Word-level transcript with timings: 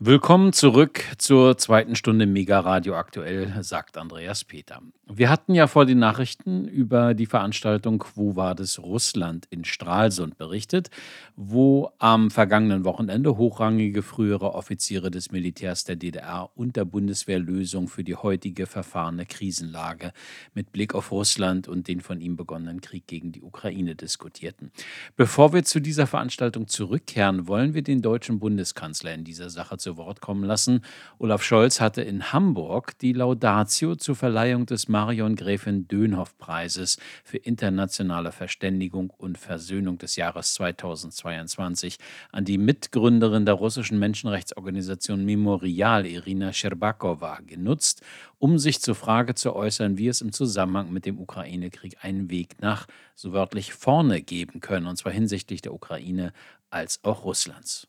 Willkommen 0.00 0.52
zurück 0.52 1.02
zur 1.18 1.58
zweiten 1.58 1.96
Stunde 1.96 2.26
Mega 2.26 2.60
Radio 2.60 2.94
aktuell, 2.94 3.52
sagt 3.64 3.98
Andreas 3.98 4.44
Peter. 4.44 4.80
Wir 5.10 5.28
hatten 5.28 5.54
ja 5.54 5.66
vor 5.66 5.86
den 5.86 5.98
Nachrichten 5.98 6.68
über 6.68 7.14
die 7.14 7.26
Veranstaltung 7.26 7.98
Quo 7.98 8.36
Vadis 8.36 8.78
Russland 8.78 9.46
in 9.50 9.64
Stralsund 9.64 10.36
berichtet, 10.38 10.90
wo 11.34 11.90
am 11.98 12.30
vergangenen 12.30 12.84
Wochenende 12.84 13.38
hochrangige 13.38 14.02
frühere 14.02 14.54
Offiziere 14.54 15.10
des 15.10 15.32
Militärs 15.32 15.82
der 15.82 15.96
DDR 15.96 16.50
und 16.54 16.76
der 16.76 16.84
Bundeswehr 16.84 17.40
Lösung 17.40 17.88
für 17.88 18.04
die 18.04 18.14
heutige 18.14 18.66
verfahrene 18.66 19.26
Krisenlage 19.26 20.12
mit 20.54 20.70
Blick 20.70 20.94
auf 20.94 21.10
Russland 21.10 21.66
und 21.66 21.88
den 21.88 22.02
von 22.02 22.20
ihm 22.20 22.36
begonnenen 22.36 22.82
Krieg 22.82 23.08
gegen 23.08 23.32
die 23.32 23.42
Ukraine 23.42 23.96
diskutierten. 23.96 24.70
Bevor 25.16 25.52
wir 25.52 25.64
zu 25.64 25.80
dieser 25.80 26.06
Veranstaltung 26.06 26.68
zurückkehren, 26.68 27.48
wollen 27.48 27.74
wir 27.74 27.82
den 27.82 28.00
deutschen 28.00 28.38
Bundeskanzler 28.38 29.14
in 29.14 29.24
dieser 29.24 29.50
Sache 29.50 29.78
zu 29.78 29.87
Wort 29.96 30.20
kommen 30.20 30.44
lassen. 30.44 30.82
Olaf 31.18 31.42
Scholz 31.42 31.80
hatte 31.80 32.02
in 32.02 32.32
Hamburg 32.32 32.98
die 32.98 33.12
Laudatio 33.12 33.96
zur 33.96 34.16
Verleihung 34.16 34.66
des 34.66 34.88
Marion 34.88 35.36
Gräfin 35.36 35.88
Dönhoff 35.88 36.36
Preises 36.38 36.98
für 37.24 37.38
internationale 37.38 38.32
Verständigung 38.32 39.10
und 39.10 39.38
Versöhnung 39.38 39.98
des 39.98 40.16
Jahres 40.16 40.54
2022 40.54 41.98
an 42.32 42.44
die 42.44 42.58
Mitgründerin 42.58 43.46
der 43.46 43.54
russischen 43.54 43.98
Menschenrechtsorganisation 43.98 45.24
Memorial, 45.24 46.06
Irina 46.06 46.52
Scherbakowa, 46.52 47.38
genutzt, 47.46 48.02
um 48.38 48.58
sich 48.58 48.80
zur 48.80 48.94
Frage 48.94 49.34
zu 49.34 49.54
äußern, 49.54 49.98
wie 49.98 50.08
es 50.08 50.20
im 50.20 50.32
Zusammenhang 50.32 50.92
mit 50.92 51.06
dem 51.06 51.18
Ukraine-Krieg 51.18 51.98
einen 52.02 52.30
Weg 52.30 52.60
nach, 52.60 52.86
so 53.14 53.32
wörtlich, 53.32 53.72
vorne 53.72 54.22
geben 54.22 54.60
können, 54.60 54.86
und 54.86 54.96
zwar 54.96 55.12
hinsichtlich 55.12 55.62
der 55.62 55.74
Ukraine 55.74 56.32
als 56.70 57.00
auch 57.02 57.24
Russlands. 57.24 57.88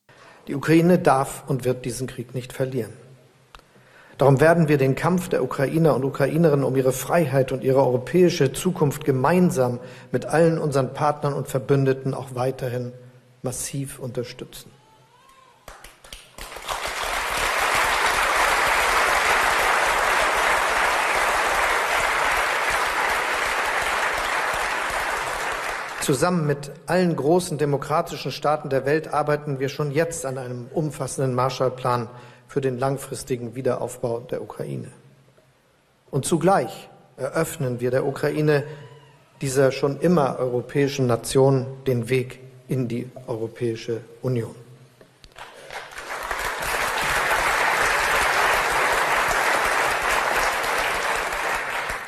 Die 0.49 0.55
Ukraine 0.55 0.97
darf 0.97 1.43
und 1.45 1.63
wird 1.63 1.85
diesen 1.85 2.07
Krieg 2.07 2.33
nicht 2.33 2.53
verlieren. 2.53 2.91
Darum 4.17 4.41
werden 4.41 4.67
wir 4.67 4.79
den 4.79 4.95
Kampf 4.95 5.29
der 5.29 5.43
Ukrainer 5.43 5.95
und 5.95 6.03
Ukrainerinnen 6.03 6.65
um 6.65 6.75
ihre 6.75 6.91
Freiheit 6.91 7.51
und 7.51 7.63
ihre 7.63 7.77
europäische 7.77 8.51
Zukunft 8.51 9.05
gemeinsam 9.05 9.79
mit 10.11 10.25
allen 10.25 10.57
unseren 10.57 10.91
Partnern 10.95 11.33
und 11.33 11.47
Verbündeten 11.47 12.15
auch 12.15 12.33
weiterhin 12.33 12.93
massiv 13.43 13.99
unterstützen. 13.99 14.71
Zusammen 26.09 26.47
mit 26.47 26.71
allen 26.87 27.15
großen 27.15 27.59
demokratischen 27.59 28.31
Staaten 28.31 28.71
der 28.71 28.87
Welt 28.87 29.13
arbeiten 29.13 29.59
wir 29.59 29.69
schon 29.69 29.91
jetzt 29.91 30.25
an 30.25 30.39
einem 30.39 30.65
umfassenden 30.73 31.35
Marshallplan 31.35 32.09
für 32.47 32.61
den 32.61 32.79
langfristigen 32.79 33.53
Wiederaufbau 33.53 34.21
der 34.21 34.41
Ukraine. 34.41 34.87
Und 36.09 36.25
zugleich 36.25 36.89
eröffnen 37.15 37.79
wir 37.79 37.91
der 37.91 38.07
Ukraine, 38.07 38.63
dieser 39.41 39.71
schon 39.71 39.99
immer 39.99 40.39
europäischen 40.39 41.05
Nation, 41.05 41.67
den 41.85 42.09
Weg 42.09 42.39
in 42.67 42.87
die 42.87 43.07
Europäische 43.27 44.01
Union. 44.23 44.55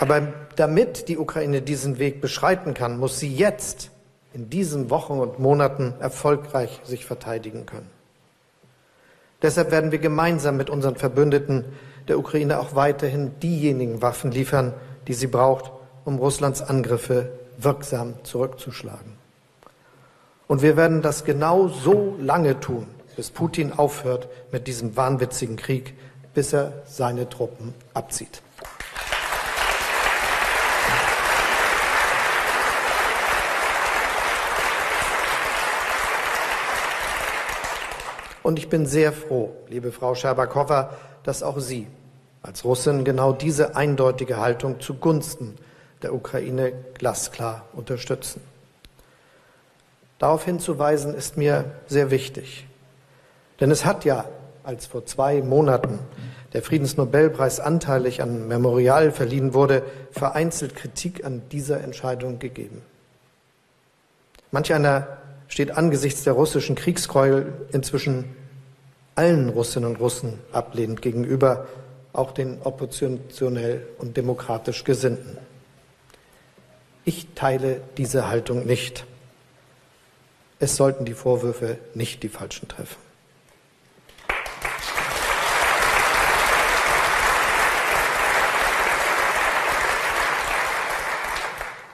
Aber 0.02 0.34
damit 0.56 1.10
die 1.10 1.20
Ukraine 1.20 1.62
diesen 1.62 2.00
Weg 2.00 2.22
beschreiten 2.22 2.74
kann, 2.74 2.98
muss 2.98 3.20
sie 3.20 3.32
jetzt 3.32 3.92
in 4.34 4.50
diesen 4.50 4.90
Wochen 4.90 5.20
und 5.20 5.38
Monaten 5.38 5.94
erfolgreich 6.00 6.82
sich 6.84 7.06
verteidigen 7.06 7.68
können. 7.68 7.88
Deshalb 9.44 9.70
werden 9.70 9.92
wir 9.92 10.00
gemeinsam 10.00 10.58
mit 10.58 10.72
unseren 10.72 10.96
Verbündeten 10.96 11.66
der 12.08 12.18
Ukraine 12.18 12.60
auch 12.60 12.74
weiterhin 12.74 13.40
diejenigen 13.42 14.02
Waffen 14.02 14.32
liefern, 14.32 14.74
die 15.08 15.14
sie 15.14 15.28
braucht, 15.28 15.72
um 16.04 16.18
Russlands 16.18 16.64
Angriffe 16.64 17.30
wirksam 17.60 18.16
zurückzuschlagen. 18.24 19.14
Und 20.48 20.64
wir 20.64 20.78
werden 20.78 21.04
das 21.04 21.26
genau 21.26 21.68
so 21.68 22.16
lange 22.20 22.60
tun, 22.60 22.88
bis 23.16 23.30
Putin 23.30 23.72
aufhört 23.72 24.30
mit 24.52 24.66
diesem 24.66 24.98
wahnwitzigen 24.98 25.58
Krieg, 25.58 25.94
bis 26.34 26.54
er 26.54 26.74
seine 26.88 27.30
Truppen 27.30 27.76
abzieht. 27.94 28.42
Und 38.44 38.58
ich 38.58 38.70
bin 38.70 38.86
sehr 38.86 39.14
froh, 39.14 39.56
liebe 39.70 39.92
Frau 39.92 40.16
Scherbakowa, 40.16 40.92
dass 41.24 41.44
auch 41.44 41.60
Sie 41.60 41.88
als 42.42 42.66
Russin 42.66 43.04
genau 43.04 43.34
diese 43.34 43.76
eindeutige 43.76 44.38
Haltung 44.38 44.80
zugunsten 44.80 45.58
der 46.02 46.14
Ukraine 46.14 46.74
glasklar 46.96 47.66
unterstützen. 47.74 48.42
Darauf 50.18 50.46
hinzuweisen 50.46 51.14
ist 51.14 51.38
mir 51.38 51.66
sehr 51.88 52.12
wichtig. 52.12 52.68
Denn 53.60 53.70
es 53.70 53.86
hat 53.86 54.06
ja, 54.06 54.26
als 54.64 54.86
vor 54.88 55.06
zwei 55.06 55.42
Monaten 55.42 56.00
der 56.54 56.62
Friedensnobelpreis 56.62 57.60
anteilig 57.60 58.22
an 58.22 58.48
Memorial 58.48 59.12
verliehen 59.12 59.54
wurde, 59.54 59.84
vereinzelt 60.12 60.76
Kritik 60.76 61.26
an 61.26 61.44
dieser 61.52 61.82
Entscheidung 61.82 62.40
gegeben. 62.40 62.82
Manch 64.52 64.74
einer 64.74 65.08
steht 65.52 65.78
angesichts 65.78 66.24
der 66.24 66.34
russischen 66.34 66.76
Kriegsgräuel 66.76 67.52
inzwischen 67.74 68.24
allen 69.16 69.50
Russinnen 69.50 69.90
und 69.90 70.00
Russen 70.00 70.40
ablehnend 70.54 71.02
gegenüber, 71.02 71.68
auch 72.14 72.32
den 72.32 72.62
oppositionell 72.62 73.86
und 74.00 74.16
demokratisch 74.16 74.86
Gesinnten. 74.86 75.38
Ich 77.04 77.28
teile 77.36 77.82
diese 77.98 78.30
Haltung 78.30 78.66
nicht. 78.66 79.06
Es 80.60 80.78
sollten 80.78 81.04
die 81.04 81.14
Vorwürfe 81.14 81.80
nicht 81.96 82.24
die 82.24 82.30
Falschen 82.30 82.70
treffen. 82.70 83.11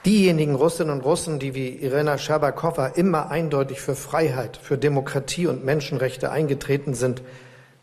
Diejenigen 0.08 0.56
Russinnen 0.56 0.94
und 0.94 1.04
Russen, 1.04 1.38
die 1.38 1.54
wie 1.54 1.68
Irena 1.68 2.18
Scherbakowa 2.18 2.88
immer 2.88 3.30
eindeutig 3.30 3.82
für 3.82 3.94
Freiheit, 3.94 4.56
für 4.56 4.78
Demokratie 4.78 5.48
und 5.48 5.66
Menschenrechte 5.66 6.32
eingetreten 6.32 6.94
sind, 6.94 7.22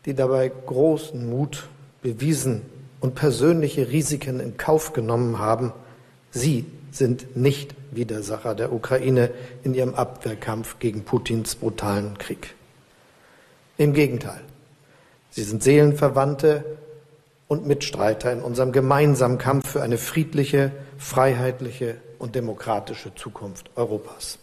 die 0.07 0.15
dabei 0.15 0.51
großen 0.65 1.29
Mut 1.29 1.67
bewiesen 2.01 2.63
und 2.99 3.13
persönliche 3.13 3.89
Risiken 3.91 4.39
in 4.39 4.57
Kauf 4.57 4.91
genommen 4.91 5.37
haben, 5.37 5.71
sie 6.31 6.65
sind 6.89 7.37
nicht 7.37 7.75
Widersacher 7.91 8.55
der 8.55 8.73
Ukraine 8.73 9.29
in 9.63 9.75
ihrem 9.75 9.93
Abwehrkampf 9.93 10.79
gegen 10.79 11.03
Putins 11.03 11.53
brutalen 11.53 12.17
Krieg. 12.17 12.55
Im 13.77 13.93
Gegenteil, 13.93 14.41
sie 15.29 15.43
sind 15.43 15.61
Seelenverwandte 15.61 16.65
und 17.47 17.67
Mitstreiter 17.67 18.33
in 18.33 18.41
unserem 18.41 18.71
gemeinsamen 18.71 19.37
Kampf 19.37 19.69
für 19.69 19.83
eine 19.83 19.99
friedliche, 19.99 20.71
freiheitliche 20.97 21.97
und 22.19 22.35
demokratische 22.35 23.13
Zukunft 23.15 23.69
Europas. 23.75 24.37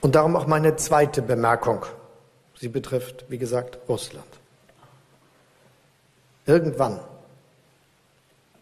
Und 0.00 0.14
darum 0.14 0.36
auch 0.36 0.46
meine 0.46 0.76
zweite 0.76 1.20
Bemerkung. 1.20 1.84
Sie 2.58 2.68
betrifft, 2.68 3.24
wie 3.28 3.38
gesagt, 3.38 3.78
Russland. 3.88 4.26
Irgendwann, 6.46 7.00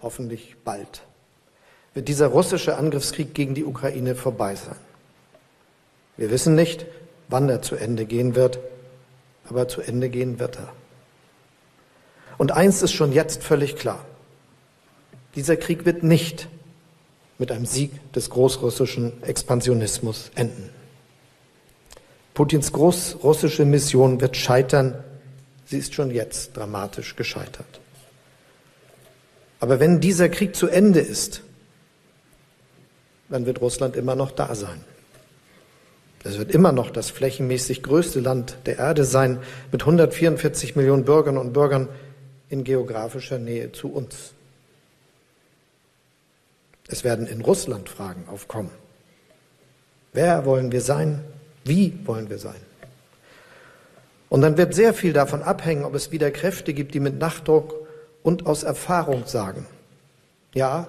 hoffentlich 0.00 0.56
bald, 0.64 1.02
wird 1.92 2.08
dieser 2.08 2.28
russische 2.28 2.76
Angriffskrieg 2.76 3.34
gegen 3.34 3.54
die 3.54 3.64
Ukraine 3.64 4.14
vorbei 4.14 4.54
sein. 4.54 4.78
Wir 6.16 6.31
wissen 6.31 6.55
nicht, 6.55 6.87
wann 7.28 7.49
er 7.49 7.61
zu 7.61 7.76
Ende 7.76 8.06
gehen 8.06 8.34
wird, 8.34 8.58
aber 9.49 9.69
zu 9.69 9.81
Ende 9.81 10.08
gehen 10.08 10.38
wird 10.38 10.56
er. 10.56 10.73
Und 12.38 12.52
eins 12.52 12.82
ist 12.82 12.93
schon 12.93 13.12
jetzt 13.12 13.43
völlig 13.43 13.76
klar. 13.76 14.05
Dieser 15.35 15.56
Krieg 15.56 15.85
wird 15.85 16.02
nicht 16.02 16.49
mit 17.38 17.50
einem 17.50 17.67
Sieg 17.67 18.12
des 18.12 18.31
großrussischen 18.31 19.23
Expansionismus 19.23 20.31
enden. 20.35 20.70
Putins 22.35 22.73
großrussische 22.73 23.64
Mission 23.64 24.20
wird 24.20 24.37
scheitern. 24.37 25.02
Sie 25.67 25.79
ist 25.79 25.94
schon 25.94 26.11
jetzt 26.11 26.56
dramatisch 26.56 27.17
gescheitert. 27.17 27.81
Aber 29.61 29.81
wenn 29.81 30.00
dieser 30.00 30.29
Krieg 30.29 30.55
zu 30.55 30.67
Ende 30.69 31.00
ist, 31.00 31.43
dann 33.29 33.47
wird 33.47 33.61
Russland 33.61 33.97
immer 33.97 34.14
noch 34.14 34.31
da 34.31 34.55
sein. 34.55 34.85
Es 36.25 36.38
wird 36.38 36.53
immer 36.53 36.73
noch 36.73 36.91
das 36.91 37.11
flächenmäßig 37.11 37.82
größte 37.82 38.21
Land 38.21 38.56
der 38.65 38.79
Erde 38.79 39.05
sein, 39.05 39.38
mit 39.71 39.82
144 39.82 40.75
Millionen 40.75 41.05
Bürgerinnen 41.05 41.38
und 41.38 41.53
Bürgern 41.53 41.88
in 42.49 42.65
geografischer 42.65 43.38
Nähe 43.38 43.73
zu 43.73 43.93
uns. 43.93 44.32
Es 46.88 47.05
werden 47.05 47.26
in 47.26 47.43
Russland 47.43 47.91
Fragen 47.91 48.25
aufkommen. 48.29 48.71
Wer 50.15 50.47
wollen 50.47 50.73
wir 50.73 50.81
sein? 50.81 51.23
Wie 51.65 51.99
wollen 52.05 52.31
wir 52.31 52.38
sein? 52.38 52.61
Und 54.31 54.41
dann 54.41 54.56
wird 54.56 54.75
sehr 54.75 54.94
viel 54.94 55.12
davon 55.12 55.43
abhängen, 55.43 55.85
ob 55.85 55.94
es 55.94 56.11
wieder 56.11 56.31
Kräfte 56.31 56.73
gibt, 56.73 56.94
die 56.94 57.00
mit 57.00 57.19
Nachdruck 57.19 57.75
und 58.23 58.47
aus 58.47 58.62
Erfahrung 58.62 59.26
sagen, 59.26 59.67
ja, 60.55 60.88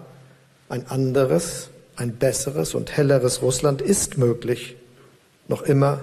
ein 0.70 0.88
anderes, 0.88 1.70
ein 1.98 2.16
besseres 2.16 2.74
und 2.74 2.96
helleres 2.96 3.42
Russland 3.42 3.82
ist 3.82 4.18
möglich, 4.18 4.78
noch 5.48 5.62
immer 5.62 6.02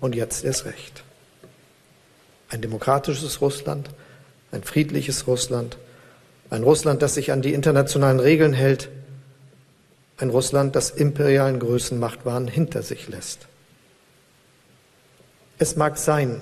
und 0.00 0.14
jetzt 0.14 0.44
erst 0.44 0.64
recht. 0.66 1.02
Ein 2.48 2.60
demokratisches 2.60 3.40
Russland, 3.40 3.90
ein 4.52 4.62
friedliches 4.62 5.26
Russland, 5.26 5.76
ein 6.50 6.62
Russland, 6.62 7.02
das 7.02 7.14
sich 7.14 7.32
an 7.32 7.42
die 7.42 7.54
internationalen 7.54 8.20
Regeln 8.20 8.52
hält, 8.52 8.88
ein 10.18 10.30
Russland, 10.30 10.76
das 10.76 10.90
imperialen 10.90 11.58
Größenmachtwahn 11.58 12.46
hinter 12.46 12.82
sich 12.82 13.08
lässt. 13.08 13.48
Es 15.58 15.76
mag 15.76 15.98
sein, 15.98 16.40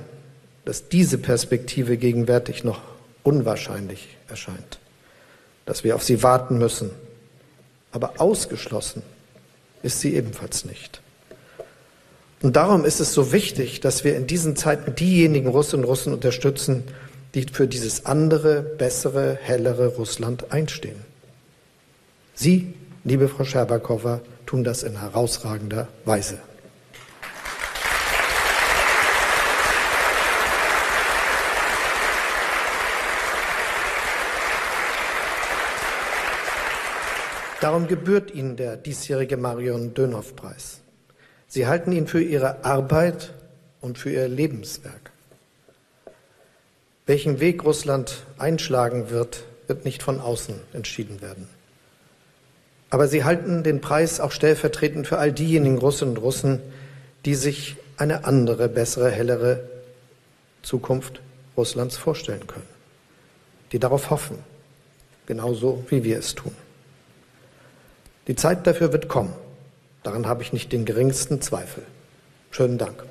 dass 0.64 0.88
diese 0.88 1.18
Perspektive 1.18 1.96
gegenwärtig 1.96 2.64
noch 2.64 2.80
unwahrscheinlich 3.22 4.16
erscheint, 4.28 4.78
dass 5.64 5.84
wir 5.84 5.94
auf 5.94 6.02
sie 6.02 6.22
warten 6.22 6.58
müssen, 6.58 6.90
aber 7.92 8.14
ausgeschlossen 8.18 9.02
ist 9.82 10.00
sie 10.00 10.14
ebenfalls 10.14 10.64
nicht. 10.64 11.00
Und 12.42 12.56
darum 12.56 12.84
ist 12.84 12.98
es 12.98 13.14
so 13.14 13.32
wichtig, 13.32 13.80
dass 13.80 14.02
wir 14.02 14.16
in 14.16 14.26
diesen 14.26 14.56
Zeiten 14.56 14.96
diejenigen 14.96 15.48
Russinnen 15.48 15.84
und 15.84 15.90
Russen 15.90 16.12
unterstützen, 16.12 16.82
die 17.34 17.46
für 17.50 17.68
dieses 17.68 18.04
andere, 18.04 18.62
bessere, 18.62 19.38
hellere 19.40 19.94
Russland 19.94 20.50
einstehen. 20.52 20.96
Sie, 22.34 22.74
liebe 23.04 23.28
Frau 23.28 23.44
Scherbakowa, 23.44 24.20
tun 24.44 24.64
das 24.64 24.82
in 24.82 25.00
herausragender 25.00 25.86
Weise. 26.04 26.38
Darum 37.60 37.86
gebührt 37.86 38.34
Ihnen 38.34 38.56
der 38.56 38.76
diesjährige 38.76 39.36
Marion 39.36 39.94
Dönhoff-Preis. 39.94 40.81
Sie 41.52 41.66
halten 41.66 41.92
ihn 41.92 42.06
für 42.06 42.22
Ihre 42.22 42.64
Arbeit 42.64 43.34
und 43.82 43.98
für 43.98 44.08
Ihr 44.10 44.26
Lebenswerk. 44.26 45.10
Welchen 47.04 47.40
Weg 47.40 47.62
Russland 47.62 48.22
einschlagen 48.38 49.10
wird, 49.10 49.44
wird 49.66 49.84
nicht 49.84 50.02
von 50.02 50.18
außen 50.18 50.54
entschieden 50.72 51.20
werden. 51.20 51.46
Aber 52.88 53.06
Sie 53.06 53.24
halten 53.24 53.64
den 53.64 53.82
Preis 53.82 54.18
auch 54.18 54.32
stellvertretend 54.32 55.06
für 55.06 55.18
all 55.18 55.30
diejenigen 55.30 55.76
Russinnen 55.76 56.16
und 56.16 56.22
Russen, 56.22 56.62
die 57.26 57.34
sich 57.34 57.76
eine 57.98 58.24
andere, 58.24 58.70
bessere, 58.70 59.10
hellere 59.10 59.68
Zukunft 60.62 61.20
Russlands 61.54 61.98
vorstellen 61.98 62.46
können, 62.46 62.68
die 63.72 63.78
darauf 63.78 64.08
hoffen, 64.08 64.38
genauso 65.26 65.84
wie 65.90 66.02
wir 66.02 66.18
es 66.18 66.34
tun. 66.34 66.56
Die 68.26 68.36
Zeit 68.36 68.66
dafür 68.66 68.94
wird 68.94 69.08
kommen. 69.08 69.34
Daran 70.02 70.26
habe 70.26 70.42
ich 70.42 70.52
nicht 70.52 70.72
den 70.72 70.84
geringsten 70.84 71.40
Zweifel. 71.40 71.84
Schönen 72.50 72.78
Dank. 72.78 73.04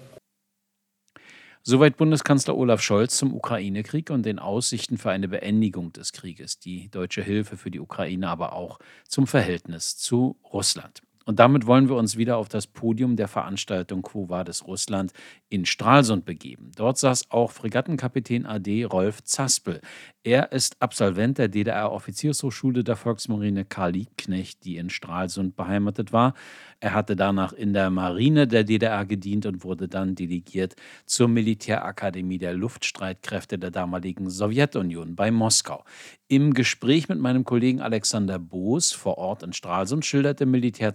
Soweit 1.63 1.95
Bundeskanzler 1.95 2.57
Olaf 2.57 2.81
Scholz 2.81 3.17
zum 3.17 3.35
Ukraine-Krieg 3.35 4.09
und 4.09 4.25
den 4.25 4.39
Aussichten 4.39 4.97
für 4.97 5.11
eine 5.11 5.27
Beendigung 5.27 5.93
des 5.93 6.11
Krieges, 6.11 6.57
die 6.57 6.89
deutsche 6.89 7.21
Hilfe 7.21 7.55
für 7.55 7.69
die 7.69 7.79
Ukraine, 7.79 8.29
aber 8.29 8.53
auch 8.53 8.79
zum 9.07 9.27
Verhältnis 9.27 9.95
zu 9.95 10.37
Russland. 10.51 11.03
Und 11.25 11.39
damit 11.39 11.67
wollen 11.67 11.87
wir 11.87 11.95
uns 11.95 12.17
wieder 12.17 12.37
auf 12.37 12.49
das 12.49 12.67
Podium 12.67 13.15
der 13.15 13.27
Veranstaltung 13.27 14.01
Quo 14.01 14.29
Vadis 14.29 14.65
Russland 14.65 15.11
in 15.49 15.65
Stralsund 15.65 16.25
begeben. 16.25 16.71
Dort 16.75 16.97
saß 16.97 17.29
auch 17.29 17.51
Fregattenkapitän 17.51 18.45
AD 18.45 18.85
Rolf 18.85 19.23
Zaspel. 19.23 19.81
Er 20.23 20.51
ist 20.51 20.81
Absolvent 20.81 21.39
der 21.39 21.47
DDR-Offiziershochschule 21.47 22.83
der 22.83 22.95
Volksmarine 22.95 23.65
Karl 23.65 23.93
Liebknecht, 23.93 24.63
die 24.63 24.77
in 24.77 24.89
Stralsund 24.89 25.55
beheimatet 25.55 26.13
war. 26.13 26.33
Er 26.79 26.93
hatte 26.93 27.15
danach 27.15 27.53
in 27.53 27.73
der 27.73 27.89
Marine 27.89 28.47
der 28.47 28.63
DDR 28.63 29.05
gedient 29.05 29.45
und 29.45 29.63
wurde 29.63 29.87
dann 29.87 30.15
delegiert 30.15 30.75
zur 31.05 31.27
Militärakademie 31.27 32.37
der 32.37 32.53
Luftstreitkräfte 32.53 33.59
der 33.59 33.71
damaligen 33.71 34.29
Sowjetunion 34.29 35.15
bei 35.15 35.31
Moskau. 35.31 35.83
Im 36.27 36.53
Gespräch 36.53 37.09
mit 37.09 37.19
meinem 37.19 37.43
Kollegen 37.43 37.81
Alexander 37.81 38.39
Boos 38.39 38.93
vor 38.93 39.17
Ort 39.17 39.43
in 39.43 39.53
Stralsund 39.53 40.05
schilderte 40.05 40.45
Militär 40.45 40.93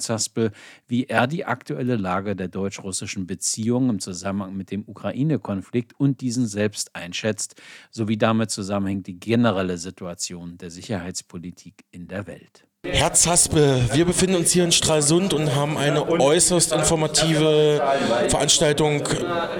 wie 0.88 1.04
er 1.04 1.26
die 1.26 1.44
aktuelle 1.44 1.96
Lage 1.96 2.36
der 2.36 2.48
deutsch-russischen 2.48 3.26
Beziehungen 3.26 3.90
im 3.90 4.00
Zusammenhang 4.00 4.56
mit 4.56 4.70
dem 4.70 4.84
Ukraine-Konflikt 4.86 5.98
und 5.98 6.20
diesen 6.20 6.46
selbst 6.46 6.94
einschätzt, 6.94 7.60
sowie 7.90 8.16
damit 8.16 8.50
zusammenhängt 8.50 9.06
die 9.06 9.18
generelle 9.18 9.78
Situation 9.78 10.58
der 10.58 10.70
Sicherheitspolitik 10.70 11.84
in 11.90 12.08
der 12.08 12.26
Welt. 12.26 12.66
Herr 12.92 13.12
Zaspe, 13.12 13.80
wir 13.92 14.04
befinden 14.04 14.36
uns 14.36 14.52
hier 14.52 14.64
in 14.64 14.72
Stralsund 14.72 15.34
und 15.34 15.54
haben 15.54 15.76
eine 15.76 16.08
äußerst 16.08 16.72
informative 16.72 17.82
Veranstaltung 18.28 19.02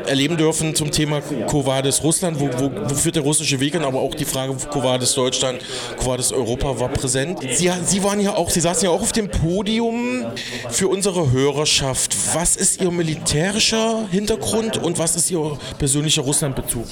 erleben 0.06 0.37
dürfen 0.37 0.75
zum 0.75 0.90
Thema 0.90 1.20
Covades 1.46 2.02
Russland. 2.02 2.40
Wo, 2.40 2.49
wo, 2.58 2.70
wo 2.90 2.94
führt 2.94 3.17
der 3.17 3.23
russische 3.23 3.61
Weg 3.61 3.75
hin? 3.75 3.84
Aber 3.84 4.00
auch 4.00 4.14
die 4.14 4.25
Frage 4.25 4.55
Covades 4.70 5.14
Deutschland, 5.14 5.61
Covades 5.99 6.32
Europa 6.32 6.78
war 6.81 6.88
präsent. 6.88 7.40
Sie, 7.55 7.70
Sie 7.84 8.05
waren 8.05 8.20
ja 8.20 8.34
auch, 8.34 8.50
Sie 8.50 8.61
saßen 8.61 8.84
ja 8.84 8.90
auch 8.90 9.02
auf 9.02 9.12
dem 9.12 9.31
Podium 9.31 10.26
für 10.70 10.88
unsere 10.88 11.31
Hörerschaft. 11.31 12.17
Was 12.34 12.56
ist 12.56 12.81
Ihr 12.81 12.90
militärischer 12.90 14.06
Hintergrund 14.11 14.76
und 14.78 14.99
was 14.99 15.17
ist 15.17 15.31
Ihr 15.31 15.58
persönlicher 15.78 16.23
Russlandbezug? 16.23 16.87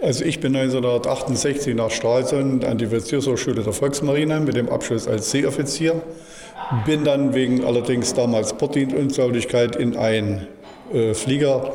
Also 0.00 0.24
ich 0.24 0.38
bin 0.38 0.54
1968 0.54 1.74
nach 1.74 1.90
Stralsund 1.90 2.64
an 2.64 2.78
die 2.78 2.86
Offiziershochschule 2.86 3.62
der 3.62 3.72
Volksmarine 3.72 4.38
mit 4.38 4.54
dem 4.56 4.68
Abschluss 4.68 5.08
als 5.08 5.32
Seeoffizier. 5.32 6.00
Bin 6.86 7.02
dann 7.02 7.34
wegen 7.34 7.64
allerdings 7.64 8.14
damals 8.14 8.52
Borddienstuntauglichkeit 8.52 9.74
in 9.74 9.96
ein 9.96 10.46
äh, 10.92 11.14
Flieger 11.14 11.72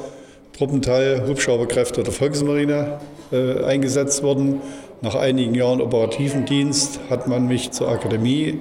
Truppenteil 0.57 1.27
Hubschrauberkräfte 1.27 2.03
der 2.03 2.13
Volksmarine 2.13 2.99
äh, 3.31 3.63
eingesetzt 3.63 4.23
worden. 4.23 4.61
Nach 5.01 5.15
einigen 5.15 5.53
Jahren 5.53 5.81
operativen 5.81 6.45
Dienst 6.45 7.01
hat 7.09 7.27
man 7.27 7.47
mich 7.47 7.71
zur 7.71 7.89
Akademie 7.89 8.59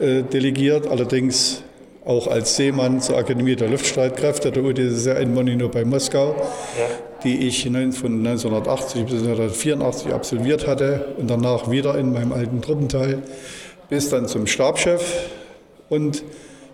äh, 0.00 0.22
delegiert, 0.22 0.88
allerdings 0.88 1.62
auch 2.04 2.26
als 2.26 2.56
Seemann 2.56 3.00
zur 3.00 3.18
Akademie 3.18 3.54
der 3.54 3.68
Luftstreitkräfte 3.68 4.50
der 4.50 4.64
UdSSR 4.64 5.20
in 5.20 5.32
Monino 5.34 5.68
bei 5.68 5.84
Moskau. 5.84 6.34
Die 7.24 7.46
ich 7.48 7.62
von 7.62 8.26
1980 8.26 9.04
bis 9.04 9.14
1984 9.14 10.12
absolviert 10.12 10.66
hatte 10.66 11.14
und 11.18 11.28
danach 11.28 11.70
wieder 11.70 11.96
in 11.98 12.12
meinem 12.12 12.32
alten 12.32 12.60
Truppenteil 12.60 13.22
bis 13.88 14.10
dann 14.10 14.26
zum 14.26 14.46
Stabschef. 14.46 15.28
Und 15.88 16.22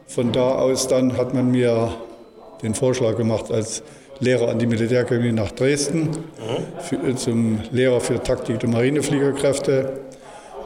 von 0.06 0.32
da 0.32 0.56
aus 0.56 0.88
dann 0.88 1.16
hat 1.16 1.34
man 1.34 1.50
mir 1.50 1.94
den 2.62 2.74
Vorschlag 2.74 3.16
gemacht 3.16 3.50
als 3.50 3.82
Lehrer 4.20 4.48
an 4.48 4.58
die 4.58 4.66
Militärakademie 4.66 5.32
nach 5.32 5.50
Dresden, 5.50 6.10
für, 6.80 7.16
zum 7.16 7.60
Lehrer 7.72 8.00
für 8.00 8.22
Taktik 8.22 8.60
der 8.60 8.68
Marinefliegerkräfte. 8.68 10.00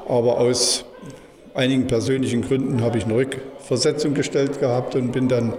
Aber 0.08 0.38
aus 0.38 0.84
einigen 1.54 1.86
persönlichen 1.86 2.42
Gründen 2.42 2.82
habe 2.82 2.98
ich 2.98 3.04
eine 3.04 3.14
Rückversetzung 3.14 4.14
gestellt 4.14 4.60
gehabt 4.60 4.94
und 4.94 5.12
bin 5.12 5.28
dann 5.28 5.54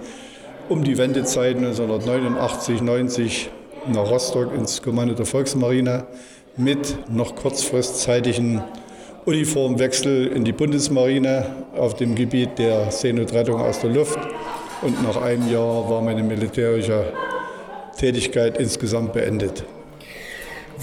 um 0.68 0.84
die 0.84 0.96
Wendezeit 0.96 1.56
1989, 1.56 2.82
90 2.82 3.50
nach 3.86 4.10
Rostock 4.10 4.54
ins 4.54 4.82
Kommando 4.82 5.14
der 5.14 5.26
Volksmarine 5.26 6.06
mit 6.56 6.96
noch 7.10 7.36
kurzfristzeitigen 7.36 8.62
Uniformwechsel 9.24 10.26
in 10.28 10.44
die 10.44 10.52
Bundesmarine 10.52 11.46
auf 11.76 11.94
dem 11.94 12.14
Gebiet 12.14 12.58
der 12.58 12.90
Seenotrettung 12.90 13.60
aus 13.60 13.80
der 13.80 13.90
Luft. 13.90 14.18
Und 14.82 15.02
nach 15.02 15.20
einem 15.20 15.50
Jahr 15.50 15.88
war 15.88 16.00
meine 16.02 16.22
militärische 16.22 17.12
Tätigkeit 17.98 18.58
insgesamt 18.58 19.12
beendet. 19.12 19.64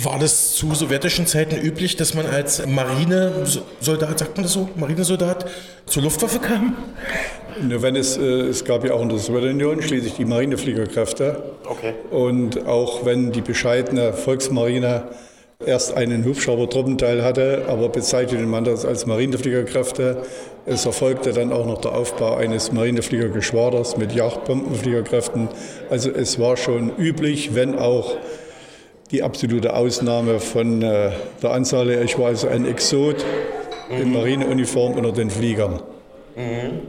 War 0.03 0.19
das 0.19 0.53
zu 0.53 0.73
sowjetischen 0.73 1.25
Zeiten 1.25 1.55
üblich, 1.55 1.95
dass 1.95 2.13
man 2.13 2.25
als 2.25 2.65
Marinesoldat, 2.65 4.19
sagt 4.19 4.35
man 4.35 4.43
das 4.43 4.53
so, 4.53 4.69
Marinesoldat, 4.75 5.45
zur 5.85 6.03
Luftwaffe 6.03 6.39
kam? 6.39 6.75
Wenn 7.61 7.95
es, 7.95 8.17
äh, 8.17 8.21
es 8.21 8.65
gab 8.65 8.83
ja 8.85 8.93
auch 8.93 9.01
in 9.01 9.09
der 9.09 9.19
Sowjetunion 9.19 9.81
schließlich 9.81 10.15
die 10.15 10.25
Marinefliegerkräfte. 10.25 11.43
Okay. 11.65 11.93
Und 12.11 12.65
auch 12.67 13.05
wenn 13.05 13.31
die 13.31 13.39
bescheidene 13.41 14.11
Volksmarine 14.11 15.03
erst 15.65 15.95
einen 15.95 16.25
Hubschrauber-Truppenteil 16.25 17.23
hatte, 17.23 17.63
aber 17.69 17.87
bezeichnete 17.87 18.45
man 18.45 18.65
das 18.65 18.83
als 18.83 19.05
Marinefliegerkräfte. 19.05 20.23
Es 20.65 20.85
erfolgte 20.85 21.31
dann 21.31 21.53
auch 21.53 21.65
noch 21.65 21.79
der 21.79 21.93
Aufbau 21.93 22.35
eines 22.35 22.73
Marinefliegergeschwaders 22.73 23.95
mit 23.95 24.13
Yachtbombenfliegerkräften. 24.13 25.47
Also 25.89 26.11
es 26.11 26.37
war 26.39 26.57
schon 26.57 26.91
üblich, 26.97 27.55
wenn 27.55 27.79
auch 27.79 28.17
die 29.11 29.23
absolute 29.23 29.75
Ausnahme 29.75 30.39
von 30.39 30.81
äh, 30.81 31.11
der 31.41 31.51
Anzahl 31.51 31.89
her. 31.89 32.03
Ich 32.03 32.17
war 32.17 32.27
also 32.27 32.47
ein 32.47 32.65
Exot 32.65 33.23
mhm. 33.89 34.01
in 34.01 34.13
Marineuniform 34.13 34.93
unter 34.93 35.11
den 35.11 35.29
Fliegern. 35.29 35.81
Mhm. 36.35 36.81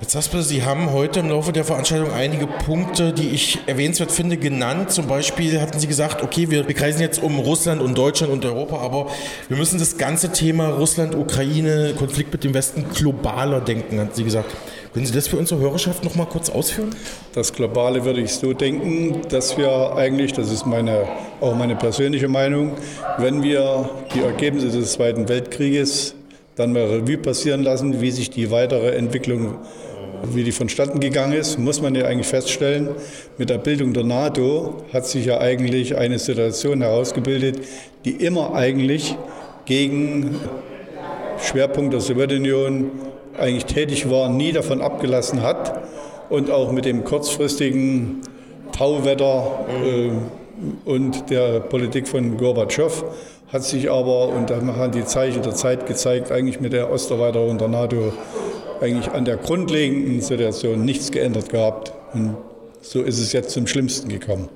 Jetzt 0.00 0.34
du, 0.34 0.42
Sie 0.42 0.64
haben 0.64 0.92
heute 0.92 1.20
im 1.20 1.28
Laufe 1.28 1.52
der 1.52 1.62
Veranstaltung 1.62 2.10
einige 2.10 2.46
Punkte, 2.46 3.12
die 3.12 3.28
ich 3.28 3.58
erwähnenswert 3.66 4.10
finde, 4.10 4.38
genannt. 4.38 4.90
Zum 4.90 5.06
Beispiel 5.06 5.60
hatten 5.60 5.78
Sie 5.78 5.86
gesagt, 5.86 6.22
okay, 6.22 6.50
wir, 6.50 6.66
wir 6.66 6.74
kreisen 6.74 7.02
jetzt 7.02 7.22
um 7.22 7.38
Russland 7.38 7.82
und 7.82 7.98
Deutschland 7.98 8.32
und 8.32 8.44
Europa, 8.44 8.78
aber 8.78 9.08
wir 9.48 9.58
müssen 9.58 9.78
das 9.78 9.98
ganze 9.98 10.32
Thema 10.32 10.70
Russland, 10.70 11.14
Ukraine, 11.14 11.92
Konflikt 11.98 12.32
mit 12.32 12.44
dem 12.44 12.54
Westen 12.54 12.86
globaler 12.94 13.60
denken, 13.60 14.00
hatten 14.00 14.14
Sie 14.14 14.24
gesagt. 14.24 14.50
Können 14.92 15.06
Sie 15.06 15.12
das 15.12 15.28
für 15.28 15.36
unsere 15.36 15.60
Hörerschaft 15.60 16.02
noch 16.02 16.16
mal 16.16 16.24
kurz 16.24 16.50
ausführen? 16.50 16.90
Das 17.32 17.52
Globale 17.52 18.04
würde 18.04 18.20
ich 18.22 18.32
so 18.32 18.52
denken, 18.52 19.20
dass 19.28 19.56
wir 19.56 19.94
eigentlich, 19.94 20.32
das 20.32 20.50
ist 20.50 20.66
meine, 20.66 21.06
auch 21.40 21.54
meine 21.54 21.76
persönliche 21.76 22.26
Meinung, 22.26 22.72
wenn 23.18 23.40
wir 23.44 23.88
die 24.12 24.20
Ergebnisse 24.20 24.76
des 24.76 24.94
Zweiten 24.94 25.28
Weltkrieges 25.28 26.16
dann 26.56 26.72
mal 26.72 26.86
Revue 26.86 27.18
passieren 27.18 27.62
lassen, 27.62 28.00
wie 28.00 28.10
sich 28.10 28.30
die 28.30 28.50
weitere 28.50 28.96
Entwicklung 28.96 29.58
wie 30.24 30.42
die 30.42 30.52
vonstatten 30.52 30.98
gegangen 30.98 31.34
ist, 31.34 31.56
muss 31.56 31.80
man 31.80 31.94
ja 31.94 32.06
eigentlich 32.06 32.26
feststellen, 32.26 32.88
mit 33.38 33.48
der 33.48 33.58
Bildung 33.58 33.92
der 33.94 34.04
NATO 34.04 34.82
hat 34.92 35.06
sich 35.06 35.24
ja 35.24 35.38
eigentlich 35.38 35.96
eine 35.96 36.18
Situation 36.18 36.82
herausgebildet, 36.82 37.60
die 38.04 38.10
immer 38.10 38.54
eigentlich 38.54 39.16
gegen 39.66 40.34
Schwerpunkt 41.38 41.94
der 41.94 42.00
Sowjetunion 42.00 42.90
eigentlich 43.40 43.66
tätig 43.66 44.10
war, 44.10 44.28
nie 44.28 44.52
davon 44.52 44.80
abgelassen 44.80 45.42
hat 45.42 45.82
und 46.28 46.50
auch 46.50 46.72
mit 46.72 46.84
dem 46.84 47.04
kurzfristigen 47.04 48.22
Tauwetter 48.72 49.66
äh, 49.84 50.10
und 50.84 51.30
der 51.30 51.60
Politik 51.60 52.06
von 52.06 52.36
Gorbatschow 52.36 53.04
hat 53.52 53.64
sich 53.64 53.90
aber, 53.90 54.28
und 54.28 54.50
da 54.50 54.60
haben 54.60 54.92
die 54.92 55.04
Zeichen 55.04 55.42
der 55.42 55.54
Zeit 55.54 55.86
gezeigt, 55.86 56.30
eigentlich 56.30 56.60
mit 56.60 56.72
der 56.72 56.92
Osterweiterung 56.92 57.58
der 57.58 57.68
NATO 57.68 58.12
eigentlich 58.80 59.10
an 59.10 59.24
der 59.24 59.36
grundlegenden 59.36 60.20
Situation 60.20 60.84
nichts 60.84 61.10
geändert 61.10 61.48
gehabt. 61.48 61.92
Und 62.14 62.36
so 62.80 63.02
ist 63.02 63.18
es 63.18 63.32
jetzt 63.32 63.50
zum 63.50 63.66
Schlimmsten 63.66 64.08
gekommen. 64.08 64.48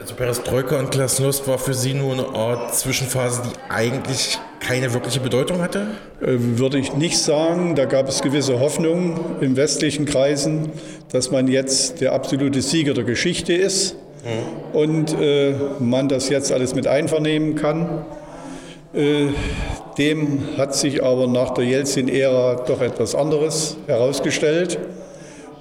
Also 0.00 0.14
Perestroika 0.14 0.78
und 0.78 0.90
Glasnost 0.90 1.46
war 1.48 1.58
für 1.58 1.74
Sie 1.74 1.94
nur 1.94 2.12
eine 2.12 2.28
Art 2.28 2.74
Zwischenphase, 2.74 3.42
die 3.44 3.72
eigentlich 3.72 4.38
keine 4.62 4.94
wirkliche 4.94 5.20
Bedeutung 5.20 5.60
hatte? 5.60 5.88
Äh, 6.20 6.36
würde 6.38 6.78
ich 6.78 6.94
nicht 6.94 7.18
sagen. 7.18 7.74
Da 7.74 7.84
gab 7.84 8.08
es 8.08 8.22
gewisse 8.22 8.60
Hoffnungen 8.60 9.18
in 9.40 9.56
westlichen 9.56 10.06
Kreisen, 10.06 10.70
dass 11.10 11.30
man 11.30 11.48
jetzt 11.48 12.00
der 12.00 12.12
absolute 12.12 12.62
Sieger 12.62 12.94
der 12.94 13.04
Geschichte 13.04 13.52
ist 13.52 13.96
mhm. 14.24 14.76
und 14.76 15.20
äh, 15.20 15.54
man 15.80 16.08
das 16.08 16.28
jetzt 16.28 16.52
alles 16.52 16.74
mit 16.74 16.86
einvernehmen 16.86 17.56
kann. 17.56 18.04
Äh, 18.94 19.28
dem 19.98 20.56
hat 20.56 20.74
sich 20.74 21.02
aber 21.02 21.26
nach 21.26 21.50
der 21.50 21.64
Jelzin-Ära 21.64 22.64
doch 22.66 22.80
etwas 22.80 23.14
anderes 23.14 23.76
herausgestellt. 23.86 24.78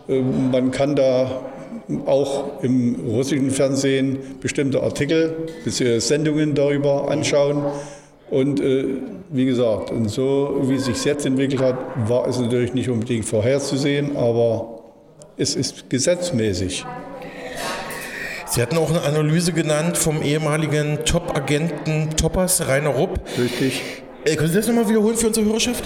Äh, 0.08 0.22
man 0.22 0.72
kann 0.72 0.96
da 0.96 1.41
auch 2.05 2.63
im 2.63 2.96
russischen 3.08 3.51
Fernsehen 3.51 4.20
bestimmte 4.39 4.81
Artikel, 4.81 5.36
Sendungen 5.65 6.53
darüber 6.53 7.10
anschauen. 7.10 7.63
Und 8.32 8.62
äh, 8.62 8.86
wie 9.30 9.46
gesagt, 9.46 9.92
und 9.92 10.10
so 10.10 10.62
wie 10.64 10.76
es 10.76 10.86
sich 10.86 11.04
jetzt 11.04 11.26
entwickelt 11.26 11.62
hat, 11.62 11.76
war 12.08 12.28
es 12.28 12.40
natürlich 12.40 12.74
nicht 12.74 12.90
unbedingt 12.90 13.26
vorherzusehen, 13.26 14.16
aber 14.16 14.82
es 15.38 15.56
ist 15.56 15.90
gesetzmäßig. 15.90 16.86
Sie 18.48 18.62
hatten 18.62 18.78
auch 18.78 18.90
eine 18.90 19.02
Analyse 19.04 19.54
genannt 19.54 19.98
vom 19.98 20.22
ehemaligen 20.22 21.00
Top-Agenten 21.06 22.10
Toppers, 22.18 22.68
Rainer 22.68 22.90
Rupp. 22.90 23.20
Richtig. 23.38 23.82
Äh, 24.26 24.36
können 24.36 24.50
Sie 24.50 24.56
das 24.56 24.68
nochmal 24.68 24.90
wiederholen 24.90 25.18
für 25.18 25.28
unsere 25.28 25.46
Hörerschaft? 25.46 25.84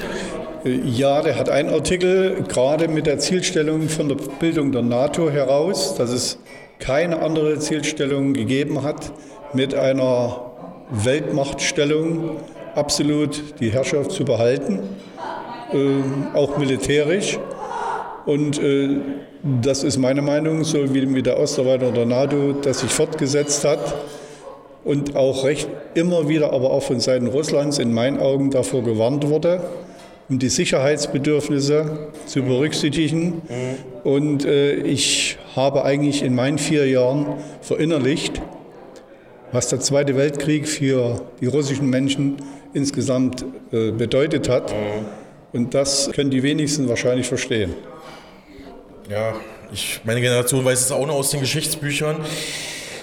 Ja, 0.63 1.21
der 1.21 1.37
hat 1.37 1.49
einen 1.49 1.69
Artikel 1.69 2.43
gerade 2.47 2.87
mit 2.87 3.05
der 3.05 3.19
Zielstellung 3.19 3.87
von 3.87 4.09
der 4.09 4.15
Bildung 4.39 4.71
der 4.71 4.81
NATO 4.81 5.29
heraus, 5.29 5.95
dass 5.95 6.09
es 6.09 6.39
keine 6.79 7.21
andere 7.21 7.59
Zielstellung 7.59 8.33
gegeben 8.33 8.81
hat, 8.81 9.13
mit 9.53 9.75
einer 9.75 10.54
Weltmachtstellung 10.89 12.37
absolut 12.75 13.59
die 13.59 13.71
Herrschaft 13.71 14.11
zu 14.11 14.25
behalten, 14.25 14.79
äh, 15.73 16.37
auch 16.37 16.57
militärisch. 16.57 17.39
Und 18.25 18.61
äh, 18.61 18.97
das 19.61 19.83
ist 19.83 19.97
meine 19.97 20.21
Meinung, 20.21 20.63
so 20.63 20.93
wie 20.93 21.05
mit 21.05 21.25
der 21.25 21.39
Osterweiterung 21.39 21.93
der 21.93 22.05
NATO, 22.05 22.53
das 22.53 22.79
sich 22.79 22.91
fortgesetzt 22.91 23.63
hat 23.63 23.95
und 24.83 25.15
auch 25.15 25.43
recht 25.43 25.67
immer 25.93 26.27
wieder, 26.27 26.53
aber 26.53 26.71
auch 26.71 26.83
von 26.83 26.99
Seiten 26.99 27.27
Russlands 27.27 27.77
in 27.77 27.93
meinen 27.93 28.19
Augen 28.19 28.49
davor 28.51 28.83
gewarnt 28.83 29.27
wurde, 29.27 29.61
um 30.29 30.39
die 30.39 30.49
Sicherheitsbedürfnisse 30.49 32.09
zu 32.25 32.41
berücksichtigen. 32.41 33.41
Und 34.03 34.45
äh, 34.45 34.73
ich 34.75 35.37
habe 35.55 35.83
eigentlich 35.85 36.23
in 36.23 36.33
meinen 36.33 36.57
vier 36.57 36.87
Jahren 36.87 37.27
verinnerlicht, 37.61 38.41
was 39.55 39.69
der 39.69 39.79
Zweite 39.79 40.17
Weltkrieg 40.17 40.67
für 40.67 41.21
die 41.39 41.45
russischen 41.45 41.89
Menschen 41.89 42.35
insgesamt 42.73 43.45
äh, 43.71 43.91
bedeutet 43.91 44.49
hat. 44.49 44.73
Und 45.53 45.73
das 45.73 46.11
können 46.11 46.29
die 46.29 46.43
wenigsten 46.43 46.89
wahrscheinlich 46.89 47.25
verstehen. 47.27 47.73
Ja, 49.09 49.33
ich, 49.71 50.01
meine 50.03 50.19
Generation 50.19 50.65
weiß 50.65 50.81
es 50.81 50.91
auch 50.91 51.05
nur 51.05 51.15
aus 51.15 51.31
den 51.31 51.39
Geschichtsbüchern. 51.39 52.17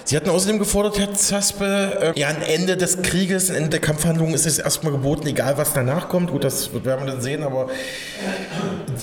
Sie 0.05 0.17
hatten 0.17 0.29
außerdem 0.29 0.59
gefordert, 0.59 0.99
Herr 0.99 1.13
Zaspe, 1.13 2.13
äh, 2.15 2.19
ja, 2.19 2.27
ein 2.27 2.41
Ende 2.41 2.75
des 2.75 3.01
Krieges, 3.01 3.49
ein 3.49 3.55
Ende 3.55 3.69
der 3.69 3.79
Kampfhandlungen 3.79 4.33
ist 4.33 4.45
es 4.45 4.59
erstmal 4.59 4.91
geboten, 4.91 5.27
egal 5.27 5.57
was 5.57 5.73
danach 5.73 6.09
kommt. 6.09 6.31
Gut, 6.31 6.43
das 6.43 6.73
werden 6.73 7.05
wir 7.05 7.13
dann 7.13 7.21
sehen, 7.21 7.41
aber 7.41 7.69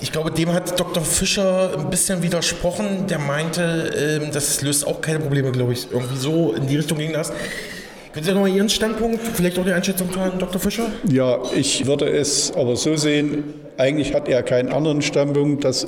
ich 0.02 0.12
glaube, 0.12 0.30
dem 0.30 0.52
hat 0.52 0.78
Dr. 0.78 1.02
Fischer 1.02 1.72
ein 1.78 1.88
bisschen 1.88 2.22
widersprochen. 2.22 3.06
Der 3.08 3.18
meinte, 3.18 4.20
äh, 4.22 4.30
das 4.30 4.60
löst 4.60 4.86
auch 4.86 5.00
keine 5.00 5.20
Probleme, 5.20 5.50
glaube 5.52 5.72
ich. 5.72 5.90
Irgendwie 5.90 6.18
so 6.18 6.52
in 6.52 6.66
die 6.66 6.76
Richtung 6.76 6.98
ging 6.98 7.14
das. 7.14 7.32
Können 8.12 8.26
Sie 8.26 8.32
nochmal 8.32 8.50
Ihren 8.50 8.68
Standpunkt, 8.68 9.20
vielleicht 9.34 9.58
auch 9.58 9.64
die 9.64 9.72
Einschätzung 9.72 10.10
teilen, 10.10 10.38
Dr. 10.38 10.60
Fischer? 10.60 10.90
Ja, 11.08 11.38
ich 11.54 11.86
würde 11.86 12.08
es 12.08 12.52
aber 12.54 12.76
so 12.76 12.96
sehen, 12.96 13.54
eigentlich 13.78 14.12
hat 14.14 14.28
er 14.28 14.42
keinen 14.42 14.70
anderen 14.70 15.00
Standpunkt, 15.00 15.64
dass 15.64 15.86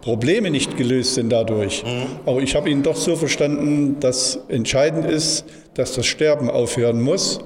Probleme 0.00 0.50
nicht 0.50 0.76
gelöst 0.76 1.14
sind 1.14 1.30
dadurch. 1.30 1.84
Mhm. 1.84 2.06
Aber 2.26 2.40
ich 2.40 2.54
habe 2.54 2.70
ihn 2.70 2.82
doch 2.82 2.96
so 2.96 3.16
verstanden, 3.16 3.98
dass 4.00 4.40
entscheidend 4.48 5.04
ist, 5.04 5.44
dass 5.74 5.94
das 5.94 6.06
Sterben 6.06 6.50
aufhören 6.50 7.00
muss. 7.00 7.40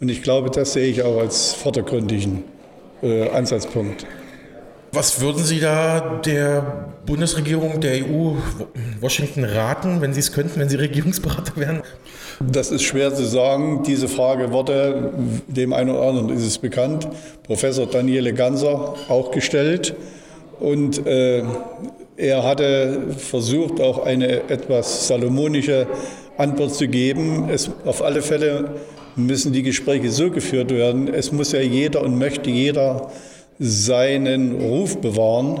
Und 0.00 0.10
ich 0.10 0.22
glaube, 0.22 0.50
das 0.50 0.74
sehe 0.74 0.88
ich 0.88 1.02
auch 1.02 1.18
als 1.18 1.54
vordergründigen 1.54 2.44
äh, 3.02 3.28
Ansatzpunkt. 3.30 4.06
Was 4.92 5.20
würden 5.20 5.42
Sie 5.42 5.58
da 5.58 6.20
der 6.24 6.94
Bundesregierung, 7.04 7.80
der 7.80 8.04
EU, 8.06 8.34
Washington 9.00 9.42
raten, 9.42 10.00
wenn 10.00 10.14
Sie 10.14 10.20
es 10.20 10.32
könnten, 10.32 10.60
wenn 10.60 10.68
Sie 10.68 10.76
Regierungsberater 10.76 11.56
wären? 11.56 11.82
Das 12.40 12.70
ist 12.70 12.82
schwer 12.84 13.12
zu 13.12 13.24
sagen. 13.24 13.82
Diese 13.84 14.06
Frage 14.06 14.52
wurde, 14.52 15.12
dem 15.48 15.72
einen 15.72 15.90
oder 15.90 16.02
anderen 16.02 16.28
ist 16.30 16.44
es 16.44 16.58
bekannt, 16.58 17.08
Professor 17.42 17.86
Daniele 17.86 18.34
Ganser 18.34 18.94
auch 19.08 19.32
gestellt. 19.32 19.96
Und 20.60 21.06
äh, 21.06 21.42
er 22.16 22.44
hatte 22.44 23.14
versucht, 23.16 23.80
auch 23.80 24.04
eine 24.04 24.48
etwas 24.48 25.08
salomonische 25.08 25.86
Antwort 26.36 26.74
zu 26.74 26.88
geben. 26.88 27.48
Es, 27.50 27.70
auf 27.84 28.02
alle 28.02 28.22
Fälle 28.22 28.70
müssen 29.16 29.52
die 29.52 29.62
Gespräche 29.62 30.10
so 30.10 30.30
geführt 30.30 30.70
werden. 30.70 31.12
Es 31.12 31.32
muss 31.32 31.52
ja 31.52 31.60
jeder 31.60 32.02
und 32.02 32.18
möchte 32.18 32.50
jeder 32.50 33.10
seinen 33.58 34.60
Ruf 34.60 34.98
bewahren. 34.98 35.60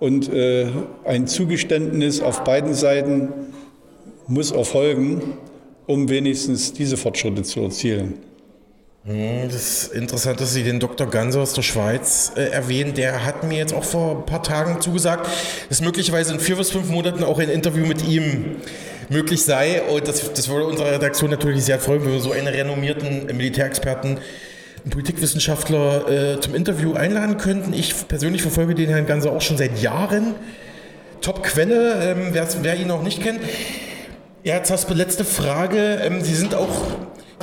Und 0.00 0.32
äh, 0.32 0.66
ein 1.04 1.26
Zugeständnis 1.26 2.20
auf 2.20 2.44
beiden 2.44 2.74
Seiten 2.74 3.28
muss 4.26 4.50
erfolgen, 4.50 5.34
um 5.86 6.08
wenigstens 6.08 6.72
diese 6.72 6.96
Fortschritte 6.96 7.42
zu 7.42 7.60
erzielen. 7.60 8.14
Hm, 9.04 9.48
das 9.48 9.54
ist 9.54 9.92
interessant, 9.94 10.40
dass 10.40 10.52
Sie 10.52 10.62
den 10.62 10.78
Dr. 10.78 11.08
Ganser 11.08 11.40
aus 11.40 11.54
der 11.54 11.62
Schweiz 11.62 12.32
äh, 12.36 12.50
erwähnen. 12.50 12.92
Der 12.92 13.24
hat 13.24 13.44
mir 13.44 13.56
jetzt 13.56 13.72
auch 13.72 13.84
vor 13.84 14.18
ein 14.18 14.26
paar 14.26 14.42
Tagen 14.42 14.80
zugesagt, 14.82 15.26
dass 15.70 15.80
möglicherweise 15.80 16.34
in 16.34 16.40
vier 16.40 16.56
bis 16.56 16.70
fünf 16.70 16.88
Monaten 16.88 17.24
auch 17.24 17.38
ein 17.38 17.48
Interview 17.48 17.86
mit 17.86 18.06
ihm 18.06 18.56
möglich 19.08 19.42
sei. 19.42 19.80
Und 19.82 20.06
das, 20.06 20.32
das 20.34 20.48
würde 20.48 20.66
unsere 20.66 20.92
Redaktion 20.92 21.30
natürlich 21.30 21.64
sehr 21.64 21.78
freuen, 21.78 22.04
wenn 22.04 22.12
wir 22.12 22.20
so 22.20 22.32
einen 22.32 22.46
renommierten 22.46 23.26
Militärexperten, 23.26 24.18
einen 24.82 24.90
Politikwissenschaftler 24.90 26.34
äh, 26.34 26.40
zum 26.40 26.54
Interview 26.54 26.92
einladen 26.92 27.38
könnten. 27.38 27.72
Ich 27.72 28.06
persönlich 28.06 28.42
verfolge 28.42 28.74
den 28.74 28.90
Herrn 28.90 29.06
Ganser 29.06 29.32
auch 29.32 29.40
schon 29.40 29.56
seit 29.56 29.80
Jahren. 29.80 30.34
Top-Quelle, 31.22 32.16
ähm, 32.16 32.28
wer, 32.32 32.46
wer, 32.62 32.76
ihn 32.76 32.88
noch 32.88 33.02
nicht 33.02 33.22
kennt. 33.22 33.40
Ja, 34.42 34.56
jetzt 34.56 34.70
hast 34.70 34.88
du 34.88 34.94
letzte 34.94 35.24
Frage. 35.24 36.00
Ähm, 36.02 36.22
Sie 36.22 36.34
sind 36.34 36.54
auch 36.54 36.68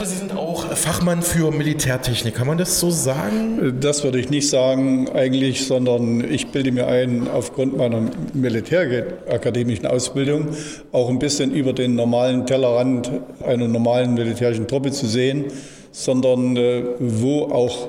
Sie 0.04 0.16
sind 0.16 0.38
auch 0.38 0.64
Fachmann 0.76 1.24
für 1.24 1.50
Militärtechnik, 1.50 2.36
kann 2.36 2.46
man 2.46 2.60
das 2.60 2.80
so 2.80 2.92
sagen? 2.92 3.80
Das 3.82 4.04
würde 4.04 4.20
ich 4.20 4.30
nicht 4.30 4.48
sagen 4.48 5.10
eigentlich, 5.10 5.66
sondern 5.66 6.24
ich 6.32 6.52
bilde 6.52 6.72
mir 6.72 6.86
ein, 6.86 7.28
aufgrund 7.28 7.78
meiner 7.78 8.04
militärakademischen 8.34 9.88
Ausbildung 9.88 10.50
auch 10.92 11.10
ein 11.10 11.18
bisschen 11.18 11.52
über 11.52 11.74
den 11.74 11.96
normalen 11.96 12.46
Tellerrand 12.46 13.10
einer 13.44 13.68
normalen 13.68 14.14
militärischen 14.14 14.68
Truppe 14.68 14.92
zu 14.92 15.08
sehen, 15.08 15.46
sondern 15.92 16.56
äh, 16.56 16.84
wo 17.00 17.46
auch 17.46 17.88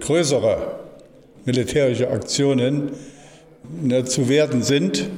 größere 0.00 0.56
militärische 1.44 2.08
Aktionen 2.08 2.92
ne, 3.82 4.06
zu 4.06 4.30
werden 4.30 4.62
sind 4.62 5.10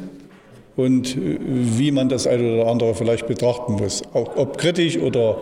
und 0.75 1.17
äh, 1.17 1.39
wie 1.41 1.93
man 1.93 2.09
das 2.09 2.27
eine 2.27 2.55
oder 2.55 2.69
andere 2.69 2.97
vielleicht 2.97 3.29
betrachten 3.29 3.75
muss. 3.75 4.03
Auch, 4.13 4.37
ob 4.37 4.59
kritisch 4.59 4.99
oder 4.99 5.39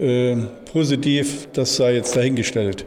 äh, 0.00 0.36
positiv, 0.72 1.48
das 1.52 1.76
sei 1.76 1.94
jetzt 1.94 2.16
dahingestellt. 2.16 2.86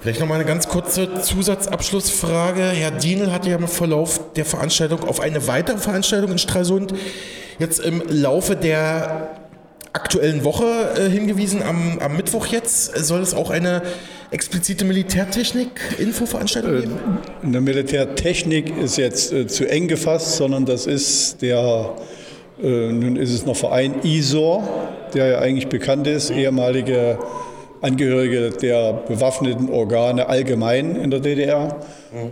Vielleicht 0.00 0.20
noch 0.20 0.28
mal 0.28 0.34
eine 0.34 0.44
ganz 0.44 0.68
kurze 0.68 1.22
Zusatzabschlussfrage. 1.22 2.60
Herr 2.60 2.90
Dienel 2.90 3.32
hat 3.32 3.46
ja 3.46 3.56
im 3.56 3.68
Verlauf 3.68 4.20
der 4.34 4.44
Veranstaltung 4.44 5.02
auf 5.04 5.20
eine 5.20 5.46
weitere 5.46 5.78
Veranstaltung 5.78 6.32
in 6.32 6.38
Stralsund 6.38 6.94
jetzt 7.58 7.80
im 7.80 8.02
Laufe 8.08 8.54
der 8.56 9.40
aktuellen 9.94 10.44
Woche 10.44 10.94
äh, 10.96 11.08
hingewiesen. 11.08 11.62
Am, 11.62 11.98
am, 12.00 12.16
Mittwoch 12.16 12.46
jetzt 12.46 12.94
soll 13.06 13.20
es 13.22 13.32
auch 13.32 13.50
eine 13.50 13.80
explizite 14.30 14.84
Militärtechnik-Infoveranstaltung 14.84 16.80
geben? 16.80 16.98
Äh, 17.42 17.46
eine 17.46 17.60
Militärtechnik 17.60 18.76
ist 18.76 18.98
jetzt 18.98 19.32
äh, 19.32 19.46
zu 19.46 19.66
eng 19.66 19.88
gefasst, 19.88 20.36
sondern 20.36 20.66
das 20.66 20.86
ist 20.86 21.40
der, 21.42 21.94
äh, 22.62 22.92
nun 22.92 23.16
ist 23.16 23.32
es 23.32 23.46
noch 23.46 23.56
Verein 23.56 23.94
ISOR, 24.02 24.62
der 25.14 25.26
ja 25.26 25.38
eigentlich 25.38 25.68
bekannt 25.68 26.06
ist, 26.06 26.30
ehemalige 26.30 27.18
Angehörige 27.80 28.50
der 28.50 28.94
bewaffneten 29.06 29.68
Organe 29.68 30.28
allgemein 30.28 30.96
in 30.96 31.10
der 31.10 31.20
DDR. 31.20 31.80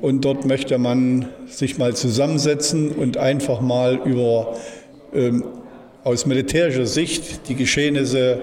Und 0.00 0.24
dort 0.24 0.46
möchte 0.46 0.78
man 0.78 1.28
sich 1.46 1.76
mal 1.76 1.94
zusammensetzen 1.94 2.90
und 2.90 3.18
einfach 3.18 3.60
mal 3.60 4.00
über 4.02 4.56
ähm, 5.14 5.44
aus 6.04 6.24
militärischer 6.24 6.86
Sicht 6.86 7.48
die 7.48 7.54
Geschehnisse 7.54 8.40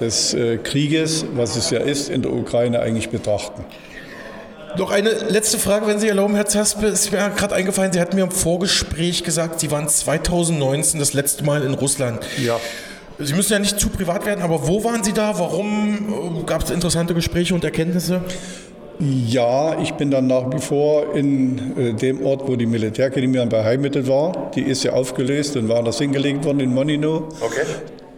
des 0.00 0.32
äh, 0.32 0.56
Krieges, 0.56 1.26
was 1.34 1.56
es 1.56 1.70
ja 1.70 1.80
ist, 1.80 2.08
in 2.08 2.22
der 2.22 2.32
Ukraine 2.32 2.80
eigentlich 2.80 3.10
betrachten. 3.10 3.64
Noch 4.76 4.90
eine 4.90 5.10
letzte 5.10 5.58
Frage, 5.58 5.86
wenn 5.86 5.98
Sie 5.98 6.08
erlauben, 6.08 6.34
Herr 6.34 6.46
Zaspe. 6.46 6.86
Es 6.86 7.06
ist 7.06 7.12
mir 7.12 7.18
gerade 7.34 7.54
eingefallen, 7.54 7.92
Sie 7.92 8.00
hatten 8.00 8.16
mir 8.16 8.24
im 8.24 8.30
Vorgespräch 8.30 9.24
gesagt, 9.24 9.60
Sie 9.60 9.70
waren 9.70 9.88
2019 9.88 11.00
das 11.00 11.14
letzte 11.14 11.44
Mal 11.44 11.62
in 11.62 11.74
Russland. 11.74 12.26
Ja. 12.44 12.60
Sie 13.18 13.34
müssen 13.34 13.52
ja 13.52 13.58
nicht 13.58 13.80
zu 13.80 13.88
privat 13.88 14.26
werden, 14.26 14.42
aber 14.42 14.68
wo 14.68 14.84
waren 14.84 15.02
Sie 15.02 15.12
da? 15.12 15.38
Warum 15.38 16.44
gab 16.46 16.62
es 16.62 16.70
interessante 16.70 17.14
Gespräche 17.14 17.54
und 17.54 17.64
Erkenntnisse? 17.64 18.20
Ja, 19.00 19.80
ich 19.80 19.94
bin 19.94 20.10
dann 20.10 20.26
nach 20.26 20.52
wie 20.52 20.60
vor 20.60 21.14
in 21.14 21.76
äh, 21.76 21.92
dem 21.94 22.24
Ort, 22.24 22.48
wo 22.48 22.56
die 22.56 22.66
Militärakademie 22.66 23.44
beheimatet 23.46 24.08
war. 24.08 24.50
Die 24.54 24.62
ist 24.62 24.82
ja 24.84 24.92
aufgelöst 24.92 25.56
und 25.56 25.68
war 25.68 25.82
das 25.82 25.98
hingelegt 25.98 26.44
worden 26.44 26.60
in 26.60 26.74
Monino. 26.74 27.28
Okay. 27.40 27.62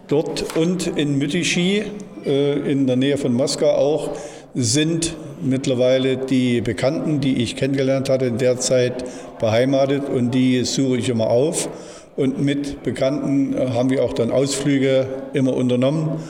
Dort 0.08 0.56
und 0.56 0.86
in 0.86 1.18
Mytischi, 1.18 1.84
äh, 2.24 2.52
in 2.70 2.86
der 2.86 2.96
Nähe 2.96 3.18
von 3.18 3.32
Moskau 3.32 3.70
auch, 3.70 4.10
sind 4.54 5.14
mittlerweile 5.42 6.16
die 6.16 6.60
Bekannten, 6.60 7.20
die 7.20 7.42
ich 7.42 7.56
kennengelernt 7.56 8.08
hatte 8.08 8.26
in 8.26 8.38
der 8.38 8.58
Zeit, 8.58 9.04
beheimatet 9.38 10.08
und 10.08 10.32
die 10.32 10.64
suche 10.64 10.98
ich 10.98 11.08
immer 11.08 11.28
auf. 11.28 11.68
Und 12.16 12.42
mit 12.42 12.82
Bekannten 12.82 13.54
äh, 13.54 13.68
haben 13.70 13.90
wir 13.90 14.04
auch 14.04 14.12
dann 14.12 14.30
Ausflüge 14.30 15.06
immer 15.32 15.54
unternommen, 15.54 16.20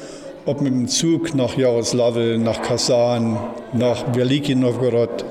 ob 0.47 0.61
mit 0.61 0.73
dem 0.73 0.89
Zug 0.89 1.35
nach 1.35 1.57
Jaroslawl, 1.57 2.39
nach 2.39 2.63
Kasan, 2.63 3.39
nach 3.73 4.15
Veliki 4.15 4.55
Novgorod 4.55 5.25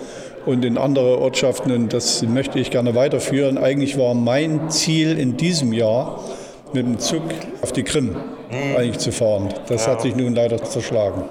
und 0.46 0.66
in 0.66 0.78
andere 0.78 1.20
Ortschaften. 1.20 1.72
Und 1.72 1.94
das 1.94 2.24
möchte 2.24 2.60
ich 2.60 2.72
gerne 2.72 2.96
weiterführen. 2.96 3.58
Eigentlich 3.58 3.98
war 3.98 4.14
mein 4.14 4.70
Ziel 4.70 5.18
in 5.18 5.38
diesem 5.38 5.74
Jahr, 5.74 6.24
mit 6.74 6.86
dem 6.86 7.00
Zug 7.00 7.24
auf 7.62 7.72
die 7.72 7.84
Krim 7.84 8.10
mhm. 8.10 8.76
eigentlich 8.78 9.00
zu 9.00 9.12
fahren. 9.12 9.50
Das 9.68 9.86
ja. 9.86 9.94
hat 9.94 10.02
sich 10.02 10.16
nun 10.16 10.36
leider 10.36 10.64
zerschlagen. 10.64 11.24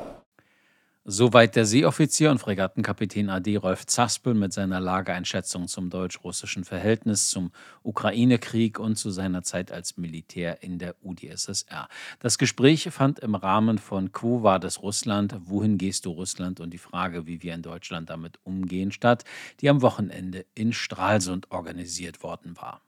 Soweit 1.11 1.57
der 1.57 1.65
Seeoffizier 1.65 2.31
und 2.31 2.39
Fregattenkapitän 2.39 3.31
AD 3.31 3.57
Rolf 3.57 3.87
Zaspel 3.87 4.35
mit 4.35 4.53
seiner 4.53 4.79
Lageeinschätzung 4.79 5.67
zum 5.67 5.89
deutsch-russischen 5.89 6.65
Verhältnis, 6.65 7.31
zum 7.31 7.51
Ukraine-Krieg 7.83 8.79
und 8.79 8.97
zu 8.97 9.11
seiner 9.11 9.43
Zeit 9.43 9.73
als 9.73 9.97
Militär 9.97 10.63
in 10.63 10.79
der 10.79 10.97
UdSSR. 11.03 11.89
Das 12.19 12.37
Gespräch 12.37 12.91
fand 12.91 13.21
im 13.21 13.35
Rahmen 13.35 13.79
von 13.79 14.13
Quo 14.13 14.43
war 14.43 14.59
das 14.59 14.83
Russland, 14.83 15.35
wohin 15.47 15.79
gehst 15.79 16.05
du 16.05 16.11
Russland 16.11 16.61
und 16.61 16.75
die 16.75 16.79
Frage, 16.79 17.27
wie 17.27 17.43
wir 17.43 17.55
in 17.55 17.63
Deutschland 17.63 18.11
damit 18.11 18.39
umgehen, 18.45 18.93
statt, 18.93 19.25
die 19.63 19.71
am 19.71 19.81
Wochenende 19.81 20.45
in 20.55 20.75
Stralsund 20.75 21.51
organisiert 21.51 22.23
worden 22.23 22.55
war. 22.59 22.83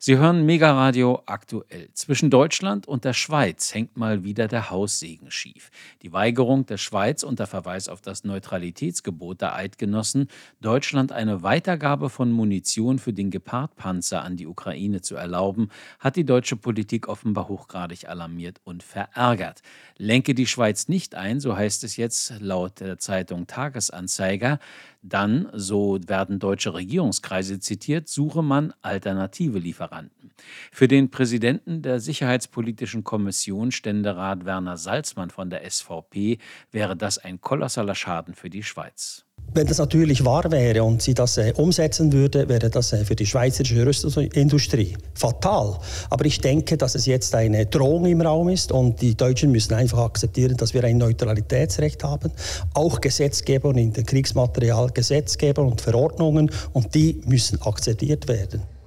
Sie 0.00 0.16
hören 0.16 0.46
Megaradio 0.46 1.24
aktuell. 1.26 1.88
Zwischen 1.92 2.30
Deutschland 2.30 2.86
und 2.86 3.04
der 3.04 3.14
Schweiz 3.14 3.74
hängt 3.74 3.96
mal 3.96 4.22
wieder 4.22 4.46
der 4.46 4.70
Haussegen 4.70 5.32
schief. 5.32 5.72
Die 6.02 6.12
Weigerung 6.12 6.66
der 6.66 6.76
Schweiz 6.76 7.24
unter 7.24 7.48
Verweis 7.48 7.88
auf 7.88 8.00
das 8.00 8.22
Neutralitätsgebot 8.22 9.40
der 9.40 9.56
Eidgenossen, 9.56 10.28
Deutschland 10.60 11.10
eine 11.10 11.42
Weitergabe 11.42 12.10
von 12.10 12.30
Munition 12.30 13.00
für 13.00 13.12
den 13.12 13.32
Gepard-Panzer 13.32 14.22
an 14.22 14.36
die 14.36 14.46
Ukraine 14.46 15.00
zu 15.00 15.16
erlauben, 15.16 15.68
hat 15.98 16.14
die 16.14 16.24
deutsche 16.24 16.54
Politik 16.54 17.08
offenbar 17.08 17.48
hochgradig 17.48 18.08
alarmiert 18.08 18.60
und 18.62 18.84
verärgert. 18.84 19.62
Lenke 19.96 20.32
die 20.32 20.46
Schweiz 20.46 20.86
nicht 20.86 21.16
ein, 21.16 21.40
so 21.40 21.56
heißt 21.56 21.82
es 21.82 21.96
jetzt 21.96 22.34
laut 22.38 22.78
der 22.78 22.98
Zeitung 23.00 23.48
Tagesanzeiger, 23.48 24.60
dann, 25.08 25.48
so 25.52 25.98
werden 26.06 26.38
deutsche 26.38 26.74
Regierungskreise 26.74 27.60
zitiert, 27.60 28.08
suche 28.08 28.42
man 28.42 28.72
alternative 28.82 29.58
Lieferanten. 29.58 30.32
Für 30.72 30.88
den 30.88 31.10
Präsidenten 31.10 31.82
der 31.82 32.00
Sicherheitspolitischen 32.00 33.04
Kommission, 33.04 33.72
Ständerat 33.72 34.44
Werner 34.44 34.76
Salzmann 34.76 35.30
von 35.30 35.50
der 35.50 35.68
SVP, 35.68 36.38
wäre 36.70 36.96
das 36.96 37.18
ein 37.18 37.40
kolossaler 37.40 37.94
Schaden 37.94 38.34
für 38.34 38.50
die 38.50 38.62
Schweiz. 38.62 39.27
Wenn 39.54 39.66
das 39.66 39.78
natürlich 39.78 40.24
wahr 40.24 40.50
wäre 40.52 40.84
und 40.84 41.00
sie 41.02 41.14
das 41.14 41.38
äh, 41.38 41.52
umsetzen 41.56 42.12
würde, 42.12 42.48
wäre 42.48 42.68
das 42.68 42.92
äh, 42.92 43.04
für 43.04 43.16
die 43.16 43.26
schweizerische 43.26 43.84
Rüstungsindustrie 43.84 44.96
fatal. 45.14 45.78
Aber 46.10 46.24
ich 46.26 46.40
denke, 46.40 46.76
dass 46.76 46.94
es 46.94 47.06
jetzt 47.06 47.34
eine 47.34 47.66
Drohung 47.66 48.04
im 48.06 48.20
Raum 48.20 48.50
ist 48.50 48.70
und 48.70 49.00
die 49.00 49.16
Deutschen 49.16 49.50
müssen 49.50 49.74
einfach 49.74 49.98
akzeptieren, 49.98 50.56
dass 50.56 50.74
wir 50.74 50.84
ein 50.84 50.98
Neutralitätsrecht 50.98 52.04
haben, 52.04 52.30
auch 52.74 53.00
Gesetzgeber 53.00 53.74
in 53.74 53.92
den 53.92 54.04
Kriegsmaterial, 54.04 54.90
Gesetzgeber 54.90 55.62
und 55.62 55.80
Verordnungen 55.80 56.50
und 56.74 56.94
die 56.94 57.20
müssen 57.24 57.60
akzeptiert 57.62 58.28
werden. 58.28 58.77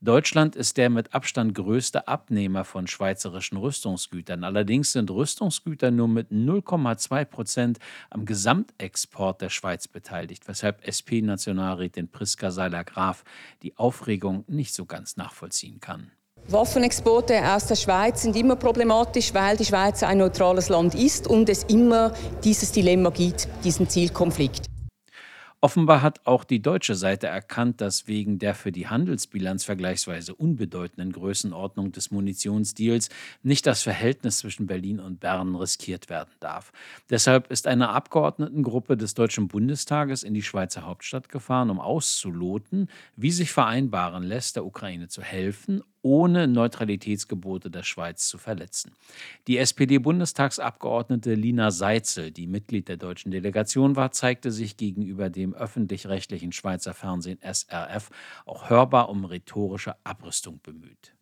Deutschland 0.00 0.54
ist 0.54 0.76
der 0.76 0.90
mit 0.90 1.12
Abstand 1.12 1.56
größte 1.56 2.06
Abnehmer 2.06 2.64
von 2.64 2.86
schweizerischen 2.86 3.58
Rüstungsgütern. 3.58 4.44
Allerdings 4.44 4.92
sind 4.92 5.10
Rüstungsgüter 5.10 5.90
nur 5.90 6.06
mit 6.06 6.30
0,2 6.30 7.24
Prozent 7.24 7.78
am 8.08 8.24
Gesamtexport 8.24 9.40
der 9.40 9.48
Schweiz 9.48 9.88
beteiligt, 9.88 10.46
weshalb 10.46 10.86
SP-Nationalrätin 10.86 12.12
Priska 12.12 12.52
Seiler-Graf 12.52 13.24
die 13.64 13.76
Aufregung 13.76 14.44
nicht 14.46 14.72
so 14.72 14.86
ganz 14.86 15.16
nachvollziehen 15.16 15.80
kann. 15.80 16.12
Waffenexporte 16.46 17.52
aus 17.52 17.66
der 17.66 17.74
Schweiz 17.74 18.22
sind 18.22 18.36
immer 18.36 18.54
problematisch, 18.54 19.34
weil 19.34 19.56
die 19.56 19.64
Schweiz 19.64 20.04
ein 20.04 20.18
neutrales 20.18 20.68
Land 20.68 20.94
ist 20.94 21.26
und 21.26 21.48
es 21.48 21.64
immer 21.64 22.14
dieses 22.44 22.70
Dilemma 22.70 23.10
gibt, 23.10 23.48
diesen 23.64 23.88
Zielkonflikt. 23.88 24.68
Offenbar 25.60 26.02
hat 26.02 26.24
auch 26.24 26.44
die 26.44 26.62
deutsche 26.62 26.94
Seite 26.94 27.26
erkannt, 27.26 27.80
dass 27.80 28.06
wegen 28.06 28.38
der 28.38 28.54
für 28.54 28.70
die 28.70 28.86
Handelsbilanz 28.86 29.64
vergleichsweise 29.64 30.32
unbedeutenden 30.32 31.10
Größenordnung 31.10 31.90
des 31.90 32.12
Munitionsdeals 32.12 33.08
nicht 33.42 33.66
das 33.66 33.82
Verhältnis 33.82 34.38
zwischen 34.38 34.68
Berlin 34.68 35.00
und 35.00 35.18
Bern 35.18 35.56
riskiert 35.56 36.08
werden 36.10 36.30
darf. 36.38 36.70
Deshalb 37.10 37.50
ist 37.50 37.66
eine 37.66 37.88
Abgeordnetengruppe 37.88 38.96
des 38.96 39.14
Deutschen 39.14 39.48
Bundestages 39.48 40.22
in 40.22 40.32
die 40.32 40.42
Schweizer 40.42 40.86
Hauptstadt 40.86 41.28
gefahren, 41.28 41.70
um 41.70 41.80
auszuloten, 41.80 42.88
wie 43.16 43.32
sich 43.32 43.50
vereinbaren 43.50 44.22
lässt, 44.22 44.54
der 44.54 44.64
Ukraine 44.64 45.08
zu 45.08 45.22
helfen 45.22 45.82
ohne 46.02 46.46
Neutralitätsgebote 46.46 47.70
der 47.70 47.82
Schweiz 47.82 48.28
zu 48.28 48.38
verletzen. 48.38 48.92
Die 49.46 49.58
SPD-Bundestagsabgeordnete 49.58 51.34
Lina 51.34 51.70
Seitzel, 51.70 52.30
die 52.30 52.46
Mitglied 52.46 52.88
der 52.88 52.96
deutschen 52.96 53.30
Delegation 53.30 53.96
war, 53.96 54.12
zeigte 54.12 54.50
sich 54.52 54.76
gegenüber 54.76 55.30
dem 55.30 55.54
öffentlich-rechtlichen 55.54 56.52
Schweizer 56.52 56.94
Fernsehen 56.94 57.38
SRF 57.42 58.10
auch 58.46 58.70
hörbar 58.70 59.08
um 59.08 59.24
rhetorische 59.24 59.96
Abrüstung 60.04 60.60
bemüht. 60.62 61.17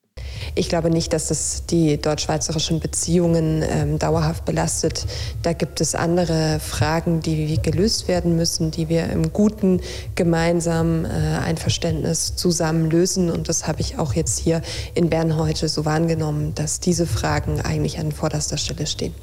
Ich 0.58 0.70
glaube 0.70 0.88
nicht, 0.88 1.12
dass 1.12 1.28
das 1.28 1.66
die 1.66 2.00
deutsch-schweizerischen 2.00 2.80
Beziehungen 2.80 3.62
ähm, 3.62 3.98
dauerhaft 3.98 4.46
belastet. 4.46 5.06
Da 5.42 5.52
gibt 5.52 5.82
es 5.82 5.94
andere 5.94 6.60
Fragen, 6.60 7.20
die 7.20 7.60
gelöst 7.60 8.08
werden 8.08 8.36
müssen, 8.36 8.70
die 8.70 8.88
wir 8.88 9.10
im 9.10 9.34
guten 9.34 9.82
gemeinsamen 10.14 11.04
äh, 11.04 11.08
Einverständnis 11.08 12.36
zusammen 12.36 12.90
lösen. 12.90 13.30
Und 13.30 13.50
das 13.50 13.68
habe 13.68 13.82
ich 13.82 13.98
auch 13.98 14.14
jetzt 14.14 14.38
hier 14.38 14.62
in 14.94 15.10
Bern 15.10 15.36
heute 15.36 15.68
so 15.68 15.84
wahrgenommen, 15.84 16.54
dass 16.54 16.80
diese 16.80 17.06
Fragen 17.06 17.60
eigentlich 17.60 17.98
an 17.98 18.10
vorderster 18.10 18.56
Stelle 18.56 18.86
stehen 18.86 19.14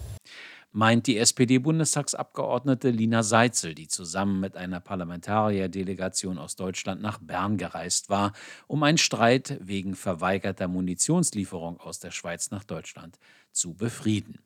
meint 0.73 1.07
die 1.07 1.17
SPD-Bundestagsabgeordnete 1.17 2.89
Lina 2.89 3.23
Seitzel, 3.23 3.75
die 3.75 3.87
zusammen 3.87 4.39
mit 4.39 4.57
einer 4.57 4.79
Parlamentarierdelegation 4.79 6.37
aus 6.37 6.55
Deutschland 6.55 7.01
nach 7.01 7.19
Bern 7.19 7.57
gereist 7.57 8.09
war, 8.09 8.33
um 8.67 8.83
einen 8.83 8.97
Streit 8.97 9.57
wegen 9.61 9.95
verweigerter 9.95 10.67
Munitionslieferung 10.67 11.79
aus 11.79 11.99
der 11.99 12.11
Schweiz 12.11 12.51
nach 12.51 12.63
Deutschland 12.63 13.19
zu 13.51 13.75
befrieden. 13.75 14.39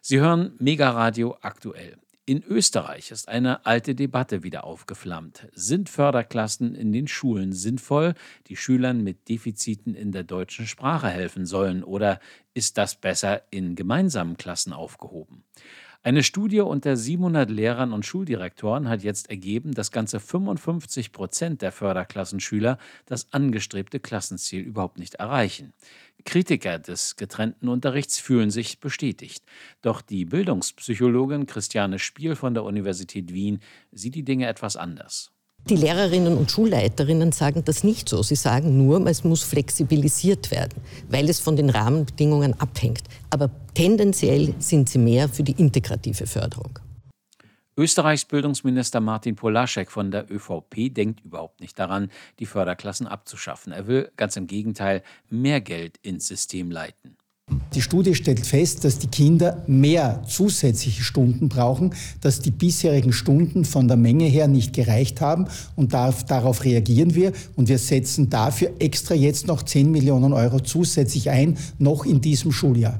Sie 0.00 0.18
hören 0.18 0.56
Mega 0.58 0.90
Radio 0.90 1.36
aktuell. 1.42 1.98
In 2.24 2.44
Österreich 2.44 3.10
ist 3.10 3.28
eine 3.28 3.66
alte 3.66 3.96
Debatte 3.96 4.44
wieder 4.44 4.62
aufgeflammt. 4.62 5.48
Sind 5.54 5.88
Förderklassen 5.88 6.76
in 6.76 6.92
den 6.92 7.08
Schulen 7.08 7.52
sinnvoll, 7.52 8.14
die 8.46 8.54
Schülern 8.54 9.02
mit 9.02 9.28
Defiziten 9.28 9.96
in 9.96 10.12
der 10.12 10.22
deutschen 10.22 10.68
Sprache 10.68 11.08
helfen 11.08 11.46
sollen, 11.46 11.82
oder 11.82 12.20
ist 12.54 12.78
das 12.78 12.94
besser 12.94 13.42
in 13.50 13.74
gemeinsamen 13.74 14.36
Klassen 14.36 14.72
aufgehoben? 14.72 15.42
Eine 16.04 16.24
Studie 16.24 16.60
unter 16.60 16.96
700 16.96 17.48
Lehrern 17.48 17.92
und 17.92 18.04
Schuldirektoren 18.04 18.88
hat 18.88 19.04
jetzt 19.04 19.30
ergeben, 19.30 19.72
dass 19.72 19.92
ganze 19.92 20.18
55 20.18 21.12
Prozent 21.12 21.62
der 21.62 21.70
Förderklassenschüler 21.70 22.78
das 23.06 23.32
angestrebte 23.32 24.00
Klassenziel 24.00 24.62
überhaupt 24.62 24.98
nicht 24.98 25.14
erreichen. 25.14 25.74
Kritiker 26.24 26.80
des 26.80 27.14
getrennten 27.14 27.68
Unterrichts 27.68 28.18
fühlen 28.18 28.50
sich 28.50 28.80
bestätigt. 28.80 29.44
Doch 29.80 30.00
die 30.00 30.24
Bildungspsychologin 30.24 31.46
Christiane 31.46 32.00
Spiel 32.00 32.34
von 32.34 32.54
der 32.54 32.64
Universität 32.64 33.32
Wien 33.32 33.60
sieht 33.92 34.16
die 34.16 34.24
Dinge 34.24 34.48
etwas 34.48 34.76
anders. 34.76 35.30
Die 35.68 35.76
Lehrerinnen 35.76 36.36
und 36.36 36.50
Schulleiterinnen 36.50 37.30
sagen 37.30 37.64
das 37.64 37.84
nicht 37.84 38.08
so. 38.08 38.22
Sie 38.22 38.34
sagen 38.34 38.84
nur, 38.84 39.06
es 39.06 39.22
muss 39.22 39.44
flexibilisiert 39.44 40.50
werden, 40.50 40.82
weil 41.08 41.28
es 41.28 41.38
von 41.38 41.54
den 41.54 41.70
Rahmenbedingungen 41.70 42.58
abhängt. 42.58 43.02
Aber 43.30 43.48
tendenziell 43.74 44.54
sind 44.58 44.88
sie 44.88 44.98
mehr 44.98 45.28
für 45.28 45.44
die 45.44 45.52
integrative 45.52 46.26
Förderung. 46.26 46.80
Österreichs 47.76 48.24
Bildungsminister 48.24 49.00
Martin 49.00 49.36
Polaschek 49.36 49.90
von 49.90 50.10
der 50.10 50.30
ÖVP 50.30 50.92
denkt 50.92 51.24
überhaupt 51.24 51.60
nicht 51.60 51.78
daran, 51.78 52.10
die 52.38 52.46
Förderklassen 52.46 53.06
abzuschaffen. 53.06 53.72
Er 53.72 53.86
will 53.86 54.10
ganz 54.16 54.36
im 54.36 54.48
Gegenteil 54.48 55.02
mehr 55.30 55.60
Geld 55.60 55.96
ins 56.02 56.26
System 56.26 56.70
leiten. 56.70 57.16
Die 57.74 57.82
Studie 57.82 58.14
stellt 58.14 58.46
fest, 58.46 58.84
dass 58.84 58.98
die 58.98 59.06
Kinder 59.06 59.62
mehr 59.66 60.22
zusätzliche 60.26 61.02
Stunden 61.02 61.48
brauchen, 61.48 61.94
dass 62.20 62.40
die 62.40 62.50
bisherigen 62.50 63.12
Stunden 63.12 63.64
von 63.64 63.88
der 63.88 63.96
Menge 63.96 64.24
her 64.24 64.48
nicht 64.48 64.72
gereicht 64.72 65.20
haben 65.20 65.46
und 65.76 65.92
darauf 65.92 66.64
reagieren 66.64 67.14
wir 67.14 67.32
und 67.56 67.68
wir 67.68 67.78
setzen 67.78 68.30
dafür 68.30 68.70
extra 68.78 69.14
jetzt 69.14 69.46
noch 69.46 69.62
10 69.62 69.90
Millionen 69.90 70.32
Euro 70.32 70.60
zusätzlich 70.60 71.30
ein, 71.30 71.56
noch 71.78 72.04
in 72.04 72.20
diesem 72.20 72.52
Schuljahr. 72.52 72.98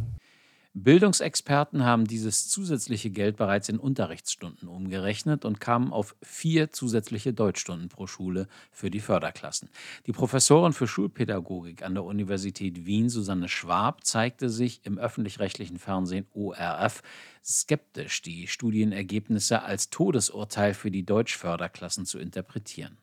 Bildungsexperten 0.74 1.84
haben 1.84 2.06
dieses 2.06 2.48
zusätzliche 2.48 3.10
Geld 3.10 3.36
bereits 3.36 3.68
in 3.68 3.78
Unterrichtsstunden 3.78 4.68
umgerechnet 4.68 5.44
und 5.44 5.60
kamen 5.60 5.92
auf 5.92 6.16
vier 6.22 6.72
zusätzliche 6.72 7.34
Deutschstunden 7.34 7.90
pro 7.90 8.06
Schule 8.06 8.48
für 8.70 8.90
die 8.90 9.00
Förderklassen. 9.00 9.68
Die 10.06 10.12
Professorin 10.12 10.72
für 10.72 10.88
Schulpädagogik 10.88 11.82
an 11.82 11.92
der 11.92 12.04
Universität 12.04 12.86
Wien, 12.86 13.10
Susanne 13.10 13.50
Schwab, 13.50 14.06
zeigte 14.06 14.48
sich 14.48 14.80
im 14.84 14.96
öffentlich-rechtlichen 14.96 15.78
Fernsehen 15.78 16.26
ORF 16.32 17.02
skeptisch, 17.44 18.22
die 18.22 18.46
Studienergebnisse 18.46 19.62
als 19.62 19.90
Todesurteil 19.90 20.72
für 20.72 20.90
die 20.90 21.04
Deutschförderklassen 21.04 22.06
zu 22.06 22.18
interpretieren. 22.18 22.96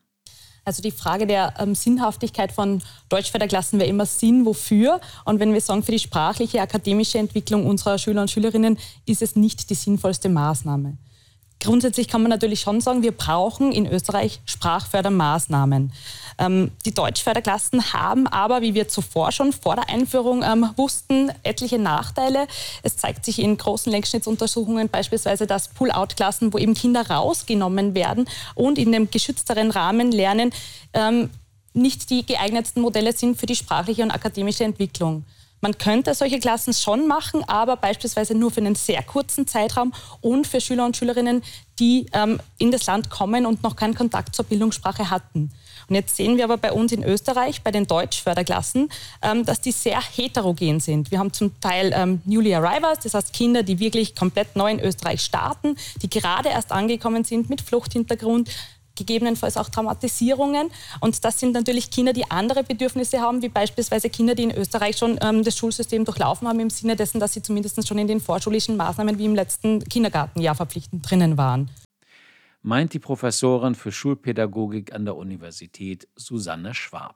Also 0.66 0.82
die 0.82 0.92
Frage 0.92 1.26
der 1.26 1.54
ähm, 1.60 1.76
Sinnhaftigkeit 1.76 2.52
von 2.52 2.82
Deutschförderklassen 3.10 3.80
wäre 3.80 3.90
immer 3.90 4.06
Sinn, 4.06 4.46
wofür. 4.46 5.02
Und 5.26 5.40
wenn 5.40 5.54
wir 5.54 5.62
sagen, 5.62 5.84
für 5.84 5.92
die 5.92 6.00
sprachliche, 6.00 6.62
akademische 6.62 7.18
Entwicklung 7.18 7.66
unserer 7.66 7.98
Schüler 7.98 8.22
und 8.22 8.32
Schülerinnen 8.32 8.78
ist 9.06 9.22
es 9.22 9.36
nicht 9.36 9.70
die 9.70 9.76
sinnvollste 9.76 10.30
Maßnahme. 10.30 10.98
Grundsätzlich 11.62 12.08
kann 12.08 12.22
man 12.22 12.30
natürlich 12.30 12.62
schon 12.62 12.80
sagen, 12.80 13.04
wir 13.04 13.12
brauchen 13.12 13.74
in 13.74 13.86
Österreich 13.86 14.40
Sprachfördermaßnahmen. 14.46 15.92
Ähm, 16.38 16.72
die 16.86 16.94
Deutschförderklassen 16.94 17.92
haben 17.92 18.28
aber, 18.28 18.62
wie 18.62 18.74
wir 18.74 18.88
zuvor 18.88 19.34
schon 19.34 19.52
vor 19.52 19.76
der 19.76 19.90
Einführung 19.90 20.42
ähm, 20.42 20.70
wussten, 20.78 21.32
etliche 21.44 21.78
Nachteile. 21.78 22.48
Es 22.82 22.96
zeigt 22.96 23.26
sich 23.26 23.40
in 23.40 23.58
großen 23.58 23.92
Längsschnittsuntersuchungen 23.92 24.88
beispielsweise, 24.88 25.48
dass 25.48 25.68
Pull-out-Klassen, 25.68 26.54
wo 26.54 26.58
eben 26.58 26.76
Kinder 26.76 27.10
rausgenommen 27.10 27.94
werden 27.94 28.30
und 28.56 28.78
in 28.78 28.94
dem 28.94 29.12
geschützteren 29.12 29.70
Rahmen 29.70 30.14
lernen, 30.14 30.54
ähm, 30.94 31.30
nicht 31.74 32.10
die 32.10 32.26
geeignetsten 32.26 32.82
Modelle 32.82 33.12
sind 33.12 33.38
für 33.38 33.46
die 33.46 33.56
sprachliche 33.56 34.04
und 34.04 34.12
akademische 34.12 34.64
Entwicklung. 34.64 35.26
Man 35.62 35.78
könnte 35.78 36.14
solche 36.14 36.40
Klassen 36.40 36.74
schon 36.74 37.08
machen, 37.08 37.44
aber 37.48 37.76
beispielsweise 37.76 38.36
nur 38.36 38.52
für 38.52 38.62
einen 38.62 38.76
sehr 38.76 39.04
kurzen 39.04 39.48
Zeitraum 39.48 39.94
und 40.22 40.48
für 40.48 40.62
Schüler 40.62 40.86
und 40.86 40.96
Schülerinnen, 40.96 41.44
die 41.80 42.06
ähm, 42.14 42.40
in 42.58 42.72
das 42.72 42.86
Land 42.86 43.10
kommen 43.10 43.46
und 43.46 43.64
noch 43.64 43.76
keinen 43.76 43.96
Kontakt 43.96 44.36
zur 44.36 44.46
Bildungssprache 44.46 45.10
hatten. 45.10 45.52
Und 45.88 45.96
jetzt 45.96 46.16
sehen 46.16 46.38
wir 46.38 46.44
aber 46.44 46.58
bei 46.58 46.72
uns 46.72 46.92
in 46.92 47.04
Österreich, 47.04 47.64
bei 47.64 47.72
den 47.72 47.88
Deutschförderklassen, 47.88 48.90
ähm, 49.22 49.44
dass 49.46 49.60
die 49.60 49.72
sehr 49.72 50.00
heterogen 50.02 50.80
sind. 50.80 51.10
Wir 51.10 51.20
haben 51.20 51.34
zum 51.34 51.60
Teil 51.60 51.92
ähm, 51.96 52.22
Newly 52.26 52.54
Arrivals, 52.54 53.00
das 53.00 53.16
heißt 53.16 53.34
Kinder, 53.34 53.64
die 53.64 53.80
wirklich 53.80 54.16
komplett 54.16 54.56
neu 54.56 54.72
in 54.72 54.80
Österreich 54.80 55.22
starten, 55.22 55.76
die 56.02 56.10
gerade 56.10 56.50
erst 56.50 56.72
angekommen 56.72 57.24
sind 57.24 57.50
mit 57.50 57.62
Fluchthintergrund, 57.62 58.50
gegebenenfalls 59.00 59.58
auch 59.58 59.70
Traumatisierungen. 59.70 60.70
Und 61.00 61.26
das 61.26 61.40
sind 61.40 61.54
natürlich 61.54 61.90
Kinder, 61.90 62.14
die 62.14 62.30
andere 62.30 62.64
Bedürfnisse 62.64 63.20
haben, 63.20 63.42
wie 63.42 63.50
beispielsweise 63.50 64.10
Kinder, 64.10 64.36
die 64.36 64.44
in 64.44 64.56
Österreich 64.56 64.98
schon 64.98 65.18
ähm, 65.22 65.44
das 65.44 65.58
Schulsystem 65.58 66.06
durchlaufen 66.06 66.48
haben, 66.48 66.60
im 66.60 66.70
Sinne 66.70 66.96
dessen, 66.96 67.20
dass 67.20 67.34
sie 67.34 67.42
zumindest 67.42 67.88
schon 67.88 67.98
in 67.98 68.08
den 68.08 68.20
vorschulischen 68.20 68.78
Maßnahmen 68.78 69.18
wie 69.18 69.26
im 69.26 69.36
letzten 69.36 69.84
Kindergartenjahr 69.84 70.56
verpflichtend 70.56 71.10
drinnen 71.10 71.38
waren. 71.38 71.70
Meint 72.62 72.94
die 72.94 73.00
Professorin 73.00 73.74
für 73.74 73.92
Schulpädagogik 73.92 74.94
an 74.94 75.06
der 75.06 75.16
Universität 75.16 76.08
Susanne 76.16 76.74
Schwab. 76.74 77.16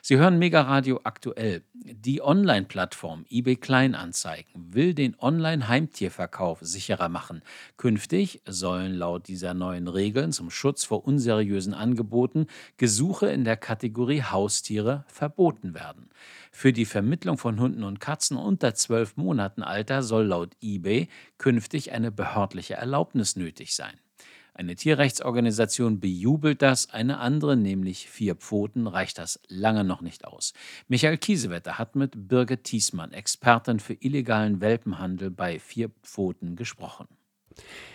Sie 0.00 0.16
hören 0.16 0.38
Mega 0.38 0.62
Radio 0.62 1.00
aktuell. 1.04 1.62
Die 1.74 2.22
Online-Plattform 2.22 3.24
eBay 3.30 3.56
Kleinanzeigen 3.56 4.72
will 4.72 4.94
den 4.94 5.16
Online-Heimtierverkauf 5.18 6.58
sicherer 6.60 7.08
machen. 7.08 7.42
Künftig 7.76 8.42
sollen 8.46 8.94
laut 8.94 9.28
dieser 9.28 9.54
neuen 9.54 9.88
Regeln 9.88 10.32
zum 10.32 10.50
Schutz 10.50 10.84
vor 10.84 11.04
unseriösen 11.04 11.74
Angeboten 11.74 12.46
Gesuche 12.76 13.26
in 13.28 13.44
der 13.44 13.56
Kategorie 13.56 14.22
Haustiere 14.22 15.04
verboten 15.08 15.74
werden. 15.74 16.10
Für 16.50 16.72
die 16.72 16.84
Vermittlung 16.84 17.38
von 17.38 17.58
Hunden 17.58 17.82
und 17.82 18.00
Katzen 18.00 18.36
unter 18.36 18.74
zwölf 18.74 19.16
Monaten 19.16 19.62
Alter 19.62 20.02
soll 20.02 20.26
laut 20.26 20.54
eBay 20.60 21.08
künftig 21.38 21.92
eine 21.92 22.12
behördliche 22.12 22.74
Erlaubnis 22.74 23.36
nötig 23.36 23.74
sein. 23.74 23.98
Eine 24.54 24.74
Tierrechtsorganisation 24.74 25.98
bejubelt 25.98 26.60
das, 26.60 26.90
eine 26.90 27.20
andere, 27.20 27.56
nämlich 27.56 28.10
Vier 28.10 28.34
Pfoten, 28.34 28.86
reicht 28.86 29.16
das 29.16 29.40
lange 29.48 29.82
noch 29.82 30.02
nicht 30.02 30.26
aus. 30.26 30.52
Michael 30.88 31.16
Kiesewetter 31.16 31.78
hat 31.78 31.96
mit 31.96 32.28
Birgit 32.28 32.64
Thiesmann, 32.64 33.12
Expertin 33.12 33.80
für 33.80 33.94
illegalen 33.94 34.60
Welpenhandel 34.60 35.30
bei 35.30 35.58
Vier 35.58 35.90
Pfoten, 36.02 36.54
gesprochen. 36.54 37.08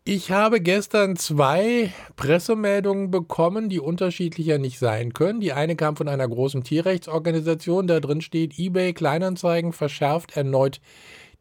Ich 0.04 0.32
habe 0.32 0.62
gestern 0.62 1.16
zwei 1.16 1.94
Pressemeldungen 2.16 3.12
bekommen, 3.12 3.70
die 3.70 3.80
unterschiedlicher 3.80 4.58
nicht 4.58 4.80
sein 4.80 5.14
können. 5.14 5.40
Die 5.40 5.54
eine 5.54 5.76
kam 5.76 5.96
von 5.96 6.08
einer 6.08 6.28
großen 6.28 6.64
Tierrechtsorganisation, 6.64 7.88
da 7.88 8.00
drin 8.00 8.22
steht, 8.22 8.58
eBay 8.58 8.94
Kleinanzeigen 8.94 9.74
verschärft 9.74 10.38
erneut 10.38 10.80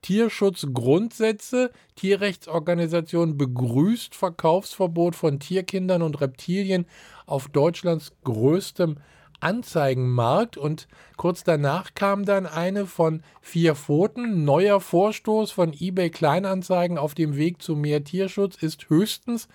Tierschutzgrundsätze. 0.02 1.70
Tierrechtsorganisation 1.96 3.36
begrüßt 3.36 4.14
Verkaufsverbot 4.14 5.16
von 5.16 5.40
Tierkindern 5.40 6.02
und 6.02 6.20
Reptilien 6.20 6.86
auf 7.26 7.48
Deutschlands 7.48 8.12
größtem 8.24 8.96
Anzeigenmarkt. 9.40 10.56
Und 10.56 10.88
kurz 11.16 11.44
danach 11.44 11.94
kam 11.94 12.24
dann 12.24 12.46
eine 12.46 12.86
von 12.86 13.22
vier 13.40 13.74
Pfoten. 13.74 14.44
Neuer 14.44 14.80
Vorstoß 14.80 15.50
von 15.50 15.72
eBay 15.72 16.10
Kleinanzeigen 16.10 16.98
auf 16.98 17.14
dem 17.14 17.36
Weg 17.36 17.62
zu 17.62 17.76
mehr 17.76 18.04
Tierschutz 18.04 18.62
ist 18.62 18.88
höchstens 18.88 19.48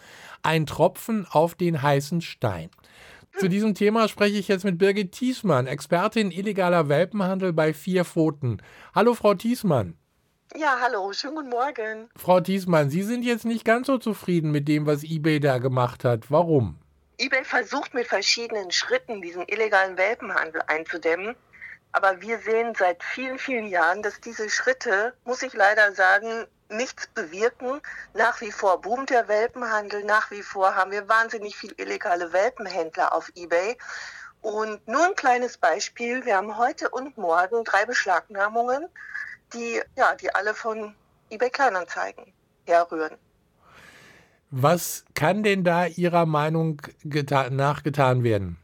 ein 0.43 0.65
Tropfen 0.65 1.25
auf 1.29 1.55
den 1.55 1.81
heißen 1.81 2.21
Stein. 2.21 2.69
Zu 3.37 3.47
diesem 3.47 3.75
Thema 3.75 4.07
spreche 4.07 4.37
ich 4.37 4.49
jetzt 4.49 4.65
mit 4.65 4.77
Birgit 4.77 5.13
Thiesmann, 5.13 5.65
Expertin 5.65 6.31
illegaler 6.31 6.89
Welpenhandel 6.89 7.53
bei 7.53 7.73
Vier 7.73 8.03
Pfoten. 8.03 8.61
Hallo, 8.93 9.13
Frau 9.13 9.33
Thiesmann. 9.33 9.95
Ja, 10.57 10.79
hallo, 10.81 11.13
schönen 11.13 11.35
guten 11.35 11.49
Morgen. 11.49 12.09
Frau 12.17 12.41
Thiesmann, 12.41 12.89
Sie 12.89 13.03
sind 13.03 13.23
jetzt 13.23 13.45
nicht 13.45 13.63
ganz 13.63 13.87
so 13.87 13.97
zufrieden 13.97 14.51
mit 14.51 14.67
dem, 14.67 14.85
was 14.85 15.03
eBay 15.03 15.39
da 15.39 15.59
gemacht 15.59 16.03
hat. 16.03 16.29
Warum? 16.29 16.77
eBay 17.17 17.45
versucht 17.45 17.93
mit 17.93 18.07
verschiedenen 18.07 18.69
Schritten 18.69 19.21
diesen 19.21 19.47
illegalen 19.47 19.97
Welpenhandel 19.97 20.61
einzudämmen. 20.67 21.37
Aber 21.93 22.21
wir 22.21 22.39
sehen 22.39 22.73
seit 22.77 23.01
vielen, 23.01 23.39
vielen 23.39 23.67
Jahren, 23.67 24.01
dass 24.01 24.19
diese 24.19 24.49
Schritte, 24.49 25.13
muss 25.23 25.41
ich 25.41 25.53
leider 25.53 25.93
sagen, 25.93 26.45
nichts 26.67 27.07
bewirken. 27.07 27.79
Nach 28.13 28.41
wie 28.41 28.51
vor 28.51 28.81
boomt 28.81 29.09
der 29.09 29.29
Welpenhandel. 29.29 30.03
Nach 30.03 30.31
wie 30.31 30.41
vor 30.41 30.75
haben 30.75 30.91
wir 30.91 31.07
wahnsinnig 31.07 31.55
viele 31.55 31.75
illegale 31.77 32.33
Welpenhändler 32.33 33.15
auf 33.15 33.31
eBay. 33.35 33.77
Und 34.41 34.85
nur 34.85 35.05
ein 35.05 35.15
kleines 35.15 35.57
Beispiel. 35.57 36.25
Wir 36.25 36.35
haben 36.35 36.57
heute 36.57 36.89
und 36.89 37.17
morgen 37.17 37.63
drei 37.63 37.85
Beschlagnahmungen 37.85 38.89
die, 39.53 39.81
ja, 39.95 40.15
die 40.15 40.33
alle 40.33 40.53
von 40.53 40.95
eBay 41.29 41.49
Kleinanzeigen 41.49 42.33
herrühren. 42.65 43.17
Was 44.49 45.05
kann 45.15 45.43
denn 45.43 45.63
da 45.63 45.85
Ihrer 45.85 46.25
Meinung 46.25 46.81
nach 47.51 47.83
getan 47.83 48.23
werden? 48.23 48.57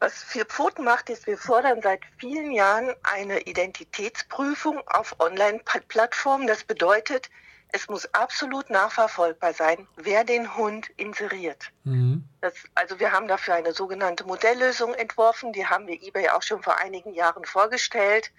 Was 0.00 0.22
Vier 0.22 0.44
Pfoten 0.46 0.84
macht, 0.84 1.08
ist, 1.10 1.26
wir 1.26 1.38
fordern 1.38 1.80
seit 1.82 2.00
vielen 2.18 2.50
Jahren 2.50 2.94
eine 3.02 3.40
Identitätsprüfung 3.40 4.80
auf 4.86 5.14
Online-Plattformen. 5.18 6.46
Das 6.46 6.64
bedeutet, 6.64 7.30
es 7.72 7.88
muss 7.88 8.06
absolut 8.14 8.70
nachverfolgbar 8.70 9.52
sein, 9.52 9.88
wer 9.96 10.24
den 10.24 10.56
Hund 10.56 10.90
inseriert. 10.96 11.72
Mhm. 11.84 12.24
Das, 12.40 12.54
also 12.74 13.00
wir 13.00 13.12
haben 13.12 13.28
dafür 13.28 13.54
eine 13.54 13.72
sogenannte 13.72 14.24
Modelllösung 14.24 14.94
entworfen, 14.94 15.52
die 15.52 15.66
haben 15.66 15.86
wir 15.86 16.00
eBay 16.02 16.28
auch 16.28 16.42
schon 16.42 16.62
vor 16.62 16.78
einigen 16.78 17.14
Jahren 17.14 17.44
vorgestellt. 17.44 18.30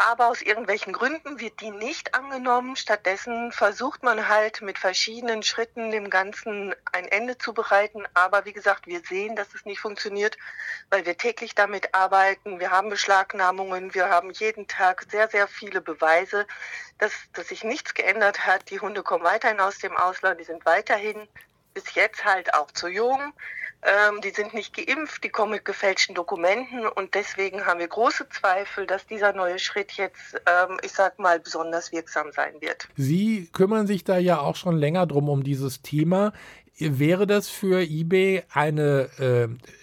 Aber 0.00 0.28
aus 0.28 0.42
irgendwelchen 0.42 0.92
Gründen 0.92 1.40
wird 1.40 1.60
die 1.60 1.72
nicht 1.72 2.14
angenommen. 2.14 2.76
Stattdessen 2.76 3.50
versucht 3.50 4.04
man 4.04 4.28
halt 4.28 4.62
mit 4.62 4.78
verschiedenen 4.78 5.42
Schritten 5.42 5.90
dem 5.90 6.08
Ganzen 6.08 6.72
ein 6.92 7.08
Ende 7.08 7.36
zu 7.36 7.52
bereiten. 7.52 8.04
Aber 8.14 8.44
wie 8.44 8.52
gesagt, 8.52 8.86
wir 8.86 9.00
sehen, 9.00 9.34
dass 9.34 9.54
es 9.54 9.64
nicht 9.64 9.80
funktioniert, 9.80 10.38
weil 10.88 11.04
wir 11.04 11.16
täglich 11.18 11.56
damit 11.56 11.96
arbeiten. 11.96 12.60
Wir 12.60 12.70
haben 12.70 12.90
Beschlagnahmungen. 12.90 13.92
Wir 13.92 14.08
haben 14.08 14.30
jeden 14.30 14.68
Tag 14.68 15.04
sehr, 15.10 15.28
sehr 15.28 15.48
viele 15.48 15.80
Beweise, 15.80 16.46
dass, 16.98 17.12
dass 17.32 17.48
sich 17.48 17.64
nichts 17.64 17.92
geändert 17.92 18.46
hat. 18.46 18.70
Die 18.70 18.78
Hunde 18.78 19.02
kommen 19.02 19.24
weiterhin 19.24 19.58
aus 19.58 19.78
dem 19.78 19.96
Ausland. 19.96 20.38
Die 20.38 20.44
sind 20.44 20.64
weiterhin 20.64 21.26
bis 21.82 21.94
jetzt 21.94 22.24
halt 22.24 22.54
auch 22.54 22.70
zu 22.72 22.88
jung. 22.88 23.32
Ähm, 23.82 24.20
die 24.22 24.30
sind 24.30 24.54
nicht 24.54 24.74
geimpft, 24.74 25.22
die 25.22 25.28
kommen 25.28 25.52
mit 25.52 25.64
gefälschten 25.64 26.12
Dokumenten 26.16 26.84
und 26.84 27.14
deswegen 27.14 27.64
haben 27.64 27.78
wir 27.78 27.86
große 27.86 28.28
Zweifel, 28.28 28.88
dass 28.88 29.06
dieser 29.06 29.32
neue 29.32 29.60
Schritt 29.60 29.92
jetzt, 29.92 30.34
ähm, 30.46 30.78
ich 30.82 30.90
sag 30.92 31.20
mal, 31.20 31.38
besonders 31.38 31.92
wirksam 31.92 32.32
sein 32.32 32.54
wird. 32.60 32.88
Sie 32.96 33.48
kümmern 33.52 33.86
sich 33.86 34.02
da 34.02 34.18
ja 34.18 34.40
auch 34.40 34.56
schon 34.56 34.76
länger 34.76 35.06
drum 35.06 35.28
um 35.28 35.44
dieses 35.44 35.80
Thema. 35.80 36.32
Wäre 36.76 37.28
das 37.28 37.48
für 37.48 37.82
eBay 37.82 38.42
eine 38.52 39.08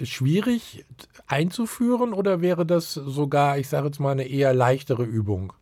äh, 0.02 0.06
schwierig 0.06 0.86
einzuführen 1.28 2.14
oder 2.14 2.42
wäre 2.42 2.66
das 2.66 2.94
sogar, 2.94 3.58
ich 3.58 3.70
sage 3.70 3.88
jetzt 3.88 4.00
mal, 4.02 4.12
eine 4.12 4.28
eher 4.28 4.54
leichtere 4.54 5.04
Übung? 5.04 5.54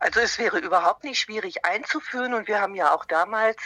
Also 0.00 0.20
es 0.20 0.38
wäre 0.38 0.58
überhaupt 0.58 1.04
nicht 1.04 1.18
schwierig 1.20 1.64
einzuführen 1.64 2.34
und 2.34 2.48
wir 2.48 2.60
haben 2.60 2.74
ja 2.74 2.94
auch 2.94 3.04
damals 3.04 3.56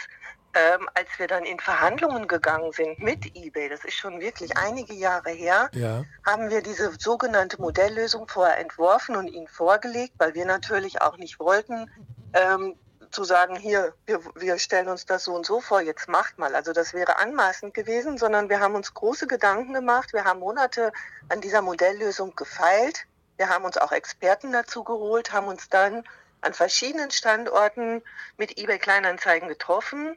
ähm, 0.53 0.89
als 0.93 1.07
wir 1.17 1.27
dann 1.27 1.43
in 1.43 1.59
Verhandlungen 1.59 2.27
gegangen 2.27 2.71
sind 2.71 2.99
mit 2.99 3.35
eBay, 3.35 3.69
das 3.69 3.85
ist 3.85 3.95
schon 3.95 4.19
wirklich 4.19 4.57
einige 4.57 4.93
Jahre 4.93 5.29
her, 5.29 5.69
ja. 5.73 6.03
haben 6.25 6.49
wir 6.49 6.61
diese 6.61 6.91
sogenannte 6.99 7.61
Modelllösung 7.61 8.27
vorher 8.27 8.57
entworfen 8.57 9.15
und 9.15 9.27
ihnen 9.27 9.47
vorgelegt, 9.47 10.13
weil 10.17 10.33
wir 10.33 10.45
natürlich 10.45 11.01
auch 11.01 11.17
nicht 11.17 11.39
wollten, 11.39 11.89
ähm, 12.33 12.75
zu 13.11 13.23
sagen, 13.23 13.57
hier, 13.57 13.93
wir, 14.05 14.21
wir 14.35 14.57
stellen 14.57 14.87
uns 14.87 15.05
das 15.05 15.25
so 15.25 15.33
und 15.33 15.45
so 15.45 15.59
vor, 15.59 15.81
jetzt 15.81 16.07
macht 16.07 16.37
mal. 16.37 16.55
Also 16.55 16.71
das 16.71 16.93
wäre 16.93 17.17
anmaßend 17.17 17.73
gewesen, 17.73 18.17
sondern 18.17 18.49
wir 18.49 18.61
haben 18.61 18.75
uns 18.75 18.93
große 18.93 19.27
Gedanken 19.27 19.73
gemacht. 19.73 20.13
Wir 20.13 20.23
haben 20.23 20.39
Monate 20.39 20.93
an 21.27 21.41
dieser 21.41 21.61
Modelllösung 21.61 22.35
gefeilt. 22.37 23.05
Wir 23.35 23.49
haben 23.49 23.65
uns 23.65 23.77
auch 23.77 23.91
Experten 23.91 24.53
dazu 24.53 24.85
geholt, 24.85 25.33
haben 25.33 25.47
uns 25.47 25.67
dann 25.67 26.03
an 26.39 26.53
verschiedenen 26.53 27.11
Standorten 27.11 28.01
mit 28.37 28.57
eBay 28.57 28.79
Kleinanzeigen 28.79 29.49
getroffen 29.49 30.15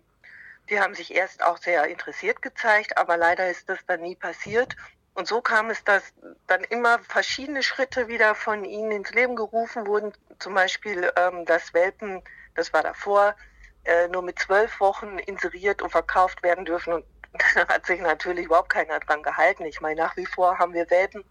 die 0.71 0.81
haben 0.81 0.95
sich 0.95 1.15
erst 1.15 1.43
auch 1.43 1.59
sehr 1.59 1.87
interessiert 1.87 2.43
gezeigt, 2.43 2.97
aber 2.97 3.17
leider 3.17 3.49
ist 3.51 3.69
das 3.69 3.79
dann 3.87 4.01
nie 4.01 4.17
passiert. 4.17 4.77
Und 5.15 5.29
so 5.29 5.41
kam 5.41 5.71
es, 5.71 5.85
dass 5.85 6.03
dann 6.49 6.65
immer 6.65 6.99
verschiedene 6.99 7.63
Schritte 7.63 8.09
wieder 8.09 8.35
von 8.35 8.65
ihnen 8.65 8.91
ins 8.91 9.13
Leben 9.13 9.37
gerufen 9.37 9.87
wurden. 9.87 10.13
Zum 10.41 10.55
Beispiel 10.55 11.13
ähm, 11.17 11.45
das 11.45 11.73
Welpen, 11.73 12.23
das 12.57 12.73
war 12.73 12.83
davor, 12.83 13.37
äh, 13.85 14.09
nur 14.09 14.23
mit 14.23 14.39
zwölf 14.41 14.81
Wochen 14.81 15.19
inseriert 15.19 15.83
und 15.83 15.91
verkauft 15.91 16.43
werden 16.43 16.65
dürfen. 16.65 16.95
Und 16.95 17.05
da 17.55 17.69
hat 17.69 17.87
sich 17.87 18.01
natürlich 18.01 18.47
überhaupt 18.47 18.71
keiner 18.71 18.99
dran 19.01 19.23
gehalten. 19.23 19.65
Ich 19.65 19.81
meine, 19.81 20.01
nach 20.01 20.17
wie 20.17 20.27
vor 20.27 20.59
haben 20.59 20.73
wir 20.73 20.91
Welpen, 20.91 21.25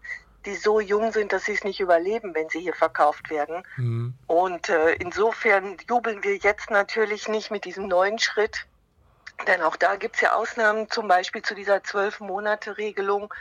die 0.46 0.56
so 0.56 0.80
jung 0.80 1.12
sind, 1.12 1.32
dass 1.32 1.44
sie 1.44 1.52
es 1.52 1.64
nicht 1.64 1.80
überleben, 1.80 2.34
wenn 2.34 2.48
sie 2.48 2.60
hier 2.60 2.74
verkauft 2.74 3.28
werden. 3.30 3.62
Mhm. 3.76 4.14
Und 4.26 4.68
äh, 4.68 4.94
insofern 4.94 5.76
jubeln 5.88 6.22
wir 6.22 6.36
jetzt 6.36 6.70
natürlich 6.70 7.28
nicht 7.28 7.50
mit 7.50 7.64
diesem 7.64 7.88
neuen 7.88 8.18
Schritt, 8.18 8.66
denn 9.46 9.62
auch 9.62 9.76
da 9.76 9.96
gibt 9.96 10.16
es 10.16 10.22
ja 10.22 10.34
Ausnahmen, 10.34 10.90
zum 10.90 11.08
Beispiel 11.08 11.42
zu 11.42 11.54
dieser 11.54 11.82
Zwölf-Monate-Regelung, 11.82 13.32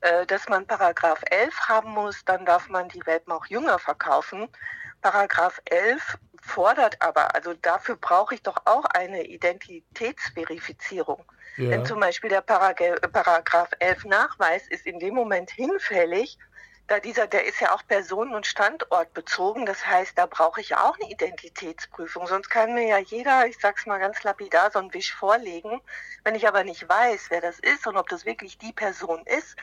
äh, 0.00 0.26
dass 0.26 0.48
man 0.48 0.66
Paragraph 0.66 1.22
11 1.30 1.54
haben 1.68 1.90
muss, 1.90 2.24
dann 2.24 2.46
darf 2.46 2.68
man 2.68 2.88
die 2.88 3.04
Welpen 3.06 3.32
auch 3.32 3.46
jünger 3.46 3.78
verkaufen. 3.78 4.48
Paragraph 5.02 5.60
11 5.66 6.18
fordert 6.42 7.00
aber, 7.00 7.34
also 7.34 7.54
dafür 7.54 7.96
brauche 7.96 8.34
ich 8.34 8.42
doch 8.42 8.56
auch 8.64 8.84
eine 8.86 9.24
Identitätsverifizierung. 9.24 11.24
Ja. 11.56 11.70
Denn 11.70 11.84
zum 11.84 12.00
Beispiel 12.00 12.30
der 12.30 12.42
Paragraph 12.42 13.70
11 13.78 14.04
Nachweis 14.06 14.66
ist 14.68 14.86
in 14.86 14.98
dem 14.98 15.14
Moment 15.14 15.50
hinfällig, 15.50 16.38
da 16.90 16.98
dieser, 16.98 17.28
der 17.28 17.44
ist 17.44 17.60
ja 17.60 17.72
auch 17.72 17.86
personen- 17.86 18.34
und 18.34 18.48
standortbezogen. 18.48 19.64
Das 19.64 19.86
heißt, 19.86 20.18
da 20.18 20.26
brauche 20.26 20.60
ich 20.60 20.70
ja 20.70 20.82
auch 20.82 20.98
eine 20.98 21.08
Identitätsprüfung. 21.08 22.26
Sonst 22.26 22.48
kann 22.50 22.74
mir 22.74 22.88
ja 22.88 22.98
jeder, 22.98 23.46
ich 23.46 23.58
sag's 23.60 23.86
mal 23.86 24.00
ganz 24.00 24.24
lapidar, 24.24 24.72
so 24.72 24.80
einen 24.80 24.92
Wisch 24.92 25.14
vorlegen. 25.14 25.80
Wenn 26.24 26.34
ich 26.34 26.48
aber 26.48 26.64
nicht 26.64 26.88
weiß, 26.88 27.26
wer 27.28 27.40
das 27.40 27.60
ist 27.60 27.86
und 27.86 27.96
ob 27.96 28.08
das 28.08 28.26
wirklich 28.26 28.58
die 28.58 28.72
Person 28.72 29.22
ist, 29.26 29.54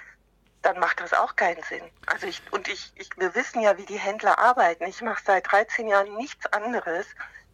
dann 0.62 0.80
macht 0.80 1.02
das 1.02 1.14
auch 1.14 1.36
keinen 1.36 1.62
Sinn. 1.64 1.84
Also 2.06 2.28
ich, 2.28 2.42
und 2.52 2.70
ich, 2.70 2.94
ich, 2.96 3.10
wir 3.18 3.36
wissen 3.36 3.60
ja, 3.60 3.78
wie 3.78 3.86
die 3.86 4.00
Händler 4.00 4.40
arbeiten. 4.40 4.86
Ich 4.86 5.02
mache 5.02 5.22
seit 5.26 5.52
13 5.52 5.90
Jahren 5.90 6.16
nichts 6.16 6.46
anderes. 6.54 7.08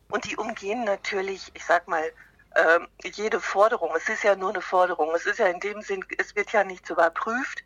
Und 0.07 0.25
die 0.25 0.37
umgehen 0.37 0.83
natürlich, 0.83 1.49
ich 1.55 1.65
sag 1.65 1.87
mal, 1.87 2.13
äh, 2.53 2.79
jede 3.03 3.39
Forderung. 3.39 3.91
Es 3.95 4.07
ist 4.07 4.23
ja 4.23 4.35
nur 4.35 4.49
eine 4.49 4.61
Forderung. 4.61 5.15
Es 5.15 5.25
ist 5.25 5.39
ja 5.39 5.47
in 5.47 5.59
dem 5.59 5.81
Sinn, 5.81 6.05
es 6.19 6.35
wird 6.35 6.51
ja 6.51 6.63
nichts 6.63 6.91
überprüft 6.91 7.63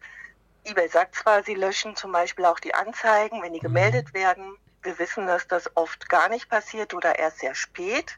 eBay 0.68 0.90
sagt 0.90 1.16
zwar, 1.16 1.44
sie 1.44 1.56
löschen 1.56 1.96
zum 1.96 2.12
Beispiel 2.12 2.44
auch 2.46 2.60
die 2.60 2.74
Anzeigen, 2.74 3.42
wenn 3.42 3.54
die 3.54 3.60
mhm. 3.60 3.68
gemeldet 3.68 4.14
werden. 4.14 4.58
Wir 4.84 5.00
wissen, 5.00 5.26
dass 5.26 5.48
das 5.48 5.76
oft 5.76 6.10
gar 6.10 6.28
nicht 6.28 6.50
passiert 6.50 6.94
oder 6.94 7.18
erst 7.18 7.40
sehr 7.40 7.56
spät. 7.56 8.18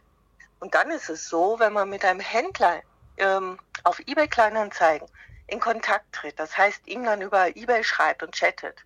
Und 0.60 0.74
dann 0.74 0.90
ist 0.90 1.10
es 1.10 1.30
so, 1.30 1.60
wenn 1.60 1.74
man 1.74 1.90
mit 1.90 2.04
einem 2.04 2.20
Händler 2.20 2.82
ähm, 3.18 3.60
auf 3.84 4.00
eBay 4.00 4.28
Kleinanzeigen 4.28 5.08
in 5.48 5.60
Kontakt 5.60 6.12
tritt, 6.12 6.40
das 6.40 6.58
heißt, 6.58 6.88
ihm 6.88 7.04
dann 7.04 7.22
über 7.22 7.56
eBay 7.56 7.84
schreibt 7.84 8.24
und 8.24 8.36
chattet, 8.36 8.84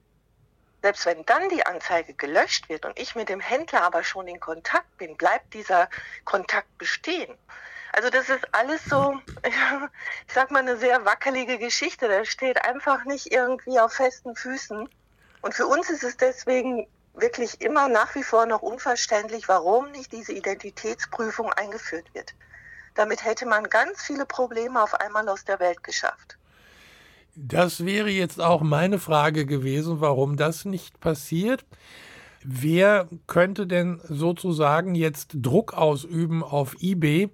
selbst 0.82 1.06
wenn 1.06 1.26
dann 1.26 1.50
die 1.50 1.66
Anzeige 1.66 2.14
gelöscht 2.14 2.70
wird 2.70 2.86
und 2.86 3.00
ich 3.00 3.16
mit 3.16 3.30
dem 3.30 3.40
Händler 3.40 3.84
aber 3.84 4.04
schon 4.04 4.28
in 4.28 4.40
Kontakt 4.40 4.98
bin, 4.98 5.18
bleibt 5.18 5.54
dieser 5.54 5.90
Kontakt 6.26 6.78
bestehen. 6.78 7.38
Also 7.94 8.10
das 8.10 8.28
ist 8.28 8.54
alles 8.54 8.84
so, 8.86 9.20
ich 10.28 10.34
sag 10.34 10.52
mal, 10.52 10.60
eine 10.60 10.78
sehr 10.78 11.06
wackelige 11.06 11.60
Geschichte. 11.60 12.08
Das 12.08 12.28
steht 12.28 12.66
einfach 12.66 13.06
nicht 13.06 13.32
irgendwie 13.32 13.80
auf 13.80 13.94
festen 13.94 14.36
Füßen. 14.36 14.90
Und 15.42 15.54
für 15.54 15.68
uns 15.68 15.90
ist 15.90 16.04
es 16.04 16.18
deswegen 16.18 16.88
wirklich 17.14 17.62
immer 17.62 17.88
nach 17.90 18.16
wie 18.16 18.24
vor 18.24 18.48
noch 18.48 18.64
unverständlich, 18.64 19.48
warum 19.48 19.92
nicht 19.92 20.12
diese 20.12 20.34
Identitätsprüfung 20.34 21.54
eingeführt 21.54 22.06
wird. 22.14 22.34
Damit 22.96 23.24
hätte 23.24 23.46
man 23.46 23.66
ganz 23.66 24.02
viele 24.02 24.26
Probleme 24.26 24.82
auf 24.82 24.96
einmal 24.96 25.30
aus 25.30 25.46
der 25.46 25.60
Welt 25.60 25.84
geschafft. 25.84 26.38
Das 27.36 27.86
wäre 27.86 28.10
jetzt 28.10 28.42
auch 28.42 28.62
meine 28.62 28.98
Frage 29.00 29.46
gewesen, 29.46 30.02
warum 30.02 30.38
das 30.38 30.66
nicht 30.66 31.00
passiert. 31.00 31.66
Wer 32.44 33.08
könnte 33.26 33.68
denn 33.68 34.02
sozusagen 34.04 34.96
jetzt 34.96 35.32
Druck 35.34 35.74
ausüben 35.74 36.44
auf 36.44 36.76
eBay, 36.82 37.30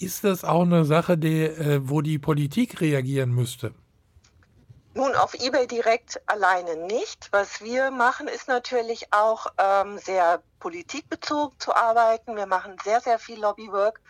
ist 0.00 0.24
das 0.24 0.44
auch 0.44 0.62
eine 0.62 0.84
Sache, 0.84 1.18
die, 1.18 1.44
äh, 1.44 1.80
wo 1.82 2.00
die 2.00 2.18
Politik 2.18 2.80
reagieren 2.80 3.30
müsste? 3.30 3.74
Nun, 4.94 5.14
auf 5.14 5.34
eBay 5.34 5.68
direkt 5.68 6.20
alleine 6.26 6.74
nicht. 6.74 7.28
Was 7.30 7.60
wir 7.60 7.92
machen, 7.92 8.26
ist 8.26 8.48
natürlich 8.48 9.12
auch 9.12 9.46
ähm, 9.56 9.98
sehr 9.98 10.42
politikbezogen 10.58 11.56
zu 11.60 11.74
arbeiten. 11.74 12.34
Wir 12.34 12.46
machen 12.46 12.76
sehr, 12.82 13.00
sehr 13.00 13.20
viel 13.20 13.40
Lobbywork. 13.40 14.00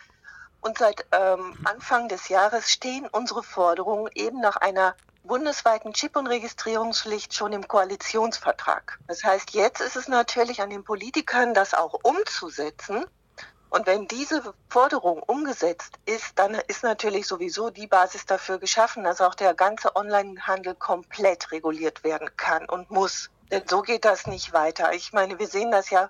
Und 0.61 0.77
seit 0.77 1.05
ähm, 1.11 1.55
Anfang 1.65 2.07
des 2.07 2.29
Jahres 2.29 2.71
stehen 2.71 3.07
unsere 3.11 3.43
Forderungen 3.43 4.09
eben 4.15 4.41
nach 4.41 4.55
einer 4.55 4.95
bundesweiten 5.23 5.93
Chip- 5.93 6.15
und 6.15 6.27
Registrierungspflicht 6.27 7.33
schon 7.33 7.53
im 7.53 7.67
Koalitionsvertrag. 7.67 8.99
Das 9.07 9.23
heißt, 9.23 9.51
jetzt 9.51 9.81
ist 9.81 9.95
es 9.95 10.07
natürlich 10.07 10.61
an 10.61 10.69
den 10.69 10.83
Politikern, 10.83 11.53
das 11.53 11.73
auch 11.73 11.99
umzusetzen. 12.03 13.05
Und 13.71 13.87
wenn 13.87 14.05
diese 14.05 14.53
Forderung 14.67 15.23
umgesetzt 15.23 15.93
ist, 16.05 16.37
dann 16.37 16.55
ist 16.67 16.83
natürlich 16.83 17.25
sowieso 17.25 17.69
die 17.69 17.87
Basis 17.87 18.25
dafür 18.25 18.59
geschaffen, 18.59 19.05
dass 19.05 19.21
auch 19.21 19.33
der 19.33 19.53
ganze 19.53 19.95
Onlinehandel 19.95 20.75
komplett 20.75 21.53
reguliert 21.53 22.03
werden 22.03 22.29
kann 22.35 22.65
und 22.67 22.91
muss. 22.91 23.29
Denn 23.49 23.63
so 23.65 23.81
geht 23.81 24.03
das 24.03 24.27
nicht 24.27 24.51
weiter. 24.51 24.91
Ich 24.91 25.13
meine, 25.13 25.39
wir 25.39 25.47
sehen 25.47 25.71
das 25.71 25.89
ja. 25.89 26.09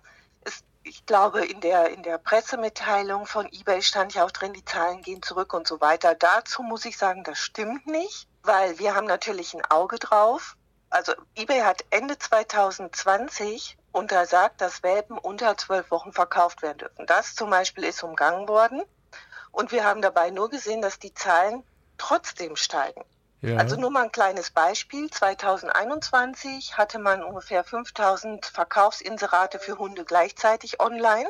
Ich 0.81 1.05
glaube, 1.05 1.45
in 1.45 1.61
der, 1.61 1.91
in 1.91 2.01
der 2.01 2.17
Pressemitteilung 2.17 3.27
von 3.27 3.45
eBay 3.45 3.83
stand 3.83 4.15
ja 4.15 4.25
auch 4.25 4.31
drin, 4.31 4.53
die 4.53 4.65
Zahlen 4.65 5.03
gehen 5.03 5.21
zurück 5.21 5.53
und 5.53 5.67
so 5.67 5.79
weiter. 5.79 6.15
Dazu 6.15 6.63
muss 6.63 6.85
ich 6.85 6.97
sagen, 6.97 7.23
das 7.23 7.37
stimmt 7.37 7.85
nicht, 7.85 8.27
weil 8.41 8.79
wir 8.79 8.95
haben 8.95 9.05
natürlich 9.05 9.53
ein 9.53 9.63
Auge 9.69 9.99
drauf. 9.99 10.57
Also 10.89 11.13
eBay 11.35 11.59
hat 11.59 11.85
Ende 11.91 12.17
2020 12.17 13.77
untersagt, 13.91 14.61
dass 14.61 14.83
Welpen 14.83 15.17
unter 15.17 15.57
zwölf 15.57 15.91
Wochen 15.91 16.13
verkauft 16.13 16.61
werden 16.61 16.79
dürfen. 16.79 17.05
Das 17.07 17.35
zum 17.35 17.49
Beispiel 17.49 17.83
ist 17.83 18.03
umgangen 18.03 18.47
worden. 18.47 18.81
Und 19.51 19.71
wir 19.71 19.83
haben 19.83 20.01
dabei 20.01 20.29
nur 20.29 20.49
gesehen, 20.49 20.81
dass 20.81 20.99
die 20.99 21.13
Zahlen 21.13 21.63
trotzdem 21.97 22.55
steigen. 22.55 23.03
Ja. 23.41 23.57
Also 23.57 23.75
nur 23.75 23.89
mal 23.89 24.03
ein 24.03 24.11
kleines 24.11 24.51
Beispiel. 24.51 25.09
2021 25.09 26.77
hatte 26.77 26.99
man 26.99 27.23
ungefähr 27.23 27.63
5000 27.63 28.45
Verkaufsinserate 28.45 29.59
für 29.59 29.77
Hunde 29.77 30.05
gleichzeitig 30.05 30.79
online. 30.79 31.29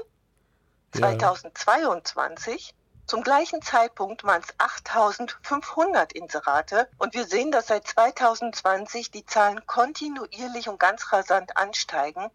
2022 0.93 2.75
zum 3.07 3.23
gleichen 3.23 3.61
Zeitpunkt 3.61 4.23
waren 4.23 4.41
es 4.41 4.53
8500 4.57 6.13
Inserate 6.13 6.87
und 6.97 7.13
wir 7.13 7.25
sehen, 7.25 7.51
dass 7.51 7.67
seit 7.67 7.87
2020 7.87 9.11
die 9.11 9.25
Zahlen 9.25 9.65
kontinuierlich 9.65 10.69
und 10.69 10.79
ganz 10.79 11.11
rasant 11.11 11.57
ansteigen. 11.57 12.29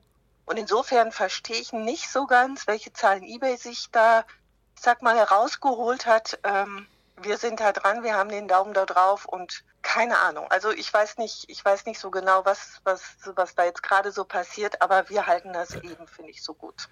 Und 0.46 0.58
insofern 0.58 1.12
verstehe 1.12 1.60
ich 1.60 1.72
nicht 1.72 2.08
so 2.08 2.26
ganz, 2.26 2.66
welche 2.66 2.92
Zahlen 2.92 3.24
eBay 3.24 3.56
sich 3.56 3.88
da, 3.90 4.24
sag 4.78 5.02
mal, 5.02 5.16
herausgeholt 5.16 6.06
hat. 6.06 6.38
Ähm, 6.44 6.86
wir 7.20 7.36
sind 7.36 7.60
da 7.60 7.72
dran, 7.72 8.02
wir 8.04 8.14
haben 8.14 8.30
den 8.30 8.46
Daumen 8.46 8.72
da 8.72 8.84
drauf 8.84 9.26
und 9.26 9.64
keine 9.82 10.18
Ahnung. 10.18 10.46
Also 10.50 10.70
ich 10.72 10.92
weiß 10.92 11.18
nicht, 11.18 11.44
ich 11.48 11.64
weiß 11.64 11.86
nicht 11.86 11.98
so 11.98 12.10
genau, 12.10 12.42
was, 12.44 12.80
was, 12.84 13.02
was 13.34 13.54
da 13.54 13.64
jetzt 13.64 13.82
gerade 13.82 14.10
so 14.10 14.24
passiert, 14.24 14.82
aber 14.82 15.08
wir 15.08 15.26
halten 15.26 15.52
das 15.52 15.74
eben, 15.76 16.06
finde 16.06 16.30
ich, 16.30 16.42
so 16.42 16.54
gut. 16.54 16.88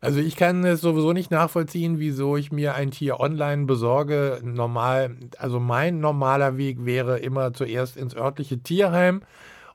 Also 0.00 0.20
ich 0.20 0.36
kann 0.36 0.62
es 0.64 0.82
sowieso 0.82 1.12
nicht 1.12 1.30
nachvollziehen, 1.30 1.98
wieso 1.98 2.36
ich 2.36 2.52
mir 2.52 2.74
ein 2.74 2.90
Tier 2.90 3.18
online 3.18 3.64
besorge. 3.64 4.40
Normal, 4.42 5.16
also 5.38 5.58
mein 5.58 6.00
normaler 6.00 6.58
Weg 6.58 6.84
wäre 6.84 7.18
immer 7.18 7.54
zuerst 7.54 7.96
ins 7.96 8.14
örtliche 8.14 8.62
Tierheim. 8.62 9.22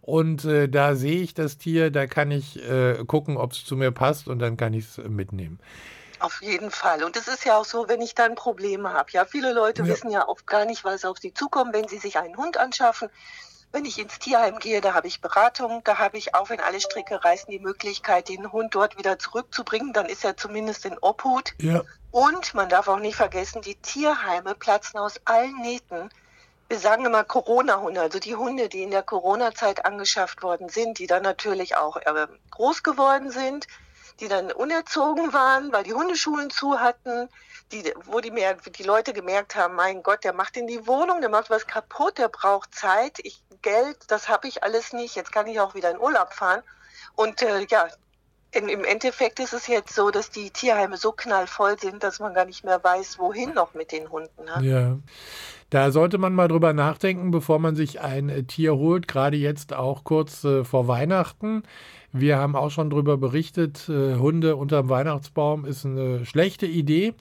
Und 0.09 0.43
äh, 0.43 0.67
da 0.67 0.95
sehe 0.95 1.21
ich 1.21 1.35
das 1.35 1.59
Tier, 1.59 1.91
da 1.91 2.07
kann 2.07 2.31
ich 2.31 2.57
äh, 2.67 3.05
gucken, 3.05 3.37
ob 3.37 3.51
es 3.51 3.63
zu 3.63 3.75
mir 3.75 3.91
passt 3.91 4.27
und 4.27 4.39
dann 4.39 4.57
kann 4.57 4.73
ich 4.73 4.85
es 4.85 4.97
mitnehmen. 4.97 5.59
Auf 6.19 6.41
jeden 6.41 6.71
Fall. 6.71 7.03
Und 7.03 7.15
es 7.15 7.27
ist 7.27 7.45
ja 7.45 7.57
auch 7.57 7.63
so, 7.63 7.87
wenn 7.87 8.01
ich 8.01 8.15
dann 8.15 8.33
Probleme 8.33 8.91
habe. 8.91 9.11
Ja, 9.11 9.25
viele 9.25 9.53
Leute 9.53 9.83
ja. 9.83 9.87
wissen 9.87 10.09
ja 10.09 10.27
oft 10.27 10.47
gar 10.47 10.65
nicht, 10.65 10.83
was 10.83 11.05
auf 11.05 11.19
sie 11.19 11.31
zukommt, 11.31 11.73
wenn 11.73 11.87
sie 11.87 11.99
sich 11.99 12.17
einen 12.17 12.35
Hund 12.37 12.57
anschaffen. 12.57 13.09
Wenn 13.71 13.85
ich 13.85 13.99
ins 13.99 14.17
Tierheim 14.17 14.57
gehe, 14.57 14.81
da 14.81 14.95
habe 14.95 15.05
ich 15.05 15.21
Beratung, 15.21 15.83
da 15.83 15.99
habe 15.99 16.17
ich 16.17 16.33
auch, 16.33 16.49
wenn 16.49 16.59
alle 16.59 16.81
Stricke 16.81 17.23
reißen, 17.23 17.51
die 17.51 17.59
Möglichkeit, 17.59 18.29
den 18.29 18.51
Hund 18.51 18.73
dort 18.73 18.97
wieder 18.97 19.19
zurückzubringen. 19.19 19.93
Dann 19.93 20.07
ist 20.07 20.25
er 20.25 20.35
zumindest 20.35 20.85
in 20.85 20.97
Obhut. 21.01 21.53
Ja. 21.61 21.83
Und 22.09 22.55
man 22.55 22.67
darf 22.67 22.87
auch 22.87 22.99
nicht 22.99 23.15
vergessen, 23.15 23.61
die 23.61 23.75
Tierheime 23.75 24.55
platzen 24.55 24.99
aus 24.99 25.21
allen 25.25 25.61
Nähten. 25.61 26.09
Wir 26.69 26.79
sagen 26.79 27.05
immer 27.05 27.23
Corona-Hunde, 27.23 27.99
also 27.99 28.19
die 28.19 28.35
Hunde, 28.35 28.69
die 28.69 28.83
in 28.83 28.91
der 28.91 29.03
Corona-Zeit 29.03 29.85
angeschafft 29.85 30.43
worden 30.43 30.69
sind, 30.69 30.99
die 30.99 31.07
dann 31.07 31.23
natürlich 31.23 31.75
auch 31.75 31.97
äh, 31.97 32.27
groß 32.51 32.83
geworden 32.83 33.31
sind, 33.31 33.67
die 34.19 34.27
dann 34.27 34.51
unerzogen 34.51 35.33
waren, 35.33 35.71
weil 35.71 35.83
die 35.83 35.93
Hundeschulen 35.93 36.49
zu 36.49 36.79
hatten, 36.79 37.27
die, 37.71 37.91
wo 38.05 38.19
die, 38.19 38.31
mehr, 38.31 38.55
die 38.55 38.83
Leute 38.83 39.13
gemerkt 39.13 39.55
haben, 39.55 39.75
mein 39.75 40.03
Gott, 40.03 40.23
der 40.23 40.33
macht 40.33 40.57
in 40.57 40.67
die 40.67 40.87
Wohnung, 40.87 41.21
der 41.21 41.29
macht 41.29 41.49
was 41.49 41.67
kaputt, 41.67 42.17
der 42.17 42.29
braucht 42.29 42.73
Zeit, 42.73 43.19
ich 43.23 43.43
Geld, 43.61 43.97
das 44.07 44.29
habe 44.29 44.47
ich 44.47 44.63
alles 44.63 44.93
nicht, 44.93 45.15
jetzt 45.15 45.31
kann 45.31 45.47
ich 45.47 45.59
auch 45.59 45.75
wieder 45.75 45.91
in 45.91 45.99
Urlaub 45.99 46.33
fahren. 46.33 46.63
Und 47.15 47.41
äh, 47.41 47.65
ja, 47.69 47.87
in, 48.51 48.69
im 48.69 48.83
Endeffekt 48.83 49.39
ist 49.39 49.53
es 49.53 49.67
jetzt 49.67 49.93
so, 49.93 50.09
dass 50.11 50.29
die 50.31 50.49
Tierheime 50.49 50.97
so 50.97 51.11
knallvoll 51.11 51.77
sind, 51.79 52.03
dass 52.03 52.19
man 52.19 52.33
gar 52.33 52.45
nicht 52.45 52.63
mehr 52.63 52.83
weiß, 52.83 53.19
wohin 53.19 53.53
noch 53.53 53.73
mit 53.73 53.91
den 53.91 54.09
Hunden. 54.09 54.45
Ne? 54.45 54.59
Ja. 54.61 54.97
Da 55.69 55.91
sollte 55.91 56.17
man 56.17 56.33
mal 56.33 56.47
drüber 56.47 56.73
nachdenken, 56.73 57.29
bevor 57.29 57.59
man 57.59 57.75
sich 57.75 58.01
ein 58.01 58.29
äh, 58.29 58.43
Tier 58.43 58.75
holt, 58.75 59.07
gerade 59.07 59.37
jetzt 59.37 59.73
auch 59.73 60.03
kurz 60.03 60.43
äh, 60.43 60.63
vor 60.63 60.87
Weihnachten. 60.87 61.63
Wir 62.11 62.37
haben 62.37 62.55
auch 62.55 62.71
schon 62.71 62.89
darüber 62.89 63.17
berichtet, 63.17 63.87
äh, 63.87 64.15
Hunde 64.15 64.55
unterm 64.55 64.89
Weihnachtsbaum 64.89 65.65
ist 65.65 65.85
eine 65.85 66.25
schlechte 66.25 66.65
Idee. 66.65 67.13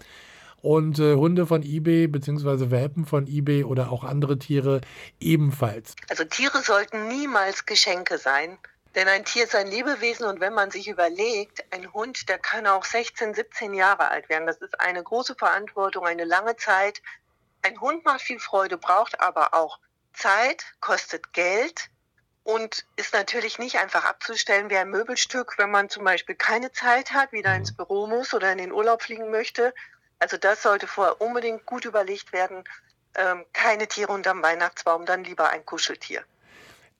Und 0.60 0.98
äh, 0.98 1.14
Hunde 1.14 1.46
von 1.46 1.62
eBay 1.62 2.08
bzw. 2.08 2.70
Welpen 2.70 3.04
von 3.04 3.28
eBay 3.28 3.64
oder 3.64 3.92
auch 3.92 4.02
andere 4.02 4.38
Tiere 4.38 4.80
ebenfalls. 5.20 5.94
Also 6.08 6.24
Tiere 6.24 6.62
sollten 6.62 7.06
niemals 7.06 7.64
Geschenke 7.64 8.18
sein. 8.18 8.58
Denn 8.94 9.06
ein 9.06 9.24
Tier 9.24 9.44
ist 9.44 9.54
ein 9.54 9.68
Lebewesen 9.68 10.26
und 10.26 10.40
wenn 10.40 10.54
man 10.54 10.70
sich 10.70 10.88
überlegt, 10.88 11.64
ein 11.70 11.92
Hund, 11.92 12.28
der 12.28 12.38
kann 12.38 12.66
auch 12.66 12.84
16, 12.84 13.34
17 13.34 13.74
Jahre 13.74 14.10
alt 14.10 14.28
werden. 14.28 14.46
Das 14.46 14.56
ist 14.56 14.80
eine 14.80 15.02
große 15.02 15.36
Verantwortung, 15.36 16.04
eine 16.06 16.24
lange 16.24 16.56
Zeit. 16.56 17.00
Ein 17.68 17.82
Hund 17.82 18.02
macht 18.06 18.22
viel 18.22 18.38
Freude, 18.38 18.78
braucht 18.78 19.20
aber 19.20 19.52
auch 19.52 19.78
Zeit, 20.14 20.64
kostet 20.80 21.34
Geld 21.34 21.90
und 22.42 22.86
ist 22.96 23.12
natürlich 23.12 23.58
nicht 23.58 23.76
einfach 23.76 24.06
abzustellen 24.06 24.70
wie 24.70 24.76
ein 24.78 24.88
Möbelstück, 24.88 25.58
wenn 25.58 25.70
man 25.70 25.90
zum 25.90 26.02
Beispiel 26.02 26.34
keine 26.34 26.72
Zeit 26.72 27.12
hat, 27.12 27.30
wieder 27.30 27.54
ins 27.54 27.76
Büro 27.76 28.06
muss 28.06 28.32
oder 28.32 28.50
in 28.52 28.56
den 28.56 28.72
Urlaub 28.72 29.02
fliegen 29.02 29.30
möchte. 29.30 29.74
Also 30.18 30.38
das 30.38 30.62
sollte 30.62 30.86
vorher 30.86 31.20
unbedingt 31.20 31.66
gut 31.66 31.84
überlegt 31.84 32.32
werden. 32.32 32.64
Ähm, 33.14 33.44
keine 33.52 33.86
Tiere 33.86 34.12
unterm 34.12 34.42
Weihnachtsbaum, 34.42 35.04
dann 35.04 35.24
lieber 35.24 35.50
ein 35.50 35.66
Kuscheltier. 35.66 36.22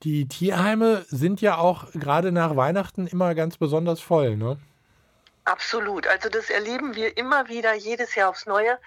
Die 0.03 0.27
Tierheime 0.27 1.03
sind 1.09 1.41
ja 1.41 1.57
auch 1.57 1.91
gerade 1.93 2.31
nach 2.31 2.55
Weihnachten 2.55 3.07
immer 3.07 3.33
ganz 3.33 3.57
besonders 3.57 4.01
voll, 4.01 4.37
ne? 4.37 4.59
Absolut. 5.45 6.05
Also 6.05 6.29
das 6.29 6.51
erleben 6.51 6.95
wir 6.95 7.17
immer 7.17 7.47
wieder, 7.47 7.73
jedes 7.73 8.13
Jahr 8.13 8.29
aufs 8.29 8.45
Neue. 8.45 8.77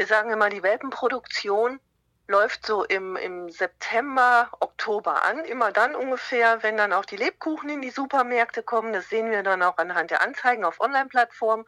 Wir 0.00 0.06
sagen 0.06 0.30
immer, 0.30 0.48
die 0.48 0.62
Welpenproduktion 0.62 1.78
läuft 2.26 2.64
so 2.64 2.84
im, 2.84 3.16
im 3.16 3.50
September, 3.50 4.48
Oktober 4.60 5.24
an. 5.24 5.44
Immer 5.44 5.72
dann 5.72 5.94
ungefähr, 5.94 6.62
wenn 6.62 6.78
dann 6.78 6.94
auch 6.94 7.04
die 7.04 7.18
Lebkuchen 7.18 7.68
in 7.68 7.82
die 7.82 7.90
Supermärkte 7.90 8.62
kommen. 8.62 8.94
Das 8.94 9.10
sehen 9.10 9.30
wir 9.30 9.42
dann 9.42 9.62
auch 9.62 9.76
anhand 9.76 10.10
der 10.10 10.22
Anzeigen 10.22 10.64
auf 10.64 10.80
Online-Plattformen. 10.80 11.66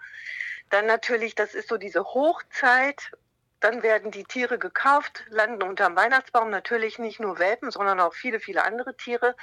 Dann 0.70 0.86
natürlich, 0.86 1.34
das 1.34 1.52
ist 1.52 1.68
so 1.68 1.76
diese 1.76 2.04
Hochzeit. 2.04 3.12
Dann 3.60 3.82
werden 3.82 4.10
die 4.10 4.24
Tiere 4.24 4.58
gekauft, 4.58 5.26
landen 5.28 5.62
unterm 5.62 5.94
Weihnachtsbaum. 5.94 6.48
Natürlich 6.48 6.98
nicht 6.98 7.20
nur 7.20 7.38
Welpen, 7.38 7.70
sondern 7.70 8.00
auch 8.00 8.14
viele, 8.14 8.40
viele 8.40 8.64
andere 8.64 8.96
Tiere. 8.96 9.36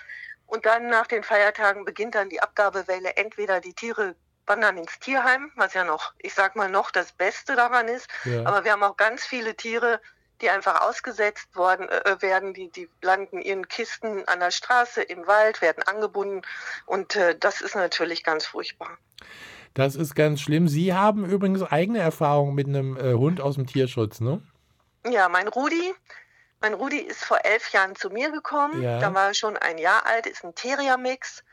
Und 0.48 0.66
dann 0.66 0.88
nach 0.88 1.06
den 1.06 1.22
Feiertagen 1.22 1.86
beginnt 1.86 2.16
dann 2.16 2.30
die 2.30 2.42
Abgabewelle. 2.42 3.18
Entweder 3.18 3.62
die 3.62 3.76
Tiere 3.76 4.16
wandern 4.50 4.78
ins 4.78 5.00
Tierheim, 5.00 5.52
was 5.56 5.74
ja 5.74 5.86
noch, 5.86 6.14
ich 6.18 6.34
sag 6.34 6.56
mal 6.56 6.70
noch 6.70 6.92
das 6.92 7.12
Beste 7.14 7.56
daran 7.56 7.88
ist. 7.88 8.08
Ja. 8.26 8.46
Aber 8.46 8.64
wir 8.66 8.72
haben 8.74 8.84
auch 8.84 8.98
ganz 8.98 9.24
viele 9.24 9.56
Tiere, 9.56 10.02
die 10.42 10.50
einfach 10.50 10.82
ausgesetzt 10.82 11.56
worden 11.56 11.88
äh, 11.90 12.22
werden, 12.22 12.54
die, 12.54 12.70
die 12.70 12.90
landen 13.02 13.42
in 13.42 13.68
Kisten 13.68 14.28
an 14.28 14.40
der 14.40 14.52
Straße, 14.52 15.02
im 15.02 15.28
Wald, 15.28 15.62
werden 15.62 15.84
angebunden 15.84 16.42
und 16.86 17.16
äh, 17.16 17.38
das 17.38 17.62
ist 17.62 17.76
natürlich 17.76 18.24
ganz 18.24 18.46
furchtbar. 18.46 18.98
Das 19.74 19.96
ist 19.96 20.16
ganz 20.16 20.42
schlimm. 20.42 20.68
Sie 20.68 20.94
haben 20.94 21.26
übrigens 21.26 21.62
eigene 21.62 22.00
Erfahrungen 22.00 22.56
mit 22.56 22.68
einem 22.68 22.98
äh, 22.98 23.14
Hund 23.14 23.40
aus 23.40 23.56
dem 23.56 23.68
Tierschutz, 23.68 24.20
ne? 24.20 24.42
Ja, 25.10 25.30
mein 25.30 25.48
Rudi, 25.48 25.94
mein 26.62 26.74
Rudi 26.74 26.98
ist 26.98 27.24
vor 27.24 27.40
elf 27.44 27.70
Jahren 27.72 27.96
zu 27.96 28.10
mir 28.10 28.32
gekommen. 28.32 28.82
Ja. 28.82 29.00
Da 29.00 29.14
war 29.14 29.28
er 29.28 29.34
schon 29.34 29.58
ein 29.58 29.78
Jahr 29.78 30.06
alt, 30.06 30.26
ist 30.26 30.44
ein 30.44 30.56
Terrier-Mix 30.56 31.44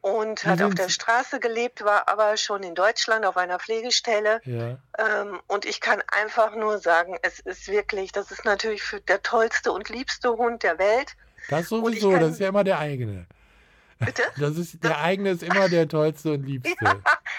und 0.00 0.44
hat 0.44 0.62
auf 0.62 0.74
der 0.74 0.88
Straße 0.88 1.40
gelebt, 1.40 1.84
war 1.84 2.08
aber 2.08 2.36
schon 2.36 2.62
in 2.62 2.74
Deutschland 2.74 3.24
auf 3.24 3.36
einer 3.36 3.58
Pflegestelle. 3.58 4.40
Ja. 4.44 4.78
Ähm, 4.98 5.40
und 5.46 5.64
ich 5.64 5.80
kann 5.80 6.02
einfach 6.06 6.54
nur 6.54 6.78
sagen, 6.78 7.16
es 7.22 7.40
ist 7.40 7.68
wirklich, 7.68 8.12
das 8.12 8.30
ist 8.30 8.44
natürlich 8.44 8.82
der 9.08 9.22
tollste 9.22 9.72
und 9.72 9.88
liebste 9.88 10.36
Hund 10.36 10.62
der 10.62 10.78
Welt. 10.78 11.16
Das 11.48 11.68
sowieso, 11.68 12.10
kann, 12.10 12.20
das 12.20 12.32
ist 12.32 12.40
ja 12.40 12.48
immer 12.48 12.64
der 12.64 12.78
eigene. 12.78 13.26
Bitte? 13.98 14.22
Das 14.38 14.56
ist, 14.56 14.82
der 14.84 15.00
eigene 15.00 15.30
ist 15.30 15.42
immer 15.42 15.68
der 15.68 15.88
tollste 15.88 16.32
und 16.32 16.44
liebste. 16.44 16.76
Ja, 16.80 16.94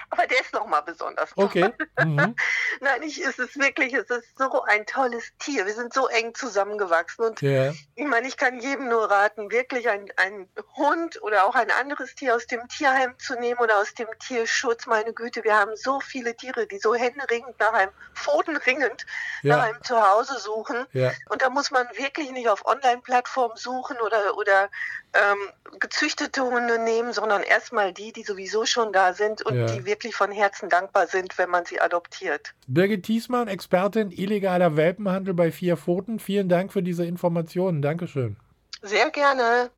aber 0.09 0.27
der 0.27 0.41
ist 0.41 0.53
nochmal 0.53 0.81
besonders 0.83 1.31
toll. 1.31 1.45
Okay. 1.45 1.73
Mhm. 2.03 2.35
Nein, 2.81 3.03
ich, 3.03 3.23
es 3.23 3.39
ist 3.39 3.57
wirklich, 3.57 3.93
es 3.93 4.09
ist 4.09 4.37
so 4.37 4.63
ein 4.63 4.85
tolles 4.85 5.31
Tier. 5.39 5.65
Wir 5.65 5.73
sind 5.73 5.93
so 5.93 6.07
eng 6.07 6.35
zusammengewachsen. 6.35 7.25
Und 7.25 7.41
ja. 7.41 7.71
ich 7.95 8.05
meine, 8.05 8.27
ich 8.27 8.35
kann 8.35 8.59
jedem 8.59 8.89
nur 8.89 9.09
raten, 9.09 9.49
wirklich 9.49 9.87
ein, 9.89 10.11
ein 10.17 10.49
Hund 10.75 11.21
oder 11.21 11.45
auch 11.45 11.55
ein 11.55 11.71
anderes 11.71 12.15
Tier 12.15 12.35
aus 12.35 12.47
dem 12.47 12.67
Tierheim 12.67 13.17
zu 13.17 13.35
nehmen 13.39 13.59
oder 13.59 13.77
aus 13.77 13.93
dem 13.93 14.07
Tierschutz. 14.19 14.85
Meine 14.85 15.13
Güte, 15.13 15.43
wir 15.43 15.55
haben 15.55 15.75
so 15.75 16.01
viele 16.01 16.35
Tiere, 16.35 16.67
die 16.67 16.79
so 16.79 16.93
händeringend 16.93 17.57
nach 17.59 17.73
einem, 17.73 17.91
pfotenringend 18.13 19.05
ja. 19.43 19.55
nach 19.55 19.63
einem 19.63 19.81
Zuhause 19.83 20.37
suchen. 20.39 20.85
Ja. 20.91 21.11
Und 21.29 21.41
da 21.41 21.49
muss 21.49 21.71
man 21.71 21.87
wirklich 21.95 22.31
nicht 22.31 22.49
auf 22.49 22.65
Online-Plattformen 22.65 23.55
suchen 23.55 23.97
oder, 24.01 24.37
oder 24.37 24.69
ähm, 25.13 25.37
gezüchtete 25.79 26.43
Hunde 26.49 26.79
nehmen, 26.79 27.13
sondern 27.13 27.43
erstmal 27.43 27.93
die, 27.93 28.11
die 28.11 28.23
sowieso 28.23 28.65
schon 28.65 28.91
da 28.93 29.13
sind 29.13 29.41
und 29.41 29.55
ja. 29.55 29.65
die 29.65 29.85
wirklich 29.85 30.15
von 30.15 30.31
Herzen 30.31 30.69
dankbar 30.69 31.07
sind, 31.07 31.37
wenn 31.37 31.49
man 31.49 31.65
sie 31.65 31.79
adoptiert. 31.79 32.53
Birgit 32.67 33.03
Thiesmann, 33.03 33.47
Expertin 33.47 34.11
illegaler 34.11 34.75
Welpenhandel 34.75 35.33
bei 35.33 35.51
vier 35.51 35.77
Pfoten. 35.77 36.19
Vielen 36.19 36.49
Dank 36.49 36.73
für 36.73 36.83
diese 36.83 37.05
Informationen. 37.05 37.81
Dankeschön. 37.81 38.37
Sehr 38.81 39.09
gerne. 39.09 39.71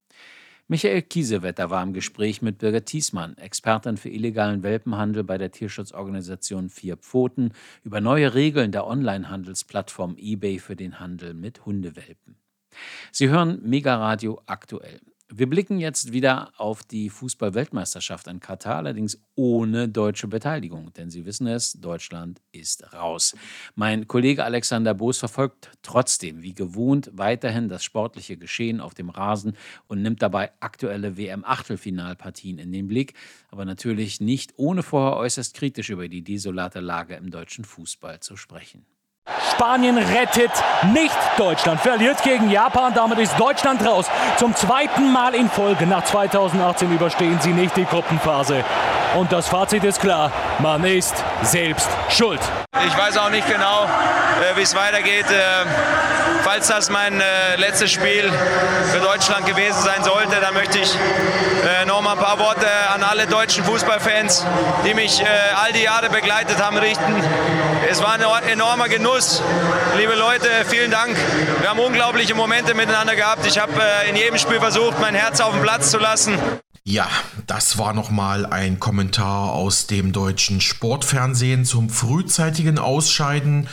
Michael 0.72 1.02
Kiesewetter 1.02 1.70
war 1.70 1.84
im 1.84 1.92
Gespräch 1.92 2.42
mit 2.42 2.60
Birgit 2.60 2.86
Thiesmann, 2.86 3.38
Expertin 3.38 3.98
für 3.98 4.08
illegalen 4.08 4.64
Welpenhandel 4.64 5.26
bei 5.26 5.38
der 5.38 5.52
Tierschutzorganisation 5.52 6.70
Vier 6.70 6.96
Pfoten, 6.96 7.52
über 7.84 8.00
neue 8.00 8.34
Regeln 8.36 8.72
der 8.72 8.88
Onlinehandelsplattform 8.88 10.16
eBay 10.18 10.60
für 10.60 10.78
den 10.78 11.02
Handel 11.02 11.34
mit 11.34 11.66
Hundewelpen. 11.66 12.38
Sie 13.12 13.28
hören 13.28 13.60
Mega 13.64 13.98
Radio 13.98 14.42
aktuell. 14.46 15.02
Wir 15.34 15.50
blicken 15.50 15.80
jetzt 15.80 16.12
wieder 16.12 16.52
auf 16.58 16.84
die 16.84 17.10
Fußball-Weltmeisterschaft 17.10 18.28
in 18.28 18.42
Katar, 18.42 18.76
allerdings 18.76 19.18
ohne 19.36 19.88
deutsche 19.88 20.28
Beteiligung, 20.28 20.92
denn 20.92 21.10
Sie 21.10 21.26
wissen 21.26 21.48
es, 21.48 21.72
Deutschland 21.72 22.42
ist 22.52 22.92
raus. 22.92 23.34
Mein 23.76 24.10
Kollege 24.10 24.44
Alexander 24.44 24.94
Boos 24.94 25.20
verfolgt 25.20 25.72
trotzdem, 25.84 26.42
wie 26.42 26.54
gewohnt, 26.54 27.12
weiterhin 27.14 27.70
das 27.70 27.86
sportliche 27.86 28.36
Geschehen 28.36 28.82
auf 28.82 28.94
dem 28.94 29.10
Rasen 29.10 29.56
und 29.88 30.02
nimmt 30.02 30.22
dabei 30.22 30.52
aktuelle 30.60 31.16
WM-Achtelfinalpartien 31.16 32.58
in 32.58 32.74
den 32.74 32.90
Blick, 32.90 33.14
aber 33.52 33.64
natürlich 33.64 34.20
nicht 34.20 34.56
ohne 34.58 34.84
vorher 34.84 35.16
äußerst 35.16 35.54
kritisch 35.54 35.92
über 35.92 36.10
die 36.10 36.26
desolate 36.26 36.82
Lage 36.82 37.16
im 37.16 37.32
deutschen 37.32 37.64
Fußball 37.64 38.20
zu 38.20 38.36
sprechen. 38.36 38.86
Spanien 39.52 39.98
rettet 39.98 40.52
nicht. 40.94 41.16
Deutschland 41.38 41.82
verliert 41.82 42.22
gegen 42.24 42.50
Japan. 42.50 42.94
Damit 42.94 43.20
ist 43.20 43.40
Deutschland 43.40 43.86
raus. 43.86 44.08
Zum 44.38 44.56
zweiten 44.56 45.12
Mal 45.12 45.36
in 45.36 45.50
Folge 45.50 45.86
nach 45.86 46.04
2018 46.04 46.92
überstehen 46.92 47.40
sie 47.42 47.54
nicht 47.54 47.76
die 47.78 47.86
Gruppenphase. 47.86 48.64
Und 49.16 49.32
das 49.32 49.48
Fazit 49.48 49.84
ist 49.84 50.00
klar, 50.00 50.32
man 50.60 50.84
ist 50.86 51.16
selbst 51.42 51.90
schuld. 52.10 52.40
Ich 52.86 52.98
weiß 52.98 53.18
auch 53.18 53.30
nicht 53.30 53.48
genau, 53.48 53.84
äh, 53.84 54.56
wie 54.56 54.62
es 54.62 54.76
weitergeht. 54.76 55.26
Äh, 56.52 56.54
falls 56.54 56.68
das 56.68 56.90
mein 56.90 57.20
äh, 57.22 57.56
letztes 57.58 57.92
Spiel 57.92 58.30
für 58.92 59.00
Deutschland 59.00 59.46
gewesen 59.46 59.82
sein 59.82 60.04
sollte, 60.04 60.40
dann 60.42 60.54
möchte 60.54 60.80
ich 60.80 60.90
noch 61.88 62.02
mal 62.02 62.14
ein 62.14 62.18
paar 62.18 62.40
Worte 62.40 62.68
an 62.94 63.04
alle 63.04 63.28
deutschen 63.28 63.64
Fußballfans, 63.64 64.46
die 64.86 64.94
mich 64.94 65.24
all 65.56 65.72
die 65.74 65.84
Jahre 65.84 66.10
begleitet 66.10 66.62
haben, 66.62 66.78
richten. 66.78 67.16
Es 67.90 68.02
war 68.02 68.14
ein 68.14 68.44
enormer 68.50 68.90
Genuss. 68.90 69.42
Liebe 69.98 70.16
Leute, 70.16 70.48
vielen 70.68 70.92
Dank. 70.92 71.16
Wir 71.60 71.70
haben 71.70 71.80
unglaubliche 71.80 72.36
Momente 72.36 72.74
miteinander 72.74 73.16
gehabt. 73.16 73.46
Ich 73.46 73.60
habe 73.60 73.74
in 74.10 74.16
jedem 74.16 74.38
Spiel 74.38 74.60
versucht, 74.60 75.00
mein 75.00 75.16
Herz 75.16 75.40
auf 75.40 75.54
den 75.54 75.62
Platz 75.62 75.92
zu 75.92 75.98
lassen. 75.98 76.38
Ja, 76.84 77.08
das 77.48 77.78
war 77.78 77.94
nochmal 77.94 78.46
ein 78.46 78.80
Kommentar 78.80 79.52
aus 79.52 79.88
dem 79.88 80.12
deutschen 80.12 80.62
Sportfernsehen 80.62 81.66
zum 81.66 81.90
frühzeitigen 81.90 82.80
Ausscheiden 82.80 83.68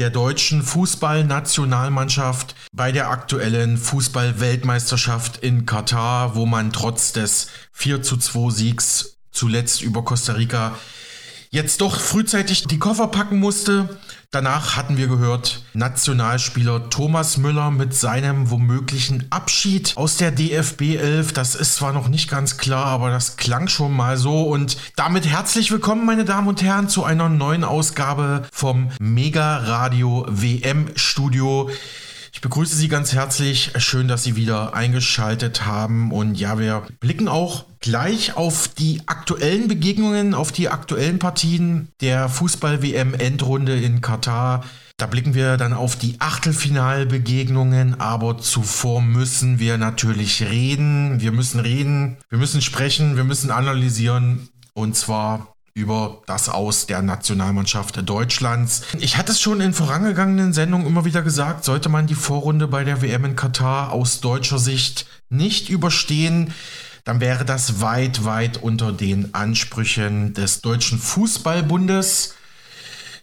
der 0.00 0.08
deutschen 0.08 0.62
Fußballnationalmannschaft 0.62 2.54
bei 2.72 2.90
der 2.90 3.10
aktuellen 3.10 3.76
Fußballweltmeisterschaft 3.76 5.36
in 5.36 5.66
Katar, 5.66 6.34
wo 6.34 6.46
man 6.46 6.72
trotz 6.72 7.12
des 7.12 7.48
4 7.72 8.02
zu 8.02 8.16
2 8.16 8.50
Siegs 8.50 9.18
zuletzt 9.30 9.82
über 9.82 10.02
Costa 10.02 10.32
Rica 10.32 10.74
jetzt 11.50 11.82
doch 11.82 12.00
frühzeitig 12.00 12.66
die 12.66 12.78
Koffer 12.78 13.08
packen 13.08 13.40
musste. 13.40 14.00
Danach 14.32 14.76
hatten 14.76 14.96
wir 14.96 15.08
gehört, 15.08 15.64
Nationalspieler 15.74 16.88
Thomas 16.88 17.36
Müller 17.36 17.72
mit 17.72 17.94
seinem 17.94 18.48
womöglichen 18.52 19.26
Abschied 19.30 19.96
aus 19.96 20.18
der 20.18 20.30
DFB 20.30 20.82
11. 20.94 21.32
Das 21.32 21.56
ist 21.56 21.74
zwar 21.74 21.92
noch 21.92 22.06
nicht 22.06 22.30
ganz 22.30 22.56
klar, 22.56 22.86
aber 22.86 23.10
das 23.10 23.36
klang 23.36 23.66
schon 23.66 23.92
mal 23.92 24.16
so. 24.16 24.44
Und 24.44 24.76
damit 24.94 25.26
herzlich 25.26 25.72
willkommen, 25.72 26.06
meine 26.06 26.24
Damen 26.24 26.46
und 26.46 26.62
Herren, 26.62 26.88
zu 26.88 27.02
einer 27.02 27.28
neuen 27.28 27.64
Ausgabe 27.64 28.46
vom 28.52 28.92
Mega 29.00 29.56
Radio 29.56 30.24
WM 30.28 30.92
Studio. 30.94 31.68
Ich 32.40 32.42
begrüße 32.42 32.74
Sie 32.74 32.88
ganz 32.88 33.12
herzlich. 33.12 33.72
Schön, 33.76 34.08
dass 34.08 34.24
Sie 34.24 34.34
wieder 34.34 34.72
eingeschaltet 34.72 35.66
haben. 35.66 36.10
Und 36.10 36.36
ja, 36.40 36.58
wir 36.58 36.86
blicken 36.98 37.28
auch 37.28 37.66
gleich 37.80 38.34
auf 38.34 38.66
die 38.66 39.02
aktuellen 39.04 39.68
Begegnungen, 39.68 40.32
auf 40.32 40.50
die 40.50 40.70
aktuellen 40.70 41.18
Partien 41.18 41.88
der 42.00 42.30
Fußball-WM-Endrunde 42.30 43.78
in 43.78 44.00
Katar. 44.00 44.64
Da 44.96 45.04
blicken 45.04 45.34
wir 45.34 45.58
dann 45.58 45.74
auf 45.74 45.96
die 45.96 46.16
Achtelfinalbegegnungen, 46.18 48.00
aber 48.00 48.38
zuvor 48.38 49.02
müssen 49.02 49.58
wir 49.58 49.76
natürlich 49.76 50.42
reden. 50.42 51.20
Wir 51.20 51.32
müssen 51.32 51.60
reden, 51.60 52.16
wir 52.30 52.38
müssen 52.38 52.62
sprechen, 52.62 53.18
wir 53.18 53.24
müssen 53.24 53.50
analysieren. 53.50 54.48
Und 54.72 54.96
zwar 54.96 55.56
über 55.74 56.22
das 56.26 56.48
Aus 56.48 56.86
der 56.86 57.02
Nationalmannschaft 57.02 58.08
Deutschlands. 58.08 58.82
Ich 58.98 59.16
hatte 59.16 59.32
es 59.32 59.40
schon 59.40 59.60
in 59.60 59.72
vorangegangenen 59.72 60.52
Sendungen 60.52 60.86
immer 60.86 61.04
wieder 61.04 61.22
gesagt, 61.22 61.64
sollte 61.64 61.88
man 61.88 62.06
die 62.06 62.14
Vorrunde 62.14 62.68
bei 62.68 62.84
der 62.84 63.02
WM 63.02 63.24
in 63.24 63.36
Katar 63.36 63.92
aus 63.92 64.20
deutscher 64.20 64.58
Sicht 64.58 65.06
nicht 65.28 65.68
überstehen, 65.68 66.52
dann 67.04 67.20
wäre 67.20 67.44
das 67.44 67.80
weit, 67.80 68.24
weit 68.24 68.62
unter 68.62 68.92
den 68.92 69.34
Ansprüchen 69.34 70.34
des 70.34 70.60
Deutschen 70.60 70.98
Fußballbundes. 70.98 72.34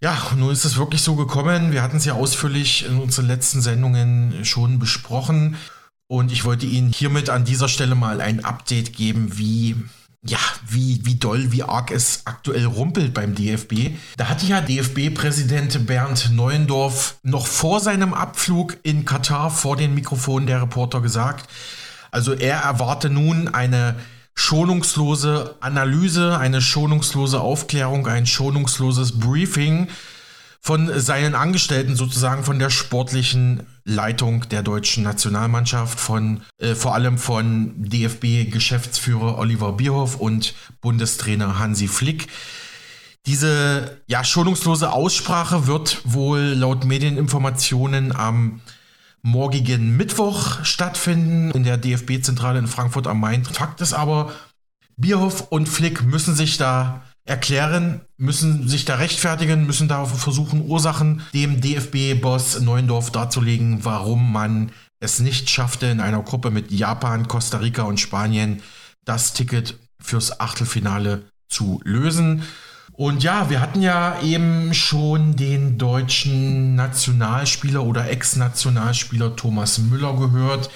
Ja, 0.02 0.16
nun 0.36 0.52
ist 0.52 0.66
es 0.66 0.78
wirklich 0.78 1.02
so 1.02 1.16
gekommen. 1.16 1.72
Wir 1.72 1.82
hatten 1.82 1.98
es 1.98 2.06
ja 2.06 2.14
ausführlich 2.14 2.86
in 2.86 3.00
unseren 3.00 3.28
letzten 3.28 3.62
Sendungen 3.62 4.46
schon 4.46 4.80
besprochen. 4.80 5.58
Und 6.08 6.32
ich 6.32 6.46
wollte 6.46 6.66
Ihnen 6.66 6.92
hiermit 6.92 7.30
an 7.30 7.46
dieser 7.46 7.68
Stelle 7.68 7.96
mal 7.96 8.22
ein 8.22 8.46
Update 8.46 8.94
geben, 8.94 9.38
wie 9.38 9.76
ja, 10.24 10.40
wie, 10.68 11.06
wie 11.06 11.16
doll, 11.16 11.52
wie 11.52 11.64
arg 11.64 11.92
es 11.92 12.22
aktuell 12.26 12.66
rumpelt 12.66 13.14
beim 13.14 13.36
DFB. 13.36 13.92
Da 14.18 14.30
hatte 14.30 14.46
ja 14.46 14.62
DFB-Präsident 14.62 15.86
Bernd 15.86 16.32
Neuendorf 16.32 17.18
noch 17.24 17.48
vor 17.48 17.80
seinem 17.80 18.14
Abflug 18.14 18.78
in 18.84 19.06
Katar 19.06 19.52
vor 19.52 19.78
den 19.78 19.94
Mikrofonen 19.94 20.48
der 20.48 20.62
Reporter 20.62 21.02
gesagt, 21.02 21.50
also 22.12 22.34
er 22.34 22.58
erwarte 22.60 23.10
nun 23.10 23.48
eine 23.48 23.96
schonungslose 24.34 25.56
Analyse, 25.60 26.38
eine 26.38 26.62
schonungslose 26.62 27.42
Aufklärung, 27.42 28.08
ein 28.08 28.26
schonungsloses 28.26 29.20
Briefing 29.20 29.88
von 30.68 31.00
seinen 31.00 31.34
Angestellten 31.34 31.96
sozusagen 31.96 32.44
von 32.44 32.60
der 32.60 32.70
sportlichen 32.70 33.66
Leitung 33.86 34.50
der 34.50 34.64
deutschen 34.64 35.02
Nationalmannschaft, 35.02 35.98
von 35.98 36.42
äh, 36.58 36.76
vor 36.76 36.94
allem 36.94 37.18
von 37.18 37.72
DFB-Geschäftsführer 37.78 39.38
Oliver 39.38 39.72
Bierhoff 39.72 40.18
und 40.18 40.54
Bundestrainer 40.82 41.58
Hansi 41.58 41.88
Flick. 41.88 42.28
Diese 43.26 44.02
ja, 44.08 44.26
schonungslose 44.26 44.92
Aussprache 44.92 45.68
wird 45.68 46.02
wohl 46.04 46.42
laut 46.42 46.84
Medieninformationen 46.84 48.14
am 48.14 48.60
morgigen 49.22 49.96
Mittwoch 49.96 50.66
stattfinden 50.66 51.52
in 51.52 51.64
der 51.64 51.78
DFB-Zentrale 51.78 52.60
in 52.60 52.68
Frankfurt 52.68 53.08
am 53.08 53.22
Main. 53.22 53.46
Fakt 53.46 53.80
ist 53.80 53.94
aber, 53.94 54.34
Bierhoff 54.98 55.48
und 55.50 55.70
Flick 55.70 56.04
müssen 56.04 56.36
sich 56.36 56.58
da 56.58 57.04
erklären, 57.28 58.02
müssen 58.18 58.68
sich 58.68 58.86
da 58.86 58.96
rechtfertigen, 58.96 59.66
müssen 59.66 59.88
da 59.88 60.06
versuchen, 60.06 60.66
Ursachen 60.68 61.22
dem 61.34 61.62
DFB-Boss 61.62 62.62
Neuendorf 62.62 63.12
darzulegen, 63.12 63.84
warum 63.86 64.32
man 64.32 64.72
es 65.00 65.20
nicht 65.20 65.50
schaffte, 65.50 65.88
in 65.88 66.00
einer 66.00 66.24
Gruppe 66.24 66.50
mit 66.50 66.72
Japan, 66.72 67.28
Costa 67.28 67.58
Rica 67.58 67.84
und 67.84 68.00
Spanien 68.00 68.62
das 69.06 69.34
Ticket 69.34 69.78
fürs 70.00 70.40
Achtelfinale 70.40 71.26
zu 71.50 71.82
lösen. 71.84 72.44
Und 72.94 73.24
ja, 73.24 73.50
wir 73.50 73.62
hatten 73.62 73.82
ja 73.82 74.20
eben 74.22 74.74
schon 74.74 75.36
den 75.36 75.78
deutschen 75.78 76.76
Nationalspieler 76.76 77.84
oder 77.84 78.10
Ex-Nationalspieler 78.10 79.36
Thomas 79.36 79.78
Müller 79.78 80.16
gehört. 80.16 80.72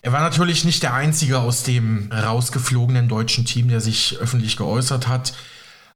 Er 0.00 0.12
war 0.12 0.20
natürlich 0.20 0.64
nicht 0.64 0.82
der 0.82 0.94
einzige 0.94 1.40
aus 1.40 1.62
dem 1.62 2.10
rausgeflogenen 2.10 3.08
deutschen 3.08 3.44
Team, 3.44 3.68
der 3.68 3.80
sich 3.80 4.16
öffentlich 4.18 4.56
geäußert 4.56 5.08
hat. 5.08 5.34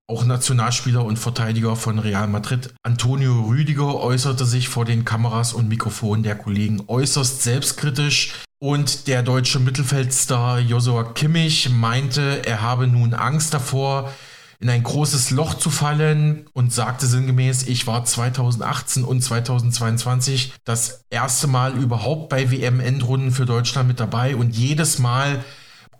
Auch 0.09 0.25
Nationalspieler 0.25 1.05
und 1.05 1.19
Verteidiger 1.19 1.75
von 1.75 1.99
Real 1.99 2.29
Madrid 2.29 2.73
Antonio 2.85 3.47
Rüdiger 3.49 3.97
äußerte 3.97 4.45
sich 4.45 4.69
vor 4.69 4.85
den 4.85 5.05
Kameras 5.05 5.53
und 5.53 5.69
Mikrofonen 5.69 6.23
der 6.23 6.37
Kollegen 6.37 6.85
äußerst 6.87 7.43
selbstkritisch. 7.43 8.35
Und 8.61 9.09
der 9.09 9.25
deutsche 9.25 9.59
Mittelfeldstar 9.59 10.61
Josua 10.61 11.03
Kimmich 11.03 11.71
meinte, 11.71 12.47
er 12.47 12.63
habe 12.63 12.87
nun 12.87 13.15
Angst 13.15 13.53
davor, 13.53 14.13
in 14.61 14.71
ein 14.71 14.85
großes 14.85 15.33
Loch 15.33 15.55
zu 15.55 15.71
fallen 15.71 16.47
und 16.53 16.73
sagte 16.73 17.09
sinngemäß, 17.09 17.65
ich 17.65 17.89
war 17.89 18.05
2018 18.05 19.03
und 19.03 19.23
2022 19.23 20.53
das 20.65 21.05
erste 21.11 21.49
Mal 21.49 21.77
überhaupt 21.77 22.29
bei 22.29 22.53
WM-Endrunden 22.53 23.33
für 23.33 23.45
Deutschland 23.45 23.89
mit 23.89 23.99
dabei 23.99 24.37
und 24.37 24.57
jedes 24.57 25.01
Mal 25.01 25.45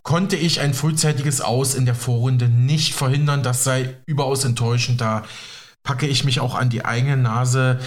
konnte 0.07 0.37
ich 0.37 0.61
ein 0.61 0.73
frühzeitiges 0.73 1.41
Aus 1.41 1.75
in 1.75 1.85
der 1.85 1.93
Vorrunde 1.93 2.47
nicht 2.47 2.93
verhindern. 2.93 3.43
Das 3.43 3.65
sei 3.65 3.97
überaus 4.05 4.45
enttäuschend. 4.45 5.01
Da 5.01 5.25
packe 5.83 6.07
ich 6.07 6.23
mich 6.23 6.39
auch 6.39 6.55
an 6.55 6.69
die 6.69 6.85
eigene 6.85 7.17
Nase. 7.17 7.81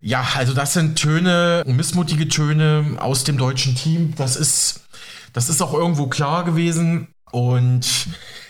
Ja, 0.00 0.24
also 0.36 0.54
das 0.54 0.72
sind 0.72 1.00
Töne, 1.00 1.64
missmutige 1.66 2.28
Töne 2.28 2.98
aus 3.00 3.24
dem 3.24 3.38
deutschen 3.38 3.74
Team. 3.74 4.14
Das 4.16 4.36
ist, 4.36 4.82
das 5.32 5.48
ist 5.48 5.60
auch 5.62 5.74
irgendwo 5.74 6.06
klar 6.06 6.44
gewesen. 6.44 7.08
Und 7.32 8.06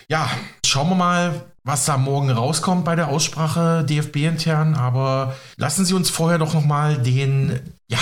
ja, 0.07 0.29
schauen 0.63 0.89
wir 0.89 0.95
mal, 0.95 1.45
was 1.63 1.85
da 1.85 1.97
morgen 1.97 2.29
rauskommt 2.29 2.85
bei 2.85 2.95
der 2.95 3.07
Aussprache 3.07 3.85
DFB 3.85 4.17
intern. 4.17 4.75
Aber 4.75 5.35
lassen 5.55 5.83
Sie 5.83 5.95
uns 5.95 6.11
vorher 6.11 6.37
doch 6.37 6.53
nochmal 6.53 7.01
den, 7.01 7.59
ja, 7.87 7.97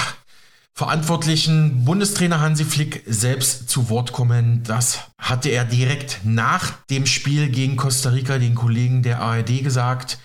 verantwortlichen 0.78 1.86
Bundestrainer 1.86 2.42
Hansi 2.42 2.66
Flick 2.66 3.04
selbst 3.06 3.70
zu 3.70 3.90
Wort 3.90 4.12
kommen. 4.12 4.62
Das 4.64 5.00
hatte 5.18 5.50
er 5.50 5.64
direkt 5.64 6.20
nach 6.26 6.74
dem 6.90 7.06
Spiel 7.06 7.48
gegen 7.50 7.78
Costa 7.78 8.10
Rica 8.10 8.38
den 8.38 8.56
Kollegen 8.56 9.02
der 9.02 9.22
ARD 9.22 9.64
gesagt. 9.64 10.20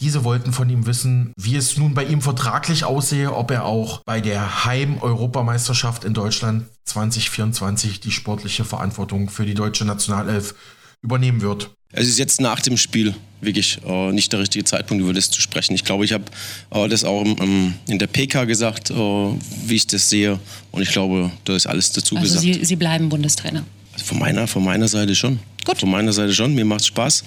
Diese 0.00 0.24
wollten 0.24 0.52
von 0.52 0.68
ihm 0.68 0.86
wissen, 0.86 1.32
wie 1.36 1.54
es 1.54 1.76
nun 1.76 1.94
bei 1.94 2.02
ihm 2.04 2.20
vertraglich 2.20 2.84
aussehe, 2.84 3.32
ob 3.32 3.52
er 3.52 3.64
auch 3.64 4.02
bei 4.04 4.20
der 4.20 4.64
Heim-Europameisterschaft 4.64 6.02
in 6.02 6.14
Deutschland 6.14 6.66
2024 6.86 8.00
die 8.00 8.10
sportliche 8.10 8.64
Verantwortung 8.64 9.30
für 9.30 9.46
die 9.46 9.54
deutsche 9.54 9.84
Nationalelf 9.84 10.56
übernehmen 11.02 11.40
wird. 11.40 11.70
Es 11.92 12.08
ist 12.08 12.18
jetzt 12.18 12.40
nach 12.40 12.60
dem 12.60 12.78
Spiel 12.78 13.14
wirklich 13.42 13.78
äh, 13.86 14.12
nicht 14.12 14.32
der 14.32 14.40
richtige 14.40 14.64
Zeitpunkt, 14.64 15.02
über 15.02 15.12
das 15.12 15.30
zu 15.30 15.40
sprechen. 15.40 15.74
Ich 15.74 15.84
glaube, 15.84 16.04
ich 16.04 16.12
habe 16.12 16.24
äh, 16.70 16.88
das 16.88 17.04
auch 17.04 17.22
im, 17.22 17.74
in 17.86 17.98
der 17.98 18.06
PK 18.06 18.44
gesagt, 18.44 18.90
äh, 18.90 18.94
wie 18.94 19.74
ich 19.74 19.86
das 19.86 20.08
sehe. 20.08 20.38
Und 20.70 20.82
ich 20.82 20.90
glaube, 20.90 21.30
da 21.44 21.54
ist 21.54 21.66
alles 21.66 21.92
dazu 21.92 22.16
also 22.16 22.26
gesagt. 22.26 22.42
Sie, 22.42 22.64
Sie 22.64 22.76
bleiben 22.76 23.08
Bundestrainer? 23.08 23.64
Also 23.92 24.06
von, 24.06 24.18
meiner, 24.18 24.46
von 24.46 24.64
meiner 24.64 24.88
Seite 24.88 25.14
schon. 25.14 25.38
Gut. 25.64 25.78
Von 25.78 25.90
meiner 25.90 26.12
Seite 26.12 26.32
schon. 26.32 26.54
Mir 26.54 26.64
macht 26.64 26.86
Spaß. 26.86 27.24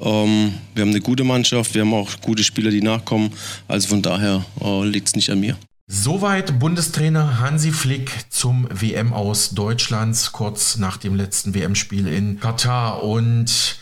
Ähm, 0.00 0.54
wir 0.74 0.82
haben 0.82 0.90
eine 0.90 1.00
gute 1.00 1.24
Mannschaft. 1.24 1.74
Wir 1.74 1.82
haben 1.82 1.92
auch 1.92 2.20
gute 2.22 2.42
Spieler, 2.42 2.70
die 2.70 2.80
nachkommen. 2.80 3.30
Also 3.68 3.88
von 3.88 4.00
daher 4.00 4.44
äh, 4.62 4.84
liegt 4.86 5.08
es 5.08 5.16
nicht 5.16 5.30
an 5.30 5.40
mir. 5.40 5.58
Soweit 5.88 6.58
Bundestrainer 6.58 7.38
Hansi 7.38 7.70
Flick 7.70 8.10
zum 8.28 8.66
WM 8.72 9.12
aus 9.12 9.50
Deutschlands 9.50 10.32
kurz 10.32 10.78
nach 10.78 10.96
dem 10.96 11.14
letzten 11.14 11.54
WM-Spiel 11.54 12.08
in 12.08 12.40
Katar. 12.40 13.04
Und 13.04 13.78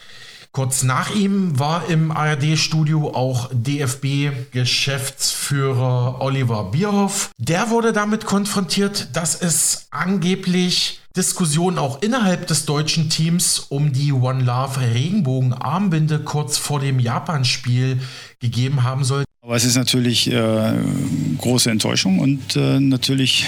kurz 0.53 0.83
nach 0.83 1.15
ihm 1.15 1.59
war 1.59 1.89
im 1.89 2.13
ARD-Studio 2.13 3.15
auch 3.15 3.49
DFB-Geschäftsführer 3.55 6.21
Oliver 6.21 6.65
Bierhoff. 6.65 7.31
Der 7.39 7.71
wurde 7.71 7.95
damit 7.95 8.27
konfrontiert, 8.27 9.17
dass 9.17 9.41
es 9.41 9.87
angeblich 9.91 11.01
Diskussionen 11.17 11.79
auch 11.79 12.03
innerhalb 12.03 12.49
des 12.49 12.67
deutschen 12.67 13.09
Teams 13.09 13.61
um 13.71 13.95
die 13.95 14.13
One 14.13 14.45
Love 14.45 14.79
Regenbogen-Armbinde 14.79 16.19
kurz 16.19 16.59
vor 16.59 16.81
dem 16.81 16.99
Japan-Spiel 16.99 18.03
gegeben 18.41 18.83
haben 18.83 19.05
soll. 19.05 19.25
Aber 19.45 19.57
es 19.57 19.65
ist 19.67 19.77
natürlich 19.77 20.33
äh, 20.33 20.73
große 21.37 21.71
Enttäuschung 21.71 22.19
und 22.19 22.57
äh, 22.57 22.81
natürlich 22.81 23.45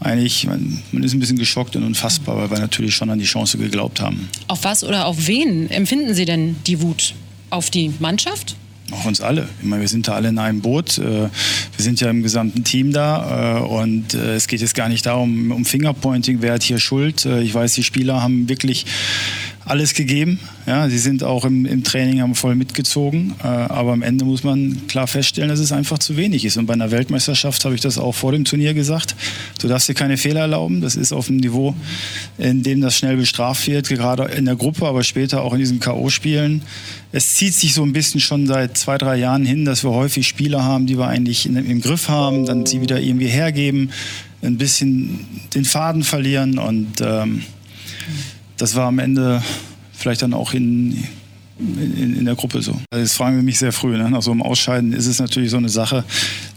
eigentlich, 0.00 0.44
man, 0.44 0.82
man, 0.90 1.04
ist 1.04 1.14
ein 1.14 1.20
bisschen 1.20 1.38
geschockt 1.38 1.76
und 1.76 1.84
unfassbar, 1.84 2.36
weil 2.36 2.50
wir 2.50 2.58
natürlich 2.58 2.96
schon 2.96 3.08
an 3.08 3.20
die 3.20 3.24
Chance 3.24 3.58
geglaubt 3.58 4.00
haben. 4.00 4.28
Auf 4.48 4.64
was 4.64 4.82
oder 4.82 5.06
auf 5.06 5.28
wen 5.28 5.70
empfinden 5.70 6.14
Sie 6.14 6.24
denn 6.24 6.56
die 6.66 6.82
Wut? 6.82 7.14
Auf 7.50 7.70
die 7.70 7.92
Mannschaft? 8.00 8.56
Auf 8.90 9.06
uns 9.06 9.20
alle. 9.20 9.48
Ich 9.60 9.68
meine, 9.68 9.82
wir 9.82 9.88
sind 9.88 10.08
da 10.08 10.14
alle 10.14 10.30
in 10.30 10.38
einem 10.38 10.62
Boot. 10.62 10.98
Äh, 10.98 11.02
wir 11.02 11.30
sind 11.76 12.00
ja 12.00 12.10
im 12.10 12.24
gesamten 12.24 12.64
Team 12.64 12.92
da 12.92 13.58
äh, 13.58 13.60
und 13.60 14.14
äh, 14.14 14.34
es 14.34 14.48
geht 14.48 14.62
jetzt 14.62 14.74
gar 14.74 14.88
nicht 14.88 15.06
darum, 15.06 15.52
um 15.52 15.64
Fingerpointing, 15.64 16.38
wer 16.40 16.54
hat 16.54 16.64
hier 16.64 16.80
Schuld. 16.80 17.24
Ich 17.24 17.54
weiß, 17.54 17.74
die 17.74 17.84
Spieler 17.84 18.20
haben 18.20 18.48
wirklich 18.48 18.84
alles 19.70 19.94
gegeben. 19.94 20.38
Ja, 20.66 20.88
sie 20.88 20.98
sind 20.98 21.22
auch 21.22 21.44
im, 21.44 21.66
im 21.66 21.84
Training 21.84 22.20
haben 22.20 22.34
voll 22.34 22.54
mitgezogen. 22.54 23.34
Äh, 23.42 23.46
aber 23.46 23.92
am 23.92 24.02
Ende 24.02 24.24
muss 24.24 24.44
man 24.44 24.86
klar 24.88 25.06
feststellen, 25.06 25.50
dass 25.50 25.60
es 25.60 25.72
einfach 25.72 25.98
zu 25.98 26.16
wenig 26.16 26.44
ist. 26.44 26.56
Und 26.56 26.66
bei 26.66 26.74
einer 26.74 26.90
Weltmeisterschaft 26.90 27.64
habe 27.64 27.74
ich 27.74 27.80
das 27.80 27.98
auch 27.98 28.12
vor 28.12 28.32
dem 28.32 28.44
Turnier 28.44 28.74
gesagt. 28.74 29.14
Du 29.60 29.68
darfst 29.68 29.88
dir 29.88 29.94
keine 29.94 30.16
Fehler 30.16 30.40
erlauben. 30.40 30.80
Das 30.80 30.96
ist 30.96 31.12
auf 31.12 31.28
einem 31.28 31.38
Niveau, 31.38 31.74
in 32.38 32.62
dem 32.62 32.80
das 32.80 32.96
schnell 32.96 33.16
bestraft 33.16 33.66
wird, 33.66 33.88
gerade 33.88 34.24
in 34.24 34.44
der 34.44 34.56
Gruppe, 34.56 34.86
aber 34.86 35.04
später 35.04 35.42
auch 35.42 35.52
in 35.52 35.58
diesen 35.58 35.80
K.O.-Spielen. 35.80 36.62
Es 37.12 37.34
zieht 37.34 37.54
sich 37.54 37.74
so 37.74 37.82
ein 37.82 37.92
bisschen 37.92 38.20
schon 38.20 38.46
seit 38.46 38.76
zwei, 38.76 38.98
drei 38.98 39.16
Jahren 39.16 39.44
hin, 39.44 39.64
dass 39.64 39.84
wir 39.84 39.90
häufig 39.90 40.28
Spieler 40.28 40.64
haben, 40.64 40.86
die 40.86 40.98
wir 40.98 41.08
eigentlich 41.08 41.46
in, 41.46 41.56
im 41.56 41.80
Griff 41.80 42.08
haben, 42.08 42.44
dann 42.44 42.66
sie 42.66 42.80
wieder 42.80 43.00
irgendwie 43.00 43.28
hergeben, 43.28 43.90
ein 44.42 44.56
bisschen 44.56 45.26
den 45.54 45.64
Faden 45.64 46.04
verlieren 46.04 46.58
und 46.58 47.00
ähm, 47.00 47.42
das 48.58 48.74
war 48.74 48.86
am 48.86 48.98
Ende 48.98 49.42
vielleicht 49.92 50.22
dann 50.22 50.34
auch 50.34 50.52
in, 50.52 51.04
in, 51.58 52.16
in 52.18 52.24
der 52.24 52.34
Gruppe 52.34 52.62
so. 52.62 52.72
Also 52.90 53.04
das 53.04 53.14
fragen 53.14 53.36
wir 53.36 53.42
mich 53.42 53.58
sehr 53.58 53.72
früh. 53.72 53.96
Ne? 53.96 54.10
Nach 54.10 54.22
so 54.22 54.30
einem 54.30 54.42
Ausscheiden 54.42 54.92
ist 54.92 55.06
es 55.06 55.18
natürlich 55.18 55.50
so 55.50 55.56
eine 55.56 55.68
Sache. 55.68 56.04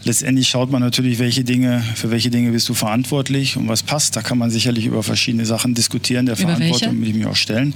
Letztendlich 0.04 0.48
schaut 0.48 0.70
man 0.70 0.82
natürlich, 0.82 1.18
welche 1.18 1.44
Dinge, 1.44 1.82
für 1.94 2.10
welche 2.10 2.30
Dinge 2.30 2.52
bist 2.52 2.68
du 2.68 2.74
verantwortlich 2.74 3.56
und 3.56 3.68
was 3.68 3.82
passt. 3.82 4.16
Da 4.16 4.22
kann 4.22 4.38
man 4.38 4.50
sicherlich 4.50 4.86
über 4.86 5.02
verschiedene 5.02 5.46
Sachen 5.46 5.74
diskutieren. 5.74 6.26
Der 6.26 6.38
über 6.38 6.48
Verantwortung 6.48 7.00
will 7.00 7.08
ich 7.08 7.14
mich 7.14 7.26
auch 7.26 7.36
stellen. 7.36 7.74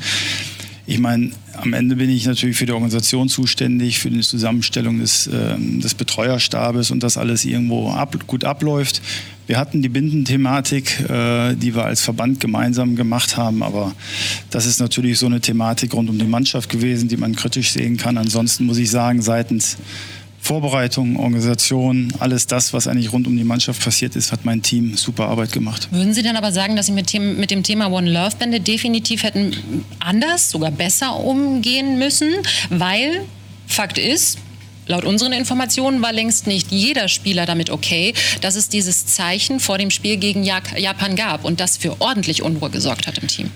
Ich 0.88 1.00
meine, 1.00 1.32
am 1.54 1.72
Ende 1.72 1.96
bin 1.96 2.08
ich 2.10 2.26
natürlich 2.26 2.56
für 2.56 2.66
die 2.66 2.72
Organisation 2.72 3.28
zuständig, 3.28 3.98
für 3.98 4.08
die 4.08 4.20
Zusammenstellung 4.20 5.00
des, 5.00 5.26
äh, 5.26 5.56
des 5.58 5.94
Betreuerstabes 5.94 6.92
und 6.92 7.02
dass 7.02 7.16
alles 7.16 7.44
irgendwo 7.44 7.90
ab, 7.90 8.16
gut 8.28 8.44
abläuft. 8.44 9.02
Wir 9.48 9.58
hatten 9.58 9.82
die 9.82 9.88
Bindenthematik, 9.88 11.00
äh, 11.08 11.54
die 11.56 11.74
wir 11.74 11.84
als 11.84 12.02
Verband 12.02 12.38
gemeinsam 12.38 12.94
gemacht 12.94 13.36
haben, 13.36 13.64
aber 13.64 13.94
das 14.50 14.66
ist 14.66 14.78
natürlich 14.78 15.18
so 15.18 15.26
eine 15.26 15.40
Thematik 15.40 15.92
rund 15.92 16.08
um 16.08 16.18
die 16.18 16.24
Mannschaft 16.24 16.70
gewesen, 16.70 17.08
die 17.08 17.16
man 17.16 17.34
kritisch 17.34 17.72
sehen 17.72 17.96
kann. 17.96 18.16
Ansonsten 18.16 18.64
muss 18.64 18.78
ich 18.78 18.90
sagen, 18.90 19.22
seitens 19.22 19.78
Vorbereitung, 20.46 21.16
Organisation, 21.16 22.12
alles 22.20 22.46
das, 22.46 22.72
was 22.72 22.86
eigentlich 22.86 23.12
rund 23.12 23.26
um 23.26 23.36
die 23.36 23.42
Mannschaft 23.42 23.82
passiert 23.82 24.14
ist, 24.14 24.30
hat 24.30 24.44
mein 24.44 24.62
Team 24.62 24.96
super 24.96 25.26
Arbeit 25.26 25.50
gemacht. 25.50 25.88
Würden 25.90 26.14
Sie 26.14 26.22
dann 26.22 26.36
aber 26.36 26.52
sagen, 26.52 26.76
dass 26.76 26.86
Sie 26.86 26.92
mit, 26.92 27.12
mit 27.14 27.50
dem 27.50 27.64
Thema 27.64 27.90
One 27.90 28.08
Love 28.08 28.36
Bände 28.38 28.60
definitiv 28.60 29.24
hätten 29.24 29.84
anders, 29.98 30.48
sogar 30.50 30.70
besser 30.70 31.16
umgehen 31.16 31.98
müssen? 31.98 32.32
Weil 32.70 33.24
Fakt 33.66 33.98
ist, 33.98 34.38
Laut 34.88 35.04
unseren 35.04 35.32
Informationen 35.32 36.00
war 36.00 36.12
längst 36.12 36.46
nicht 36.46 36.70
jeder 36.70 37.08
Spieler 37.08 37.44
damit 37.44 37.70
okay, 37.70 38.14
dass 38.40 38.54
es 38.54 38.68
dieses 38.68 39.04
Zeichen 39.04 39.58
vor 39.58 39.78
dem 39.78 39.90
Spiel 39.90 40.16
gegen 40.16 40.44
Japan 40.44 41.16
gab 41.16 41.44
und 41.44 41.58
das 41.58 41.76
für 41.76 42.00
ordentlich 42.00 42.42
Unruhe 42.42 42.70
gesorgt 42.70 43.08
hat 43.08 43.18
im 43.18 43.26
Team. 43.26 43.50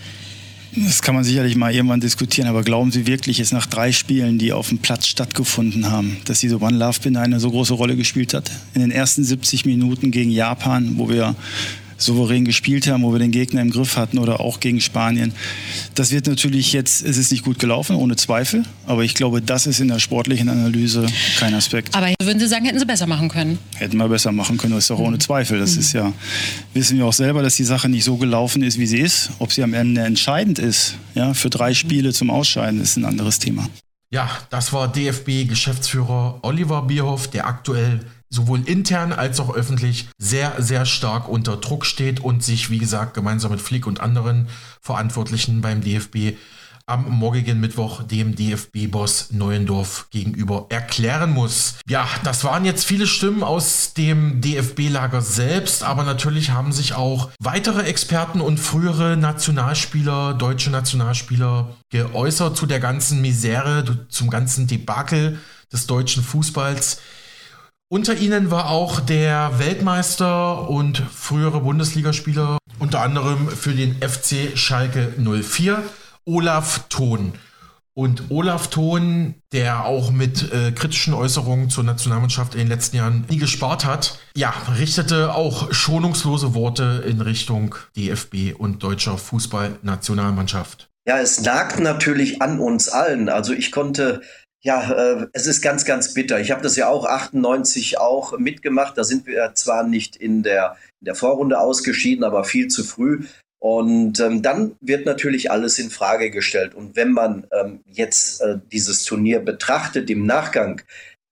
Das 0.77 1.03
kann 1.03 1.17
man 1.17 1.25
sicherlich 1.25 1.57
mal 1.57 1.75
irgendwann 1.75 2.01
diskutieren, 2.01 2.49
aber 2.49 2.63
glauben 2.63 2.93
Sie 2.93 3.07
wirklich, 3.07 3.39
dass 3.39 3.51
nach 3.51 3.67
drei 3.67 3.91
Spielen, 3.91 4.39
die 4.39 4.53
auf 4.53 4.69
dem 4.69 4.79
Platz 4.79 5.07
stattgefunden 5.07 5.91
haben, 5.91 6.19
dass 6.27 6.41
diese 6.41 6.61
One 6.61 6.77
Love 6.77 7.01
Bin 7.03 7.17
eine 7.17 7.41
so 7.41 7.51
große 7.51 7.75
Rolle 7.75 7.97
gespielt 7.97 8.35
hat? 8.35 8.51
In 8.75 8.81
den 8.81 8.93
ersten 8.93 9.25
70 9.25 9.65
Minuten 9.65 10.13
gegen 10.13 10.31
Japan, 10.31 10.93
wo 10.97 11.09
wir 11.09 11.35
souverän 12.01 12.45
gespielt 12.45 12.87
haben, 12.87 13.03
wo 13.03 13.13
wir 13.13 13.19
den 13.19 13.31
Gegner 13.31 13.61
im 13.61 13.71
Griff 13.71 13.97
hatten 13.97 14.19
oder 14.19 14.41
auch 14.41 14.61
gegen 14.61 14.81
Spanien. 14.81 15.33
Das 15.95 16.11
wird 16.11 16.27
natürlich 16.27 16.73
jetzt, 16.73 17.05
es 17.05 17.17
ist 17.17 17.31
nicht 17.31 17.45
gut 17.45 17.59
gelaufen, 17.59 17.97
ohne 17.97 18.17
Zweifel, 18.17 18.65
aber 18.87 19.05
ich 19.05 19.15
glaube, 19.15 19.43
das 19.43 19.67
ist 19.67 19.81
in 19.81 19.89
der 19.89 19.99
sportlichen 19.99 20.49
Analyse 20.49 21.07
kein 21.39 21.55
Aspekt. 21.55 21.95
Aber 21.95 22.13
würden 22.23 22.41
Sie 22.41 22.49
sagen, 22.49 22.65
hätten 22.65 22.79
Sie 22.79 22.87
besser 22.87 23.07
machen 23.07 23.29
können? 23.29 23.59
Hätten 23.77 23.97
wir 23.99 24.09
besser 24.09 24.33
machen 24.33 24.57
können, 24.57 24.75
das 24.75 24.85
ist 24.85 24.91
doch 24.91 24.99
ohne 24.99 25.17
mhm. 25.17 25.21
Zweifel. 25.21 25.59
Das 25.59 25.75
mhm. 25.75 25.81
ist 25.81 25.93
ja, 25.93 26.13
wissen 26.75 26.97
wir 26.97 27.07
auch 27.07 27.13
selber, 27.13 27.43
dass 27.43 27.57
die 27.57 27.65
Sache 27.65 27.89
nicht 27.89 28.05
so 28.05 28.17
gelaufen 28.17 28.63
ist, 28.63 28.79
wie 28.79 28.87
sie 28.87 28.99
ist. 28.99 29.31
Ob 29.39 29.53
sie 29.53 29.63
am 29.63 29.75
Ende 29.75 30.03
entscheidend 30.03 30.59
ist, 30.59 30.95
ja, 31.15 31.35
für 31.35 31.51
drei 31.51 31.75
Spiele 31.75 32.13
zum 32.13 32.31
Ausscheiden, 32.31 32.81
ist 32.81 32.97
ein 32.97 33.05
anderes 33.05 33.39
Thema. 33.39 33.69
Ja, 34.13 34.29
das 34.51 34.73
war 34.73 34.91
DFB-Geschäftsführer 34.91 36.41
Oliver 36.43 36.83
Bierhoff, 36.83 37.29
der 37.29 37.47
aktuell 37.47 38.01
sowohl 38.31 38.63
intern 38.67 39.13
als 39.13 39.41
auch 39.41 39.55
öffentlich 39.55 40.09
sehr, 40.17 40.55
sehr 40.59 40.87
stark 40.87 41.29
unter 41.29 41.57
Druck 41.57 41.85
steht 41.85 42.21
und 42.21 42.43
sich, 42.43 42.71
wie 42.71 42.79
gesagt, 42.79 43.15
gemeinsam 43.15 43.51
mit 43.51 43.61
Flick 43.61 43.87
und 43.87 44.01
anderen 44.01 44.49
Verantwortlichen 44.81 45.61
beim 45.61 45.83
DFB 45.83 46.37
am 46.91 47.09
morgigen 47.09 47.61
Mittwoch 47.61 48.03
dem 48.03 48.35
DFB-Boss 48.35 49.29
Neuendorf 49.31 50.09
gegenüber 50.11 50.67
erklären 50.71 51.31
muss. 51.31 51.77
Ja, 51.89 52.07
das 52.25 52.43
waren 52.43 52.65
jetzt 52.65 52.85
viele 52.85 53.07
Stimmen 53.07 53.45
aus 53.45 53.95
dem 53.95 54.41
DFB-Lager 54.41 55.23
selbst, 55.23 55.85
aber 55.85 56.03
natürlich 56.03 56.51
haben 56.51 56.73
sich 56.73 56.95
auch 56.95 57.31
weitere 57.39 57.83
Experten 57.83 58.41
und 58.41 58.59
frühere 58.59 59.17
Nationalspieler, 59.17 60.35
deutsche 60.35 60.71
Nationalspieler 60.71 61.77
geäußert 61.91 62.57
zu 62.57 62.67
der 62.67 62.81
ganzen 62.81 63.21
Misere, 63.21 64.07
zum 64.09 64.29
ganzen 64.29 64.67
Debakel 64.67 65.39
des 65.73 65.87
deutschen 65.87 66.25
Fußballs. 66.25 67.01
Unter 67.93 68.15
ihnen 68.15 68.53
war 68.53 68.71
auch 68.71 69.01
der 69.01 69.59
Weltmeister 69.59 70.71
und 70.71 70.99
frühere 71.13 71.63
Bundesligaspieler, 71.63 72.59
unter 72.79 73.01
anderem 73.01 73.49
für 73.49 73.75
den 73.75 73.97
FC 73.97 74.57
Schalke 74.57 75.13
04, 75.19 75.83
Olaf 76.25 76.85
Thon. 76.89 77.33
Und 77.93 78.31
Olaf 78.31 78.69
Thon, 78.69 79.35
der 79.53 79.87
auch 79.87 80.13
mit 80.13 80.53
äh, 80.53 80.71
kritischen 80.71 81.15
Äußerungen 81.15 81.69
zur 81.69 81.83
Nationalmannschaft 81.83 82.55
in 82.55 82.61
den 82.61 82.69
letzten 82.69 82.97
Jahren 82.97 83.25
nie 83.29 83.39
gespart 83.39 83.85
hat, 83.85 84.21
ja, 84.37 84.55
richtete 84.79 85.35
auch 85.35 85.73
schonungslose 85.73 86.55
Worte 86.55 87.03
in 87.09 87.21
Richtung 87.21 87.75
DFB 87.97 88.55
und 88.57 88.85
deutscher 88.85 89.19
Fußballnationalmannschaft. 89.19 90.91
Ja, 91.09 91.19
es 91.19 91.41
nagt 91.41 91.81
natürlich 91.81 92.41
an 92.41 92.61
uns 92.61 92.89
allen. 92.89 93.29
Also 93.29 93.53
ich 93.53 93.73
konnte 93.73 94.21
ja, 94.63 94.93
äh, 94.93 95.27
es 95.33 95.47
ist 95.47 95.63
ganz, 95.63 95.85
ganz 95.85 96.13
bitter. 96.15 96.41
Ich 96.41 96.51
habe 96.51 96.63
das 96.63 96.77
ja 96.77 96.89
auch 96.89 97.07
98 97.07 97.99
auch 97.99 98.39
mitgemacht. 98.39 98.97
Da 98.99 99.05
sind 99.05 99.27
wir 99.27 99.53
zwar 99.55 99.85
nicht 99.85 100.17
in 100.17 100.43
der, 100.43 100.77
in 101.01 101.07
der 101.07 101.15
Vorrunde 101.15 101.59
ausgeschieden, 101.59 102.25
aber 102.25 102.45
viel 102.45 102.69
zu 102.69 102.85
früh. 102.85 103.25
Und 103.63 104.21
ähm, 104.21 104.43
dann 104.43 104.77
wird 104.81 105.05
natürlich 105.07 105.51
alles 105.51 105.79
in 105.79 105.91
Frage 105.91 106.31
gestellt. 106.31 106.75
Und 106.75 106.97
wenn 106.97 107.13
man 107.13 107.47
ähm, 107.53 107.81
jetzt 107.87 108.41
äh, 108.41 108.59
dieses 108.73 109.05
Turnier 109.05 109.41
betrachtet 109.41 110.09
im 110.09 110.25
Nachgang, 110.25 110.83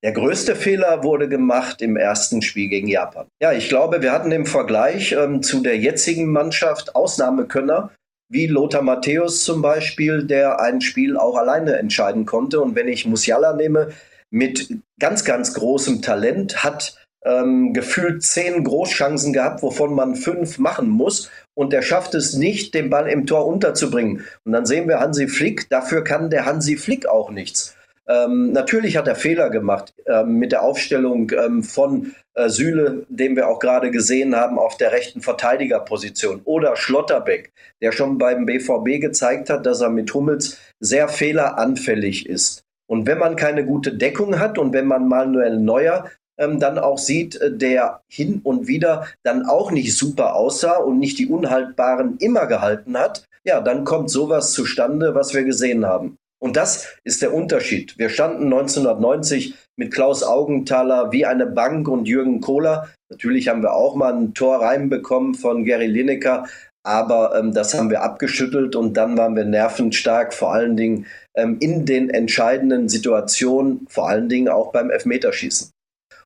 der 0.03 0.12
größte 0.12 0.55
Fehler 0.55 1.03
wurde 1.03 1.29
gemacht 1.29 1.83
im 1.83 1.97
ersten 1.97 2.41
Spiel 2.41 2.68
gegen 2.68 2.87
Japan. 2.87 3.26
Ja, 3.43 3.53
ich 3.53 3.68
glaube, 3.68 4.01
wir 4.01 4.12
hatten 4.12 4.31
im 4.31 4.47
Vergleich 4.47 5.12
ähm, 5.12 5.43
zu 5.43 5.61
der 5.61 5.76
jetzigen 5.76 6.31
Mannschaft 6.31 6.95
Ausnahmekönner 6.95 7.91
wie 8.29 8.47
Lothar 8.47 8.83
Matthäus 8.83 9.45
zum 9.45 9.62
Beispiel, 9.62 10.24
der 10.24 10.61
ein 10.61 10.81
Spiel 10.81 11.16
auch 11.16 11.37
alleine 11.37 11.76
entscheiden 11.76 12.26
konnte. 12.26 12.61
Und 12.61 12.74
wenn 12.74 12.89
ich 12.89 13.07
Musiala 13.07 13.55
nehme, 13.55 13.89
mit 14.31 14.68
ganz, 14.99 15.24
ganz 15.24 15.55
großem 15.55 16.03
Talent, 16.03 16.62
hat 16.62 16.97
ähm, 17.24 17.72
gefühlt 17.72 18.22
zehn 18.22 18.64
Großchancen 18.64 19.33
gehabt, 19.33 19.62
wovon 19.62 19.95
man 19.95 20.14
fünf 20.14 20.59
machen 20.59 20.89
muss. 20.89 21.31
Und 21.55 21.72
er 21.72 21.83
schafft 21.83 22.14
es 22.14 22.35
nicht, 22.35 22.74
den 22.74 22.91
Ball 22.91 23.09
im 23.09 23.26
Tor 23.26 23.47
unterzubringen. 23.47 24.24
Und 24.45 24.53
dann 24.53 24.66
sehen 24.66 24.89
wir 24.89 25.01
Hansi 25.01 25.29
Flick. 25.29 25.68
Dafür 25.70 26.05
kann 26.05 26.31
der 26.31 26.45
Hansi 26.45 26.76
Flick 26.76 27.07
auch 27.07 27.31
nichts. 27.31 27.78
Ähm, 28.09 28.53
natürlich 28.53 28.97
hat 28.97 29.07
er 29.07 29.17
Fehler 29.17 29.51
gemacht 29.51 29.95
ähm, 30.07 30.39
mit 30.39 30.53
der 30.53 30.63
Aufstellung 30.63 31.31
ähm, 31.31 31.63
von 31.63 32.15
äh, 32.35 32.49
Süle, 32.49 33.05
den 33.09 33.37
wir 33.37 33.49
auch 33.49 33.59
gerade 33.59 33.91
gesehen 33.91 34.35
haben, 34.35 34.59
auf 34.59 34.79
der 34.79 34.93
rechten 34.93 35.21
Verteidigerposition. 35.21 36.41
Oder 36.45 36.77
Schlotterbeck, 36.77 37.53
der 37.83 37.93
schon 37.93 38.17
beim 38.17 38.47
BVB 38.47 39.01
gezeigt 39.01 39.51
hat, 39.51 39.67
dass 39.67 39.83
er 39.83 39.91
mit 39.91 40.13
Hummels 40.15 40.59
sehr 40.81 41.09
fehleranfällig 41.09 42.27
ist. 42.27 42.63
Und 42.87 43.07
wenn 43.07 43.19
man 43.19 43.37
keine 43.37 43.67
gute 43.67 43.95
Deckung 43.95 44.39
hat 44.39 44.57
und 44.57 44.73
wenn 44.73 44.87
man 44.87 45.07
Manuel 45.07 45.59
Neuer 45.59 46.11
ähm, 46.39 46.59
dann 46.61 46.79
auch 46.79 46.97
sieht, 46.97 47.37
äh, 47.37 47.53
der 47.53 48.01
hin 48.09 48.41
und 48.43 48.69
wieder 48.69 49.07
dann 49.23 49.45
auch 49.45 49.71
nicht 49.71 49.95
super 49.97 50.35
aussah 50.35 50.79
und 50.79 50.99
nicht 50.99 51.19
die 51.19 51.27
Unhaltbaren 51.27 52.17
immer 52.21 52.47
gehalten 52.47 52.97
hat, 52.97 53.25
ja, 53.45 53.61
dann 53.61 53.85
kommt 53.85 54.11
sowas 54.11 54.53
zustande, 54.53 55.15
was 55.15 55.35
wir 55.35 55.45
gesehen 55.45 55.85
haben. 55.85 56.17
Und 56.41 56.57
das 56.57 56.86
ist 57.05 57.22
der 57.22 57.34
Unterschied. 57.34 57.99
Wir 57.99 58.09
standen 58.11 58.45
1990 58.45 59.55
mit 59.76 59.93
Klaus 59.93 60.22
Augenthaler 60.22 61.11
wie 61.11 61.26
eine 61.26 61.47
Bank 61.47 61.89
und 61.89 62.07
Jürgen 62.07 62.41
Kohler. 62.41 62.89
Natürlich 63.11 63.49
haben 63.49 63.62
wir 63.62 63.72
auch 63.72 63.97
mal 63.97 64.14
ein 64.14 64.34
Tor 64.34 64.62
reinbekommen 64.62 65.34
von 65.34 65.64
Gary 65.64 65.86
Lineker, 65.86 66.47
aber 66.84 67.36
ähm, 67.36 67.53
das 67.53 67.74
haben 67.74 67.91
wir 67.91 68.03
abgeschüttelt 68.03 68.76
und 68.76 68.97
dann 68.97 69.16
waren 69.18 69.34
wir 69.34 69.45
nervenstark, 69.45 70.32
vor 70.32 70.53
allen 70.53 70.76
Dingen 70.76 71.07
ähm, 71.34 71.57
in 71.61 71.86
den 71.86 72.09
entscheidenden 72.09 72.89
Situationen, 72.89 73.86
vor 73.89 74.09
allen 74.09 74.28
Dingen 74.28 74.49
auch 74.49 74.72
beim 74.72 74.91
Elfmeterschießen. 74.91 75.70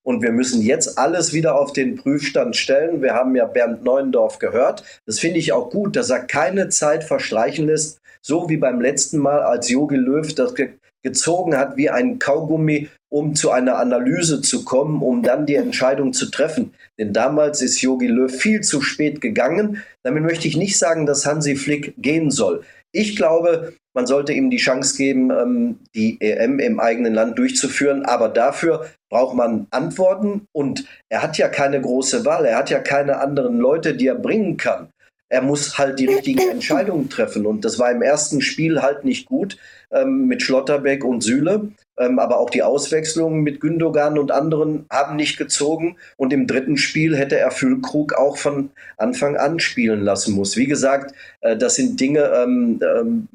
Und 0.05 0.21
wir 0.23 0.33
müssen 0.33 0.63
jetzt 0.63 0.99
alles 0.99 1.33
wieder 1.33 1.59
auf 1.59 1.73
den 1.73 1.97
Prüfstand 1.97 2.57
stellen. 2.57 3.03
Wir 3.03 3.15
haben 3.15 3.37
ja 3.37 3.47
Bernd 3.47 3.85
Neuendorf 3.85 4.39
gehört. 4.39 4.83
Das 5.07 5.21
finde 5.21 5.39
ich 5.39 5.53
auch 5.53 5.71
gut, 5.71 5.95
dass 5.95 6.11
er 6.11 6.21
keine 6.21 6.69
Zeit 6.69 7.05
verstreichen 7.05 7.67
lässt, 7.67 7.99
so 8.23 8.49
wie 8.49 8.57
beim 8.57 8.81
letzten 8.81 9.19
Mal, 9.19 9.43
als 9.43 9.69
Jogi 9.69 9.97
Löw 9.97 10.35
das 10.35 10.55
ge 10.55 10.71
gezogen 11.05 11.57
hat 11.57 11.77
wie 11.77 11.91
ein 11.91 12.21
Kaugummi, 12.21 12.89
um 13.11 13.35
zu 13.35 13.51
einer 13.51 13.77
Analyse 13.79 14.41
zu 14.41 14.65
kommen, 14.65 15.03
um 15.03 15.25
dann 15.25 15.47
die 15.47 15.57
Entscheidung 15.57 16.13
zu 16.13 16.31
treffen. 16.31 16.75
Denn 16.97 17.13
damals 17.13 17.61
ist 17.61 17.83
Jogi 17.83 18.07
Löw 18.07 18.33
viel 18.33 18.61
zu 18.61 18.81
spät 18.81 19.21
gegangen. 19.21 19.83
Damit 20.05 20.23
möchte 20.23 20.47
ich 20.47 20.57
nicht 20.57 20.79
sagen, 20.79 21.05
dass 21.05 21.27
Hansi 21.27 21.57
Flick 21.57 21.95
gehen 21.99 22.31
soll. 22.31 22.63
Ich 22.93 23.17
glaube, 23.17 23.73
man 23.95 24.07
sollte 24.07 24.33
ihm 24.33 24.51
die 24.51 24.59
Chance 24.59 24.97
geben, 24.97 25.31
ähm, 25.31 25.79
die 25.95 26.21
EM 26.21 26.59
im 26.59 26.81
eigenen 26.81 27.15
Land 27.15 27.39
durchzuführen. 27.39 28.05
Aber 28.05 28.29
dafür 28.29 28.87
braucht 29.11 29.35
man 29.35 29.67
Antworten. 29.71 30.47
Und 30.53 30.85
er 31.11 31.23
hat 31.23 31.37
ja 31.37 31.49
keine 31.49 31.81
große 31.81 32.25
Wahl. 32.25 32.45
Er 32.45 32.57
hat 32.57 32.71
ja 32.71 32.79
keine 32.79 33.19
anderen 33.19 33.59
Leute, 33.59 33.95
die 33.95 34.07
er 34.07 34.15
bringen 34.15 34.57
kann. 34.57 34.89
Er 35.33 35.41
muss 35.41 35.79
halt 35.79 35.99
die 35.99 36.05
richtigen 36.05 36.47
Entscheidungen 36.51 37.09
treffen. 37.09 37.47
Und 37.47 37.65
das 37.65 37.79
war 37.79 37.91
im 37.91 38.03
ersten 38.03 38.43
Spiel 38.43 38.83
halt 38.83 39.07
nicht 39.07 39.25
gut 39.25 39.57
ähm, 39.91 40.27
mit 40.27 40.43
Schlotterbeck 40.43 41.05
und 41.05 41.23
Süle. 41.23 41.71
Ähm, 41.99 42.19
aber 42.19 42.39
auch 42.39 42.51
die 42.51 42.63
Auswechslungen 42.63 43.43
mit 43.43 43.59
Gündogan 43.59 44.19
und 44.19 44.31
anderen 44.31 44.85
haben 44.91 45.17
nicht 45.17 45.39
gezogen. 45.39 45.97
Und 46.19 46.35
im 46.35 46.47
dritten 46.47 46.77
Spiel 46.77 47.17
hätte 47.17 47.39
er 47.39 47.51
Füllkrug 47.51 48.13
auch 48.13 48.37
von 48.37 48.73
Anfang 48.99 49.39
an 49.39 49.59
spielen 49.59 50.03
lassen 50.03 50.35
muss. 50.35 50.59
Wie 50.59 50.67
gesagt, 50.67 51.15
äh, 51.41 51.57
das 51.57 51.77
sind 51.77 51.99
Dinge, 51.99 52.31
ähm, 52.35 52.81
ähm, 52.83 53.29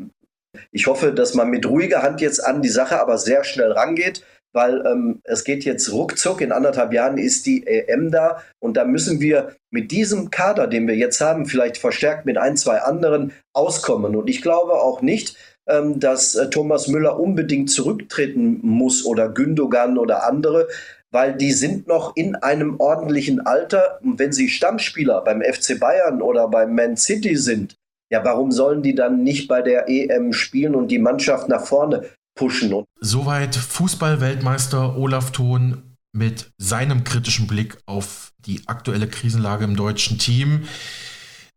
ich 0.72 0.86
hoffe, 0.86 1.12
dass 1.14 1.34
man 1.34 1.50
mit 1.50 1.68
ruhiger 1.68 2.04
Hand 2.04 2.22
jetzt 2.22 2.46
an 2.46 2.62
die 2.62 2.70
Sache 2.70 3.00
aber 3.00 3.18
sehr 3.18 3.44
schnell 3.44 3.72
rangeht, 3.72 4.24
weil 4.58 4.84
ähm, 4.88 5.22
es 5.24 5.44
geht 5.44 5.66
jetzt 5.66 5.92
ruckzuck. 5.92 6.42
In 6.42 6.52
anderthalb 6.52 6.92
Jahren 6.92 7.20
ist 7.20 7.46
die 7.46 7.68
EM 7.68 8.10
da 8.10 8.42
und 8.60 8.76
da 8.76 8.86
müssen 8.86 9.22
wir 9.22 9.56
mit 9.70 9.92
diesem 9.92 10.32
Kader, 10.32 10.66
den 10.66 10.88
wir 10.88 10.96
jetzt 10.96 11.22
haben, 11.22 11.46
vielleicht 11.46 11.78
verstärkt 11.78 12.26
mit 12.26 12.40
ein, 12.40 12.58
zwei 12.58 12.80
anderen 12.82 13.34
auskommen. 13.54 14.16
Und 14.16 14.28
ich 14.32 14.42
glaube 14.42 14.74
auch 14.74 15.04
nicht, 15.04 15.38
ähm, 15.68 16.00
dass 16.00 16.34
äh, 16.34 16.50
Thomas 16.50 16.88
Müller 16.88 17.20
unbedingt 17.20 17.70
zurücktreten 17.70 18.60
muss 18.64 19.06
oder 19.06 19.30
Gündogan 19.30 20.00
oder 20.00 20.26
andere, 20.26 20.68
weil 21.12 21.36
die 21.36 21.52
sind 21.52 21.86
noch 21.86 22.16
in 22.16 22.34
einem 22.36 22.80
ordentlichen 22.80 23.46
Alter. 23.46 24.00
Und 24.04 24.18
wenn 24.18 24.34
sie 24.34 24.50
Stammspieler 24.50 25.22
beim 25.22 25.44
FC 25.44 25.80
Bayern 25.80 26.24
oder 26.24 26.48
beim 26.48 26.74
Man 26.74 26.98
City 26.98 27.36
sind, 27.36 27.76
ja, 28.10 28.26
warum 28.26 28.52
sollen 28.52 28.82
die 28.82 28.96
dann 28.96 29.24
nicht 29.24 29.48
bei 29.48 29.62
der 29.62 29.88
EM 29.88 30.34
spielen 30.34 30.74
und 30.74 30.90
die 30.90 30.98
Mannschaft 30.98 31.48
nach 31.48 31.64
vorne 31.64 32.10
pushen? 32.38 32.86
Soweit 33.02 33.56
Fußball-Weltmeister 33.56 34.96
Olaf 34.96 35.32
Thon 35.32 35.84
mit 36.14 36.52
seinem 36.58 37.04
kritischen 37.04 37.48
Blick 37.48 37.78
auf 37.86 38.32
die 38.46 38.68
aktuelle 38.68 39.08
Krisenlage 39.08 39.66
im 39.66 39.76
deutschen 39.76 40.18
Team. 40.18 40.68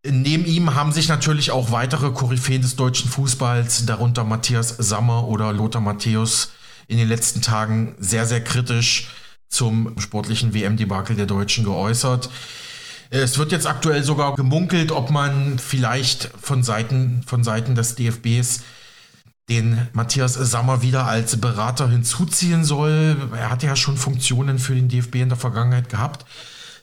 Neben 0.04 0.44
ihm 0.44 0.74
haben 0.74 0.92
sich 0.92 1.08
natürlich 1.08 1.50
auch 1.50 1.70
weitere 1.70 2.10
Koryphäen 2.10 2.62
des 2.62 2.74
deutschen 2.74 3.08
Fußballs, 3.10 3.86
darunter 3.86 4.24
Matthias 4.24 4.74
Sammer 4.78 5.28
oder 5.28 5.52
Lothar 5.52 5.82
Matthäus, 5.82 6.52
in 6.88 6.98
den 6.98 7.08
letzten 7.08 7.42
Tagen 7.42 7.94
sehr, 7.98 8.26
sehr 8.26 8.42
kritisch 8.42 9.08
zum 9.48 9.98
sportlichen 9.98 10.54
WM-Debakel 10.54 11.16
der 11.16 11.26
Deutschen 11.26 11.64
geäußert. 11.64 12.30
Es 13.10 13.38
wird 13.38 13.52
jetzt 13.52 13.66
aktuell 13.66 14.02
sogar 14.02 14.34
gemunkelt, 14.36 14.92
ob 14.92 15.10
man 15.10 15.58
vielleicht 15.58 16.30
von 16.40 16.62
Seiten, 16.62 17.22
von 17.26 17.44
Seiten 17.44 17.74
des 17.74 17.94
DFBs 17.96 18.62
den 19.50 19.88
Matthias 19.92 20.34
Sammer 20.34 20.80
wieder 20.80 21.06
als 21.06 21.40
Berater 21.40 21.88
hinzuziehen 21.88 22.64
soll. 22.64 23.16
Er 23.36 23.50
hatte 23.50 23.66
ja 23.66 23.74
schon 23.74 23.96
Funktionen 23.96 24.58
für 24.58 24.74
den 24.74 24.88
DFB 24.88 25.16
in 25.16 25.28
der 25.28 25.38
Vergangenheit 25.38 25.88
gehabt, 25.88 26.24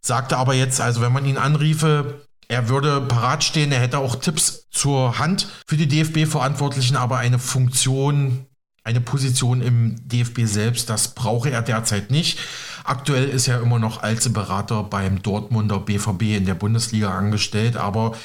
sagte 0.02 0.38
aber 0.38 0.54
jetzt, 0.54 0.82
also 0.82 1.02
wenn 1.02 1.14
man 1.14 1.26
ihn 1.26 1.38
anriefe, 1.38 2.28
er 2.50 2.70
würde 2.70 3.02
parat 3.02 3.44
stehen, 3.44 3.72
er 3.72 3.80
hätte 3.80 4.00
auch 4.00 4.18
Tipps 4.18 4.68
zur 4.70 5.18
Hand 5.18 5.48
für 5.68 5.78
die 5.78 5.88
DFB-Verantwortlichen, 5.88 6.96
aber 6.96 7.18
eine 7.18 7.40
Funktion, 7.40 8.46
eine 8.84 9.02
Position 9.02 9.62
im 9.62 10.08
DFB 10.08 10.42
selbst, 10.46 10.90
das 10.90 11.14
brauche 11.16 11.50
er 11.50 11.62
derzeit 11.62 12.12
nicht. 12.12 12.40
Aktuell 12.84 13.28
ist 13.28 13.48
er 13.48 13.62
immer 13.62 13.80
noch 13.80 14.04
als 14.04 14.32
Berater 14.32 14.84
beim 14.84 15.22
Dortmunder 15.22 15.80
BVB 15.80 16.38
in 16.38 16.46
der 16.46 16.56
Bundesliga 16.56 17.18
angestellt, 17.18 17.76
aber 17.76 18.16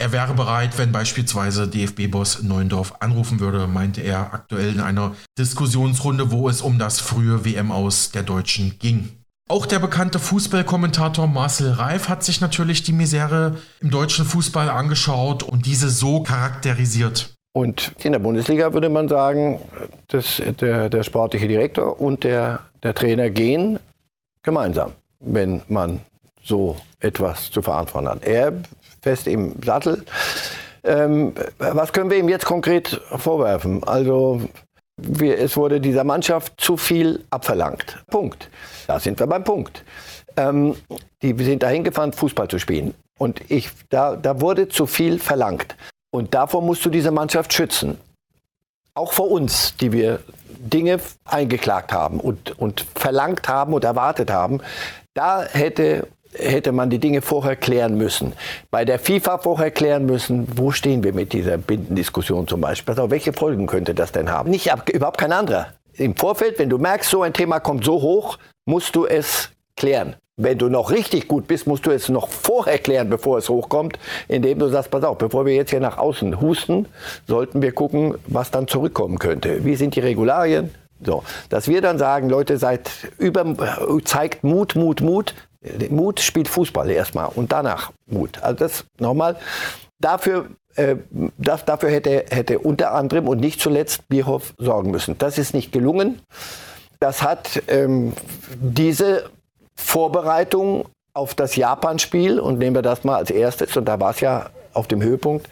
er 0.00 0.12
wäre 0.12 0.32
bereit, 0.32 0.78
wenn 0.78 0.92
beispielsweise 0.92 1.68
DFB-Boss 1.68 2.42
Neuendorf 2.42 2.94
anrufen 3.00 3.38
würde, 3.38 3.66
meinte 3.66 4.00
er 4.00 4.32
aktuell 4.32 4.72
in 4.72 4.80
einer 4.80 5.14
Diskussionsrunde, 5.38 6.32
wo 6.32 6.48
es 6.48 6.62
um 6.62 6.78
das 6.78 7.00
frühe 7.00 7.44
WM 7.44 7.70
aus 7.70 8.10
der 8.10 8.22
Deutschen 8.22 8.78
ging. 8.78 9.10
Auch 9.48 9.66
der 9.66 9.78
bekannte 9.78 10.18
Fußballkommentator 10.18 11.26
Marcel 11.26 11.72
Reif 11.72 12.08
hat 12.08 12.24
sich 12.24 12.40
natürlich 12.40 12.82
die 12.82 12.92
Misere 12.92 13.58
im 13.80 13.90
deutschen 13.90 14.24
Fußball 14.24 14.70
angeschaut 14.70 15.42
und 15.42 15.66
diese 15.66 15.90
so 15.90 16.22
charakterisiert. 16.22 17.34
Und 17.52 17.92
in 18.02 18.12
der 18.12 18.20
Bundesliga 18.20 18.72
würde 18.72 18.88
man 18.88 19.08
sagen, 19.08 19.60
dass 20.08 20.40
der, 20.60 20.88
der 20.88 21.02
sportliche 21.02 21.48
Direktor 21.48 22.00
und 22.00 22.24
der, 22.24 22.60
der 22.82 22.94
Trainer 22.94 23.28
gehen 23.28 23.78
gemeinsam, 24.42 24.92
wenn 25.18 25.60
man 25.68 26.00
so 26.42 26.76
etwas 27.00 27.50
zu 27.50 27.60
verantworten 27.60 28.08
hat. 28.08 28.24
Er 28.24 28.52
fest 29.02 29.26
im 29.26 29.54
Sattel. 29.62 30.04
Ähm, 30.82 31.34
was 31.58 31.92
können 31.92 32.10
wir 32.10 32.18
ihm 32.18 32.28
jetzt 32.28 32.46
konkret 32.46 33.00
vorwerfen? 33.16 33.84
Also 33.84 34.40
wir, 34.96 35.38
es 35.38 35.56
wurde 35.56 35.80
dieser 35.80 36.04
Mannschaft 36.04 36.54
zu 36.58 36.76
viel 36.76 37.24
abverlangt. 37.30 37.98
Punkt. 38.08 38.48
Da 38.86 38.98
sind 38.98 39.18
wir 39.18 39.26
beim 39.26 39.44
Punkt. 39.44 39.84
Ähm, 40.36 40.76
die 41.22 41.34
sind 41.44 41.62
dahin 41.62 41.84
gefahren, 41.84 42.12
Fußball 42.12 42.48
zu 42.48 42.58
spielen. 42.58 42.94
Und 43.18 43.42
ich, 43.50 43.70
da, 43.90 44.16
da 44.16 44.40
wurde 44.40 44.68
zu 44.68 44.86
viel 44.86 45.18
verlangt. 45.18 45.76
Und 46.10 46.34
davor 46.34 46.62
musst 46.62 46.84
du 46.84 46.90
diese 46.90 47.10
Mannschaft 47.10 47.52
schützen. 47.52 47.98
Auch 48.94 49.12
vor 49.12 49.30
uns, 49.30 49.76
die 49.76 49.92
wir 49.92 50.20
Dinge 50.48 51.00
eingeklagt 51.24 51.92
haben 51.92 52.20
und, 52.20 52.58
und 52.58 52.84
verlangt 52.94 53.48
haben 53.48 53.72
und 53.72 53.84
erwartet 53.84 54.30
haben. 54.30 54.60
Da 55.14 55.44
hätte 55.44 56.08
hätte 56.34 56.72
man 56.72 56.90
die 56.90 56.98
Dinge 56.98 57.22
vorher 57.22 57.56
klären 57.56 57.96
müssen. 57.96 58.32
Bei 58.70 58.84
der 58.84 58.98
FIFA 58.98 59.38
vorher 59.38 59.70
klären 59.70 60.06
müssen, 60.06 60.46
wo 60.56 60.70
stehen 60.70 61.02
wir 61.02 61.12
mit 61.12 61.32
dieser 61.32 61.58
Bindendiskussion 61.58 62.46
zum 62.46 62.60
Beispiel. 62.60 62.94
Also 62.94 63.10
welche 63.10 63.32
Folgen 63.32 63.66
könnte 63.66 63.94
das 63.94 64.12
denn 64.12 64.30
haben? 64.30 64.50
Nicht 64.50 64.70
überhaupt 64.92 65.18
kein 65.18 65.32
anderer. 65.32 65.68
Im 65.94 66.16
Vorfeld, 66.16 66.58
wenn 66.58 66.70
du 66.70 66.78
merkst, 66.78 67.10
so 67.10 67.22
ein 67.22 67.32
Thema 67.32 67.60
kommt 67.60 67.84
so 67.84 68.00
hoch, 68.00 68.38
musst 68.64 68.94
du 68.94 69.06
es 69.06 69.50
klären. 69.76 70.16
Wenn 70.36 70.56
du 70.56 70.70
noch 70.70 70.90
richtig 70.90 71.28
gut 71.28 71.46
bist, 71.46 71.66
musst 71.66 71.84
du 71.84 71.90
es 71.90 72.08
noch 72.08 72.28
vorher 72.28 72.78
klären, 72.78 73.10
bevor 73.10 73.36
es 73.36 73.50
hochkommt, 73.50 73.98
indem 74.26 74.58
du 74.58 74.68
sagst, 74.68 74.90
pass 74.90 75.04
auf, 75.04 75.18
bevor 75.18 75.44
wir 75.44 75.54
jetzt 75.54 75.68
hier 75.70 75.80
nach 75.80 75.98
außen 75.98 76.40
husten, 76.40 76.86
sollten 77.28 77.60
wir 77.60 77.72
gucken, 77.72 78.14
was 78.26 78.50
dann 78.50 78.66
zurückkommen 78.66 79.18
könnte. 79.18 79.66
Wie 79.66 79.76
sind 79.76 79.96
die 79.96 80.00
Regularien? 80.00 80.70
So, 81.04 81.24
dass 81.50 81.68
wir 81.68 81.82
dann 81.82 81.98
sagen, 81.98 82.30
Leute, 82.30 82.56
seid 82.56 82.90
über, 83.18 83.44
zeigt 84.04 84.44
Mut, 84.44 84.76
Mut, 84.76 85.02
Mut, 85.02 85.34
Mut 85.90 86.20
spielt 86.20 86.48
Fußball 86.48 86.90
erstmal 86.90 87.28
und 87.34 87.52
danach 87.52 87.92
Mut. 88.06 88.42
Also 88.42 88.58
das 88.58 88.84
nochmal. 88.98 89.36
Dafür, 89.98 90.46
äh, 90.76 90.96
das, 91.36 91.64
dafür 91.66 91.90
hätte, 91.90 92.24
hätte 92.30 92.58
unter 92.58 92.94
anderem 92.94 93.28
und 93.28 93.40
nicht 93.40 93.60
zuletzt 93.60 94.08
Bierhoff 94.08 94.54
sorgen 94.58 94.90
müssen. 94.90 95.18
Das 95.18 95.36
ist 95.36 95.52
nicht 95.52 95.72
gelungen. 95.72 96.20
das 97.00 97.22
hat 97.22 97.62
ähm, 97.68 98.12
diese 98.60 99.30
Vorbereitung 99.74 100.86
auf 101.14 101.34
das 101.34 101.56
Japan-Spiel, 101.56 102.38
und 102.38 102.58
nehmen 102.58 102.76
wir 102.76 102.82
das 102.82 103.04
mal 103.04 103.16
als 103.16 103.30
erstes, 103.30 103.76
und 103.76 103.86
da 103.86 103.98
war 103.98 104.10
es 104.10 104.20
ja 104.20 104.50
auf 104.72 104.86
dem 104.86 105.02
Höhepunkt, 105.02 105.48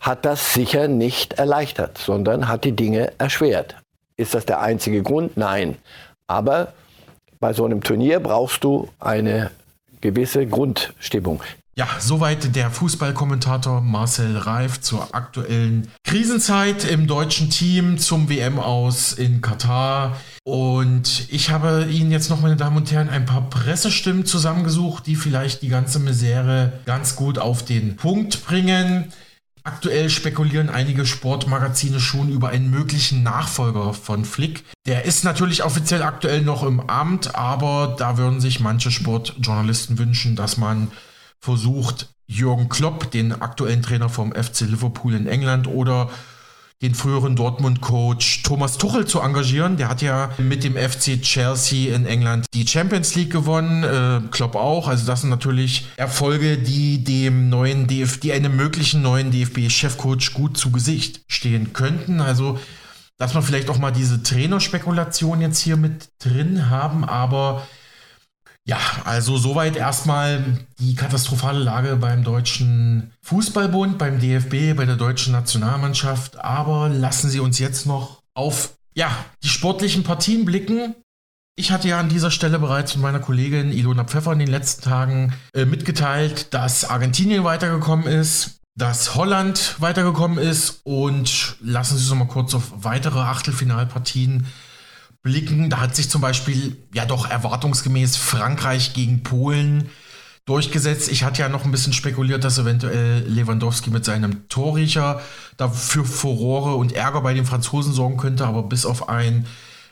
hat 0.00 0.24
das 0.24 0.52
sicher 0.52 0.88
nicht 0.88 1.34
erleichtert, 1.34 1.98
sondern 1.98 2.48
hat 2.48 2.64
die 2.64 2.72
Dinge 2.72 3.12
erschwert. 3.18 3.76
Ist 4.16 4.34
das 4.34 4.44
der 4.44 4.60
einzige 4.60 5.02
Grund? 5.02 5.36
Nein. 5.36 5.78
Aber 6.26 6.72
bei 7.40 7.52
so 7.52 7.64
einem 7.64 7.82
Turnier 7.82 8.20
brauchst 8.20 8.64
du 8.64 8.88
eine 8.98 9.50
gewisse 10.00 10.46
Grundstimmung. 10.46 11.42
Ja, 11.78 11.86
soweit 12.00 12.56
der 12.56 12.72
Fußballkommentator 12.72 13.80
Marcel 13.80 14.36
Reif 14.36 14.80
zur 14.80 15.14
aktuellen 15.14 15.86
Krisenzeit 16.02 16.84
im 16.84 17.06
deutschen 17.06 17.50
Team 17.50 17.98
zum 17.98 18.28
WM 18.28 18.58
aus 18.58 19.12
in 19.12 19.42
Katar. 19.42 20.16
Und 20.42 21.28
ich 21.30 21.50
habe 21.50 21.86
Ihnen 21.88 22.10
jetzt 22.10 22.30
noch, 22.30 22.40
meine 22.40 22.56
Damen 22.56 22.78
und 22.78 22.90
Herren, 22.90 23.08
ein 23.08 23.26
paar 23.26 23.48
Pressestimmen 23.48 24.26
zusammengesucht, 24.26 25.06
die 25.06 25.14
vielleicht 25.14 25.62
die 25.62 25.68
ganze 25.68 26.00
Misere 26.00 26.72
ganz 26.84 27.14
gut 27.14 27.38
auf 27.38 27.64
den 27.64 27.94
Punkt 27.94 28.44
bringen. 28.44 29.12
Aktuell 29.68 30.08
spekulieren 30.08 30.70
einige 30.70 31.04
Sportmagazine 31.04 32.00
schon 32.00 32.30
über 32.30 32.48
einen 32.48 32.70
möglichen 32.70 33.22
Nachfolger 33.22 33.92
von 33.92 34.24
Flick. 34.24 34.64
Der 34.86 35.04
ist 35.04 35.24
natürlich 35.24 35.62
offiziell 35.62 36.02
aktuell 36.02 36.40
noch 36.40 36.62
im 36.62 36.80
Amt, 36.80 37.34
aber 37.34 37.94
da 37.98 38.16
würden 38.16 38.40
sich 38.40 38.60
manche 38.60 38.90
Sportjournalisten 38.90 39.98
wünschen, 39.98 40.36
dass 40.36 40.56
man 40.56 40.90
versucht, 41.38 42.08
Jürgen 42.26 42.70
Klopp, 42.70 43.10
den 43.10 43.42
aktuellen 43.42 43.82
Trainer 43.82 44.08
vom 44.08 44.32
FC 44.32 44.60
Liverpool 44.60 45.12
in 45.12 45.26
England 45.26 45.66
oder 45.66 46.08
den 46.80 46.94
früheren 46.94 47.34
Dortmund-Coach 47.34 48.42
Thomas 48.44 48.78
Tuchel 48.78 49.06
zu 49.06 49.20
engagieren. 49.20 49.76
Der 49.76 49.88
hat 49.88 50.00
ja 50.00 50.30
mit 50.38 50.62
dem 50.62 50.76
FC 50.76 51.20
Chelsea 51.20 51.94
in 51.94 52.06
England 52.06 52.46
die 52.54 52.66
Champions 52.66 53.16
League 53.16 53.32
gewonnen, 53.32 53.82
äh, 53.82 54.20
Klopp 54.30 54.54
auch. 54.54 54.86
Also 54.86 55.04
das 55.06 55.22
sind 55.22 55.30
natürlich 55.30 55.86
Erfolge, 55.96 56.58
die 56.58 57.02
dem 57.02 57.48
neuen 57.48 57.88
DFB, 57.88 58.20
die 58.20 58.32
einem 58.32 58.56
möglichen 58.56 59.02
neuen 59.02 59.30
DFB-Chefcoach 59.32 60.34
gut 60.34 60.56
zu 60.56 60.70
Gesicht 60.70 61.22
stehen 61.26 61.72
könnten. 61.72 62.20
Also 62.20 62.58
dass 63.18 63.34
man 63.34 63.42
vielleicht 63.42 63.68
auch 63.68 63.78
mal 63.78 63.90
diese 63.90 64.22
Trainerspekulation 64.22 65.40
jetzt 65.40 65.58
hier 65.58 65.76
mit 65.76 66.08
drin 66.20 66.70
haben, 66.70 67.04
aber 67.04 67.66
ja, 68.68 68.78
also 69.04 69.38
soweit 69.38 69.76
erstmal 69.76 70.44
die 70.78 70.94
katastrophale 70.94 71.58
Lage 71.58 71.96
beim 71.96 72.22
Deutschen 72.22 73.12
Fußballbund, 73.22 73.96
beim 73.96 74.20
DFB, 74.20 74.76
bei 74.76 74.84
der 74.84 74.96
deutschen 74.96 75.32
Nationalmannschaft. 75.32 76.38
Aber 76.38 76.90
lassen 76.90 77.30
Sie 77.30 77.40
uns 77.40 77.58
jetzt 77.58 77.86
noch 77.86 78.22
auf 78.34 78.74
ja, 78.94 79.10
die 79.42 79.48
sportlichen 79.48 80.02
Partien 80.02 80.44
blicken. 80.44 80.94
Ich 81.56 81.70
hatte 81.72 81.88
ja 81.88 81.98
an 81.98 82.10
dieser 82.10 82.30
Stelle 82.30 82.58
bereits 82.58 82.92
von 82.92 83.00
meiner 83.00 83.20
Kollegin 83.20 83.72
Ilona 83.72 84.04
Pfeffer 84.04 84.32
in 84.34 84.38
den 84.38 84.50
letzten 84.50 84.82
Tagen 84.82 85.32
äh, 85.54 85.64
mitgeteilt, 85.64 86.52
dass 86.52 86.84
Argentinien 86.84 87.44
weitergekommen 87.44 88.06
ist, 88.06 88.60
dass 88.76 89.14
Holland 89.14 89.76
weitergekommen 89.78 90.38
ist 90.38 90.82
und 90.84 91.56
lassen 91.62 91.96
Sie 91.96 92.02
uns 92.02 92.10
noch 92.10 92.18
mal 92.18 92.28
kurz 92.28 92.54
auf 92.54 92.70
weitere 92.84 93.20
Achtelfinalpartien 93.20 94.46
blicken. 95.22 95.70
Da 95.70 95.80
hat 95.80 95.96
sich 95.96 96.10
zum 96.10 96.20
Beispiel 96.20 96.76
ja 96.92 97.04
doch 97.04 97.28
erwartungsgemäß 97.28 98.16
Frankreich 98.16 98.92
gegen 98.94 99.22
Polen 99.22 99.90
durchgesetzt. 100.46 101.10
Ich 101.10 101.24
hatte 101.24 101.42
ja 101.42 101.48
noch 101.48 101.64
ein 101.64 101.70
bisschen 101.70 101.92
spekuliert, 101.92 102.42
dass 102.42 102.58
eventuell 102.58 103.22
Lewandowski 103.26 103.90
mit 103.90 104.04
seinem 104.04 104.48
Torriecher 104.48 105.20
dafür 105.58 106.04
Furore 106.04 106.76
und 106.76 106.92
Ärger 106.92 107.20
bei 107.20 107.34
den 107.34 107.44
Franzosen 107.44 107.92
sorgen 107.92 108.16
könnte, 108.16 108.46
aber 108.46 108.62
bis 108.62 108.86
auf 108.86 109.10
ein 109.10 109.46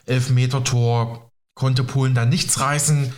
Elfmeter-Tor 0.07 1.31
konnte 1.53 1.83
Polen 1.83 2.15
da 2.15 2.25
nichts 2.25 2.59
reißen. 2.59 3.13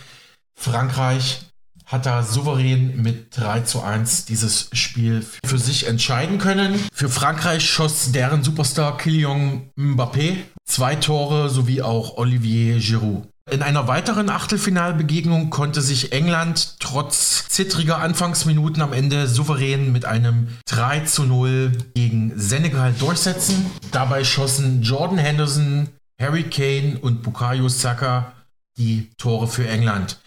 Frankreich 0.54 1.49
hat 1.90 2.06
da 2.06 2.22
souverän 2.22 3.02
mit 3.02 3.36
3 3.36 3.62
zu 3.62 3.82
1 3.82 4.24
dieses 4.24 4.70
Spiel 4.72 5.26
für 5.44 5.58
sich 5.58 5.88
entscheiden 5.88 6.38
können. 6.38 6.78
Für 6.92 7.08
Frankreich 7.08 7.68
schoss 7.68 8.12
deren 8.12 8.44
Superstar 8.44 8.96
Kylian 8.96 9.70
Mbappé 9.76 10.36
zwei 10.66 10.94
Tore 10.94 11.50
sowie 11.50 11.82
auch 11.82 12.16
Olivier 12.16 12.78
Giroud. 12.78 13.26
In 13.50 13.62
einer 13.62 13.88
weiteren 13.88 14.30
Achtelfinalbegegnung 14.30 15.50
konnte 15.50 15.80
sich 15.80 16.12
England 16.12 16.76
trotz 16.78 17.48
zittriger 17.48 17.98
Anfangsminuten 17.98 18.80
am 18.80 18.92
Ende 18.92 19.26
souverän 19.26 19.90
mit 19.90 20.04
einem 20.04 20.46
3 20.66 21.00
zu 21.00 21.24
0 21.24 21.72
gegen 21.94 22.38
Senegal 22.38 22.94
durchsetzen. 22.96 23.66
Dabei 23.90 24.22
schossen 24.22 24.82
Jordan 24.82 25.18
Henderson, 25.18 25.88
Harry 26.20 26.44
Kane 26.44 26.98
und 27.00 27.22
Bukayo 27.22 27.68
Saka 27.68 28.32
die 28.78 29.10
Tore 29.18 29.48
für 29.48 29.68
England. 29.68 30.20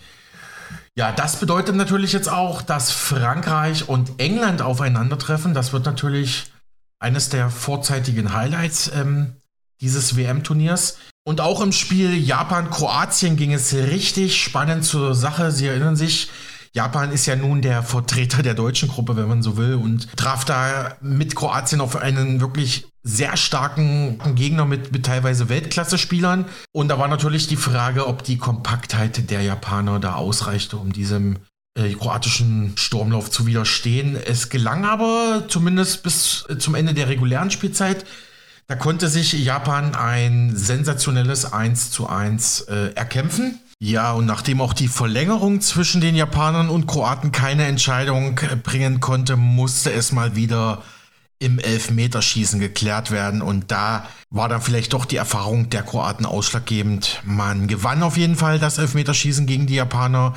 Ja, 0.96 1.12
das 1.12 1.40
bedeutet 1.40 1.76
natürlich 1.76 2.14
jetzt 2.14 2.30
auch, 2.30 2.62
dass 2.62 2.92
Frankreich 2.92 3.90
und 3.90 4.20
England 4.20 4.62
aufeinandertreffen. 4.62 5.56
Das 5.56 5.74
wird 5.74 5.86
natürlich 5.86 6.52
eines 7.00 7.30
der 7.30 7.50
vorzeitigen 7.50 8.34
Highlights 8.34 8.92
ähm, 8.94 9.34
dieses 9.82 10.16
WM-Turniers. 10.16 10.98
Und 11.26 11.42
auch 11.42 11.62
im 11.62 11.72
Spiel 11.72 12.14
Japan-Kroatien 12.14 13.38
ging 13.38 13.54
es 13.54 13.74
richtig 13.74 14.42
spannend 14.42 14.86
zur 14.86 15.16
Sache. 15.16 15.52
Sie 15.52 15.68
erinnern 15.68 15.96
sich, 15.96 16.30
Japan 16.74 17.12
ist 17.12 17.26
ja 17.26 17.36
nun 17.36 17.62
der 17.62 17.82
Vertreter 17.82 18.44
der 18.44 18.54
deutschen 18.54 18.90
Gruppe, 18.90 19.16
wenn 19.16 19.28
man 19.28 19.42
so 19.42 19.58
will, 19.58 19.76
und 19.76 20.16
traf 20.16 20.46
da 20.46 20.96
mit 21.02 21.36
Kroatien 21.36 21.82
auf 21.82 21.96
einen 21.96 22.40
wirklich 22.40 22.88
sehr 23.04 23.36
starken 23.36 24.20
Gegner 24.36 24.66
mit, 24.66 24.92
mit 24.94 25.06
teilweise 25.06 25.50
Weltklasse-Spielern. 25.50 26.46
Und 26.72 26.88
da 26.88 26.98
war 26.98 27.10
natürlich 27.10 27.48
die 27.48 27.58
Frage, 27.58 28.08
ob 28.08 28.24
die 28.24 28.38
Kompaktheit 28.38 29.30
der 29.30 29.42
Japaner 29.42 30.00
da 30.00 30.16
ausreichte, 30.16 30.78
um 30.78 30.94
diesem 30.94 31.38
äh, 31.78 31.94
kroatischen 31.94 32.74
Sturmlauf 32.78 33.30
zu 33.30 33.46
widerstehen. 33.46 34.16
Es 34.16 34.50
gelang 34.50 34.86
aber 34.86 35.46
zumindest 35.50 36.04
bis 36.04 36.46
äh, 36.48 36.58
zum 36.58 36.76
Ende 36.76 36.94
der 36.94 37.10
regulären 37.10 37.52
Spielzeit. 37.52 38.06
Da 38.68 38.76
konnte 38.76 39.10
sich 39.10 39.34
Japan 39.34 39.94
ein 39.94 40.56
sensationelles 40.56 41.52
1 41.52 41.92
zu 41.92 42.08
1 42.08 42.62
äh, 42.62 42.94
erkämpfen. 42.96 43.60
Ja, 43.80 44.14
und 44.14 44.26
nachdem 44.26 44.62
auch 44.62 44.72
die 44.72 44.88
Verlängerung 44.88 45.60
zwischen 45.60 46.00
den 46.00 46.16
Japanern 46.16 46.70
und 46.70 46.88
Kroaten 46.88 47.34
keine 47.34 47.66
Entscheidung 47.66 48.40
äh, 48.40 48.56
bringen 48.56 49.02
konnte, 49.02 49.36
musste 49.36 49.92
es 49.92 50.14
mal 50.14 50.38
wieder 50.38 50.84
im 51.44 51.60
Elfmeterschießen 51.60 52.60
geklärt 52.60 53.12
werden. 53.12 53.42
Und 53.42 53.70
da 53.70 54.08
war 54.30 54.48
dann 54.48 54.62
vielleicht 54.62 54.94
doch 54.94 55.06
die 55.06 55.18
Erfahrung 55.18 55.70
der 55.70 55.84
Kroaten 55.84 56.26
ausschlaggebend. 56.26 57.22
Man 57.26 57.68
gewann 57.68 58.02
auf 58.02 58.18
jeden 58.18 58.38
Fall 58.38 58.60
das 58.60 58.78
Elfmeterschießen 58.78 59.46
gegen 59.46 59.68
die 59.68 59.76
Japaner, 59.76 60.34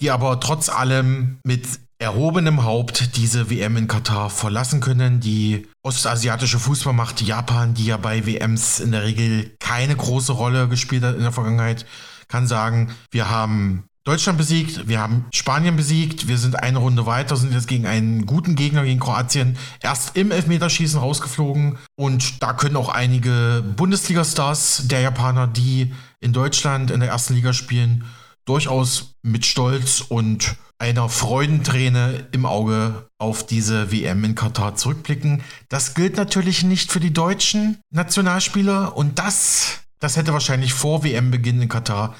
die 0.00 0.10
aber 0.10 0.38
trotz 0.38 0.68
allem 0.68 1.38
mit 1.42 1.66
erhobenem 1.98 2.64
Haupt 2.64 3.16
diese 3.16 3.50
WM 3.50 3.78
in 3.78 3.88
Katar 3.88 4.28
verlassen 4.28 4.80
können. 4.80 5.20
Die 5.20 5.66
ostasiatische 5.82 6.58
Fußballmacht 6.58 7.22
Japan, 7.22 7.72
die 7.72 7.86
ja 7.86 7.96
bei 7.96 8.26
WMs 8.26 8.80
in 8.80 8.92
der 8.92 9.04
Regel 9.04 9.56
keine 9.58 9.96
große 9.96 10.32
Rolle 10.32 10.68
gespielt 10.68 11.02
hat 11.02 11.16
in 11.16 11.22
der 11.22 11.32
Vergangenheit, 11.32 11.86
kann 12.28 12.46
sagen, 12.46 12.94
wir 13.10 13.30
haben 13.30 13.84
Deutschland 14.06 14.38
besiegt, 14.38 14.86
wir 14.86 15.00
haben 15.00 15.24
Spanien 15.32 15.74
besiegt, 15.74 16.28
wir 16.28 16.38
sind 16.38 16.62
eine 16.62 16.78
Runde 16.78 17.06
weiter, 17.06 17.34
sind 17.34 17.52
jetzt 17.52 17.66
gegen 17.66 17.86
einen 17.86 18.24
guten 18.24 18.54
Gegner, 18.54 18.84
gegen 18.84 19.00
Kroatien, 19.00 19.58
erst 19.82 20.16
im 20.16 20.30
Elfmeterschießen 20.30 21.00
rausgeflogen. 21.00 21.76
Und 21.96 22.40
da 22.40 22.52
können 22.52 22.76
auch 22.76 22.88
einige 22.88 23.64
Bundesliga-Stars 23.76 24.84
der 24.86 25.00
Japaner, 25.00 25.48
die 25.48 25.92
in 26.20 26.32
Deutschland 26.32 26.92
in 26.92 27.00
der 27.00 27.08
ersten 27.08 27.34
Liga 27.34 27.52
spielen, 27.52 28.04
durchaus 28.44 29.16
mit 29.22 29.44
Stolz 29.44 30.04
und 30.08 30.54
einer 30.78 31.08
Freudenträne 31.08 32.28
im 32.30 32.46
Auge 32.46 33.08
auf 33.18 33.44
diese 33.44 33.90
WM 33.90 34.22
in 34.22 34.36
Katar 34.36 34.76
zurückblicken. 34.76 35.42
Das 35.68 35.94
gilt 35.94 36.16
natürlich 36.16 36.62
nicht 36.62 36.92
für 36.92 37.00
die 37.00 37.12
deutschen 37.12 37.80
Nationalspieler 37.90 38.96
und 38.96 39.18
das, 39.18 39.80
das 39.98 40.16
hätte 40.16 40.32
wahrscheinlich 40.32 40.74
vor 40.74 41.02
WM-Beginn 41.02 41.60
in 41.60 41.68
Katar 41.68 42.14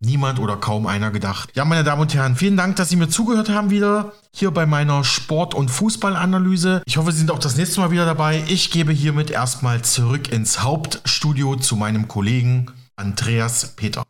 niemand 0.00 0.38
oder 0.38 0.56
kaum 0.56 0.86
einer 0.86 1.10
gedacht. 1.10 1.50
Ja, 1.54 1.64
meine 1.64 1.84
Damen 1.84 2.02
und 2.02 2.14
Herren, 2.14 2.36
vielen 2.36 2.56
Dank, 2.56 2.76
dass 2.76 2.88
Sie 2.88 2.96
mir 2.96 3.08
zugehört 3.08 3.50
haben 3.50 3.70
wieder 3.70 4.12
hier 4.32 4.50
bei 4.50 4.66
meiner 4.66 5.04
Sport- 5.04 5.54
und 5.54 5.70
Fußballanalyse. 5.70 6.82
Ich 6.86 6.96
hoffe, 6.96 7.12
Sie 7.12 7.18
sind 7.18 7.30
auch 7.30 7.38
das 7.38 7.56
nächste 7.56 7.80
Mal 7.80 7.90
wieder 7.90 8.06
dabei. 8.06 8.42
Ich 8.48 8.70
gebe 8.70 8.92
hiermit 8.92 9.30
erstmal 9.30 9.82
zurück 9.82 10.32
ins 10.32 10.62
Hauptstudio 10.62 11.56
zu 11.56 11.76
meinem 11.76 12.08
Kollegen 12.08 12.70
Andreas 12.96 13.76
Peter. 13.76 14.02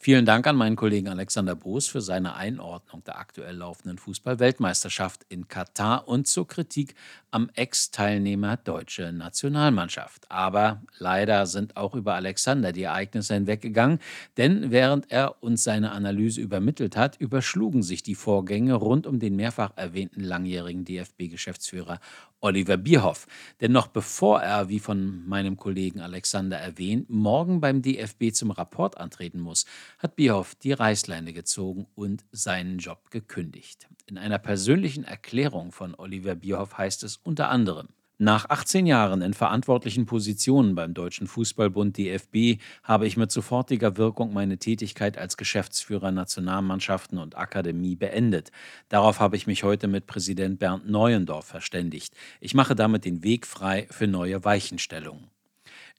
Vielen 0.00 0.24
Dank 0.24 0.46
an 0.46 0.54
meinen 0.54 0.76
Kollegen 0.76 1.08
Alexander 1.08 1.56
Boos 1.56 1.88
für 1.88 2.00
seine 2.00 2.36
Einordnung 2.36 3.02
der 3.02 3.18
aktuell 3.18 3.56
laufenden 3.56 3.98
Fußball-Weltmeisterschaft 3.98 5.26
in 5.28 5.48
Katar 5.48 6.06
und 6.06 6.28
zur 6.28 6.46
Kritik 6.46 6.94
am 7.30 7.50
Ex-Teilnehmer 7.54 8.56
deutsche 8.56 9.12
Nationalmannschaft. 9.12 10.30
Aber 10.30 10.82
leider 10.98 11.46
sind 11.46 11.76
auch 11.76 11.94
über 11.94 12.14
Alexander 12.14 12.72
die 12.72 12.84
Ereignisse 12.84 13.34
hinweggegangen, 13.34 13.98
denn 14.36 14.70
während 14.70 15.10
er 15.10 15.42
uns 15.42 15.64
seine 15.64 15.92
Analyse 15.92 16.40
übermittelt 16.40 16.96
hat, 16.96 17.20
überschlugen 17.20 17.82
sich 17.82 18.02
die 18.02 18.14
Vorgänge 18.14 18.74
rund 18.74 19.06
um 19.06 19.18
den 19.18 19.36
mehrfach 19.36 19.72
erwähnten 19.76 20.20
langjährigen 20.20 20.84
DFB-Geschäftsführer 20.84 22.00
Oliver 22.40 22.76
Bierhoff. 22.76 23.26
Denn 23.60 23.72
noch 23.72 23.88
bevor 23.88 24.40
er, 24.40 24.68
wie 24.68 24.78
von 24.78 25.26
meinem 25.26 25.56
Kollegen 25.56 26.00
Alexander 26.00 26.56
erwähnt, 26.56 27.10
morgen 27.10 27.60
beim 27.60 27.82
DFB 27.82 28.32
zum 28.32 28.50
Rapport 28.50 28.96
antreten 28.98 29.40
muss, 29.40 29.66
hat 29.98 30.16
Bierhoff 30.16 30.54
die 30.54 30.72
Reißleine 30.72 31.32
gezogen 31.32 31.86
und 31.94 32.24
seinen 32.32 32.78
Job 32.78 33.10
gekündigt. 33.10 33.88
In 34.08 34.16
einer 34.16 34.38
persönlichen 34.38 35.04
Erklärung 35.04 35.70
von 35.70 35.94
Oliver 35.94 36.34
Bierhoff 36.34 36.78
heißt 36.78 37.02
es 37.02 37.18
unter 37.18 37.50
anderem, 37.50 37.88
nach 38.16 38.48
18 38.48 38.86
Jahren 38.86 39.20
in 39.20 39.34
verantwortlichen 39.34 40.06
Positionen 40.06 40.74
beim 40.74 40.94
Deutschen 40.94 41.26
Fußballbund 41.26 41.98
DFB 41.98 42.60
habe 42.82 43.06
ich 43.06 43.18
mit 43.18 43.30
sofortiger 43.30 43.98
Wirkung 43.98 44.32
meine 44.32 44.56
Tätigkeit 44.56 45.18
als 45.18 45.36
Geschäftsführer 45.36 46.10
Nationalmannschaften 46.10 47.18
und 47.18 47.36
Akademie 47.36 47.96
beendet. 47.96 48.50
Darauf 48.88 49.20
habe 49.20 49.36
ich 49.36 49.46
mich 49.46 49.62
heute 49.62 49.88
mit 49.88 50.06
Präsident 50.06 50.58
Bernd 50.58 50.88
Neuendorf 50.88 51.44
verständigt. 51.44 52.14
Ich 52.40 52.54
mache 52.54 52.74
damit 52.74 53.04
den 53.04 53.22
Weg 53.22 53.46
frei 53.46 53.86
für 53.90 54.06
neue 54.06 54.42
Weichenstellungen. 54.42 55.30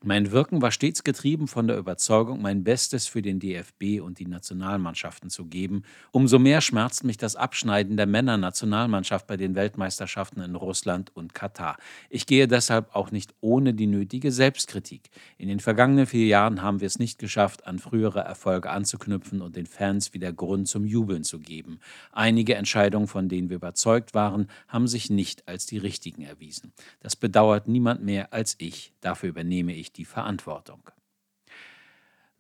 Mein 0.02 0.32
Wirken 0.32 0.62
war 0.62 0.72
stets 0.72 1.04
getrieben 1.04 1.50
von 1.50 1.68
der 1.68 1.78
Überzeugung, 1.78 2.42
mein 2.42 2.64
Bestes 2.64 3.06
für 3.06 3.22
den 3.22 3.42
DFB 3.42 4.00
und 4.02 4.20
die 4.20 4.28
Nationalmannschaften 4.28 5.30
zu 5.30 5.48
geben. 5.48 5.84
Umso 6.14 6.40
mehr 6.40 6.62
schmerzt 6.62 7.04
mich 7.04 7.18
das 7.18 7.36
Abschneiden 7.36 7.98
der 7.98 8.06
Männernationalmannschaft 8.06 9.28
bei 9.28 9.36
den 9.36 9.56
Weltmeisterschaften 9.56 10.40
in 10.42 10.56
Russland 10.56 11.14
und 11.18 11.34
Katar. 11.34 11.76
Ich 12.10 12.28
gehe 12.28 12.48
deshalb 12.48 12.96
auch 12.96 13.12
nicht 13.12 13.34
ohne 13.42 13.74
die 13.74 13.88
nötige 13.88 14.32
Selbstkritik. 14.32 15.10
In 15.38 15.50
den 15.50 15.60
vergangenen 15.60 16.06
vier 16.06 16.28
Jahren 16.28 16.62
haben 16.62 16.80
wir 16.80 16.88
es 16.88 16.98
nicht 16.98 17.20
geschafft, 17.20 17.68
an 17.68 17.78
frühere 17.78 18.22
Erfolge 18.22 18.70
anzuknüpfen 18.70 19.42
und 19.42 19.58
den 19.58 19.66
Fans 19.66 20.14
wieder 20.14 20.32
Grund 20.32 20.70
zum 20.70 20.86
Jubeln 20.86 21.26
zu 21.26 21.40
geben. 21.40 21.82
Einige 22.14 22.56
Entscheidungen, 22.56 23.08
von 23.08 23.28
denen 23.28 23.50
wir 23.50 23.58
überzeugt 23.58 24.14
waren, 24.14 24.48
haben 24.70 24.88
sich 24.88 25.10
nicht 25.10 25.46
als 25.50 25.66
die 25.66 25.78
richtigen 25.78 26.22
erwiesen. 26.22 26.72
Das 27.02 27.18
bedauert 27.18 27.68
niemand 27.68 28.02
mehr 28.02 28.32
als 28.32 28.56
ich. 28.60 28.94
Dafür 29.02 29.28
übernehme 29.28 29.74
ich 29.74 29.89
die 29.96 30.06
Verantwortung. 30.06 30.90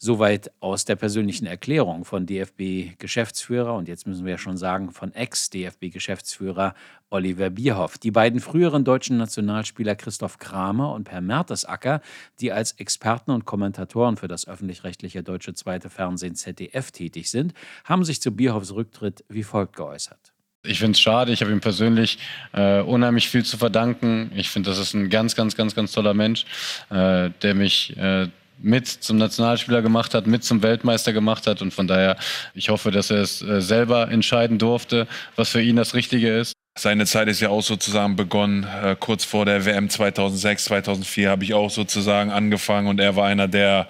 Soweit 0.01 0.49
aus 0.61 0.85
der 0.85 0.95
persönlichen 0.95 1.45
Erklärung 1.45 2.05
von 2.05 2.25
DFB-Geschäftsführer 2.25 3.75
und 3.75 3.89
jetzt 3.89 4.07
müssen 4.07 4.25
wir 4.25 4.37
schon 4.37 4.55
sagen 4.55 4.91
von 4.91 5.13
Ex-DFB-Geschäftsführer 5.13 6.73
Oliver 7.09 7.49
Bierhoff. 7.49 7.97
Die 7.97 8.11
beiden 8.11 8.39
früheren 8.39 8.85
deutschen 8.85 9.17
Nationalspieler 9.17 9.95
Christoph 9.95 10.37
Kramer 10.37 10.93
und 10.93 11.03
Per 11.03 11.19
Mertesacker, 11.19 11.99
die 12.39 12.53
als 12.53 12.71
Experten 12.73 13.31
und 13.31 13.43
Kommentatoren 13.43 14.15
für 14.15 14.29
das 14.29 14.47
öffentlich-rechtliche 14.47 15.21
deutsche 15.21 15.53
zweite 15.53 15.89
Fernsehen 15.89 16.35
ZDF 16.35 16.91
tätig 16.91 17.29
sind, 17.29 17.53
haben 17.83 18.05
sich 18.05 18.21
zu 18.21 18.31
Bierhoffs 18.31 18.73
Rücktritt 18.73 19.25
wie 19.27 19.43
folgt 19.43 19.75
geäußert. 19.75 20.31
Ich 20.65 20.79
finde 20.79 20.91
es 20.91 20.99
schade. 20.99 21.31
Ich 21.31 21.41
habe 21.41 21.51
ihm 21.51 21.61
persönlich 21.61 22.19
äh, 22.51 22.81
unheimlich 22.81 23.29
viel 23.29 23.45
zu 23.45 23.57
verdanken. 23.57 24.31
Ich 24.35 24.49
finde, 24.49 24.69
das 24.69 24.77
ist 24.77 24.93
ein 24.93 25.09
ganz, 25.09 25.35
ganz, 25.35 25.55
ganz, 25.55 25.73
ganz 25.73 25.93
toller 25.93 26.13
Mensch, 26.13 26.45
äh, 26.89 27.29
der 27.41 27.55
mich 27.55 27.95
äh, 27.97 28.27
mit 28.61 28.87
zum 28.87 29.17
Nationalspieler 29.17 29.81
gemacht 29.81 30.13
hat, 30.13 30.27
mit 30.27 30.43
zum 30.43 30.61
Weltmeister 30.61 31.13
gemacht 31.13 31.47
hat. 31.47 31.61
Und 31.61 31.73
von 31.73 31.87
daher, 31.87 32.17
ich 32.53 32.69
hoffe, 32.69 32.91
dass 32.91 33.09
er 33.09 33.21
es 33.21 33.41
äh, 33.41 33.61
selber 33.61 34.11
entscheiden 34.11 34.57
durfte, 34.57 35.07
was 35.37 35.49
für 35.49 35.61
ihn 35.61 35.77
das 35.77 35.93
Richtige 35.93 36.37
ist. 36.37 36.53
Seine 36.77 37.05
Zeit 37.05 37.29
ist 37.29 37.39
ja 37.39 37.49
auch 37.49 37.63
sozusagen 37.63 38.17
begonnen. 38.17 38.65
Äh, 38.83 38.97
kurz 38.99 39.23
vor 39.23 39.45
der 39.45 39.65
WM 39.65 39.89
2006, 39.89 40.65
2004 40.65 41.29
habe 41.29 41.43
ich 41.45 41.53
auch 41.53 41.69
sozusagen 41.69 42.31
angefangen 42.31 42.87
und 42.87 42.99
er 42.99 43.15
war 43.15 43.27
einer, 43.27 43.47
der 43.47 43.87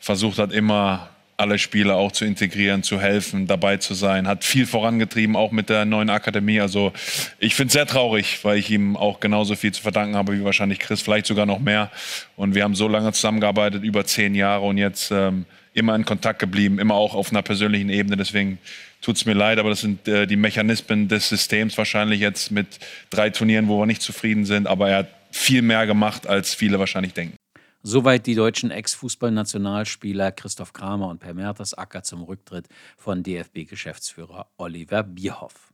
versucht 0.00 0.38
hat, 0.38 0.52
immer 0.52 1.08
alle 1.40 1.58
Spieler 1.58 1.96
auch 1.96 2.12
zu 2.12 2.24
integrieren, 2.24 2.82
zu 2.82 3.00
helfen, 3.00 3.46
dabei 3.46 3.78
zu 3.78 3.94
sein. 3.94 4.28
Hat 4.28 4.44
viel 4.44 4.66
vorangetrieben, 4.66 5.36
auch 5.36 5.52
mit 5.52 5.70
der 5.70 5.86
neuen 5.86 6.10
Akademie. 6.10 6.60
Also 6.60 6.92
ich 7.38 7.54
finde 7.54 7.68
es 7.68 7.72
sehr 7.72 7.86
traurig, 7.86 8.44
weil 8.44 8.58
ich 8.58 8.70
ihm 8.70 8.96
auch 8.96 9.20
genauso 9.20 9.56
viel 9.56 9.72
zu 9.72 9.80
verdanken 9.80 10.16
habe 10.16 10.38
wie 10.38 10.44
wahrscheinlich 10.44 10.78
Chris, 10.78 11.00
vielleicht 11.00 11.26
sogar 11.26 11.46
noch 11.46 11.58
mehr. 11.58 11.90
Und 12.36 12.54
wir 12.54 12.62
haben 12.62 12.74
so 12.74 12.88
lange 12.88 13.12
zusammengearbeitet, 13.12 13.82
über 13.82 14.04
zehn 14.04 14.34
Jahre 14.34 14.66
und 14.66 14.76
jetzt 14.76 15.10
ähm, 15.10 15.46
immer 15.72 15.94
in 15.94 16.04
Kontakt 16.04 16.38
geblieben, 16.40 16.78
immer 16.78 16.94
auch 16.94 17.14
auf 17.14 17.30
einer 17.30 17.42
persönlichen 17.42 17.88
Ebene. 17.88 18.16
Deswegen 18.16 18.58
tut 19.00 19.16
es 19.16 19.24
mir 19.24 19.34
leid, 19.34 19.58
aber 19.58 19.70
das 19.70 19.80
sind 19.80 20.06
äh, 20.08 20.26
die 20.26 20.36
Mechanismen 20.36 21.08
des 21.08 21.28
Systems 21.28 21.78
wahrscheinlich 21.78 22.20
jetzt 22.20 22.50
mit 22.50 22.66
drei 23.08 23.30
Turnieren, 23.30 23.68
wo 23.68 23.78
wir 23.80 23.86
nicht 23.86 24.02
zufrieden 24.02 24.44
sind. 24.44 24.66
Aber 24.66 24.90
er 24.90 24.98
hat 24.98 25.08
viel 25.30 25.62
mehr 25.62 25.86
gemacht, 25.86 26.26
als 26.26 26.54
viele 26.54 26.78
wahrscheinlich 26.78 27.14
denken. 27.14 27.39
Soweit 27.82 28.26
die 28.26 28.34
deutschen 28.34 28.70
Ex-Fußballnationalspieler 28.70 30.32
Christoph 30.32 30.74
Kramer 30.74 31.08
und 31.08 31.18
Per 31.18 31.32
Mertesacker 31.32 32.02
zum 32.02 32.22
Rücktritt 32.22 32.68
von 32.98 33.22
DFB-Geschäftsführer 33.22 34.48
Oliver 34.58 35.02
Bierhoff. 35.02 35.72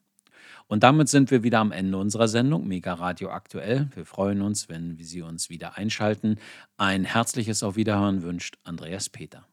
Und 0.68 0.84
damit 0.84 1.08
sind 1.08 1.32
wir 1.32 1.42
wieder 1.42 1.58
am 1.58 1.72
Ende 1.72 1.98
unserer 1.98 2.28
Sendung 2.28 2.68
Mega 2.68 2.94
Radio 2.94 3.30
aktuell. 3.30 3.88
Wir 3.96 4.06
freuen 4.06 4.40
uns, 4.42 4.68
wenn 4.68 4.96
Sie 5.00 5.22
uns 5.22 5.50
wieder 5.50 5.78
einschalten. 5.78 6.38
Ein 6.76 7.04
herzliches 7.04 7.64
Auf 7.64 7.74
Wiederhören 7.74 8.22
wünscht 8.22 8.56
Andreas 8.62 9.08
Peter. 9.08 9.44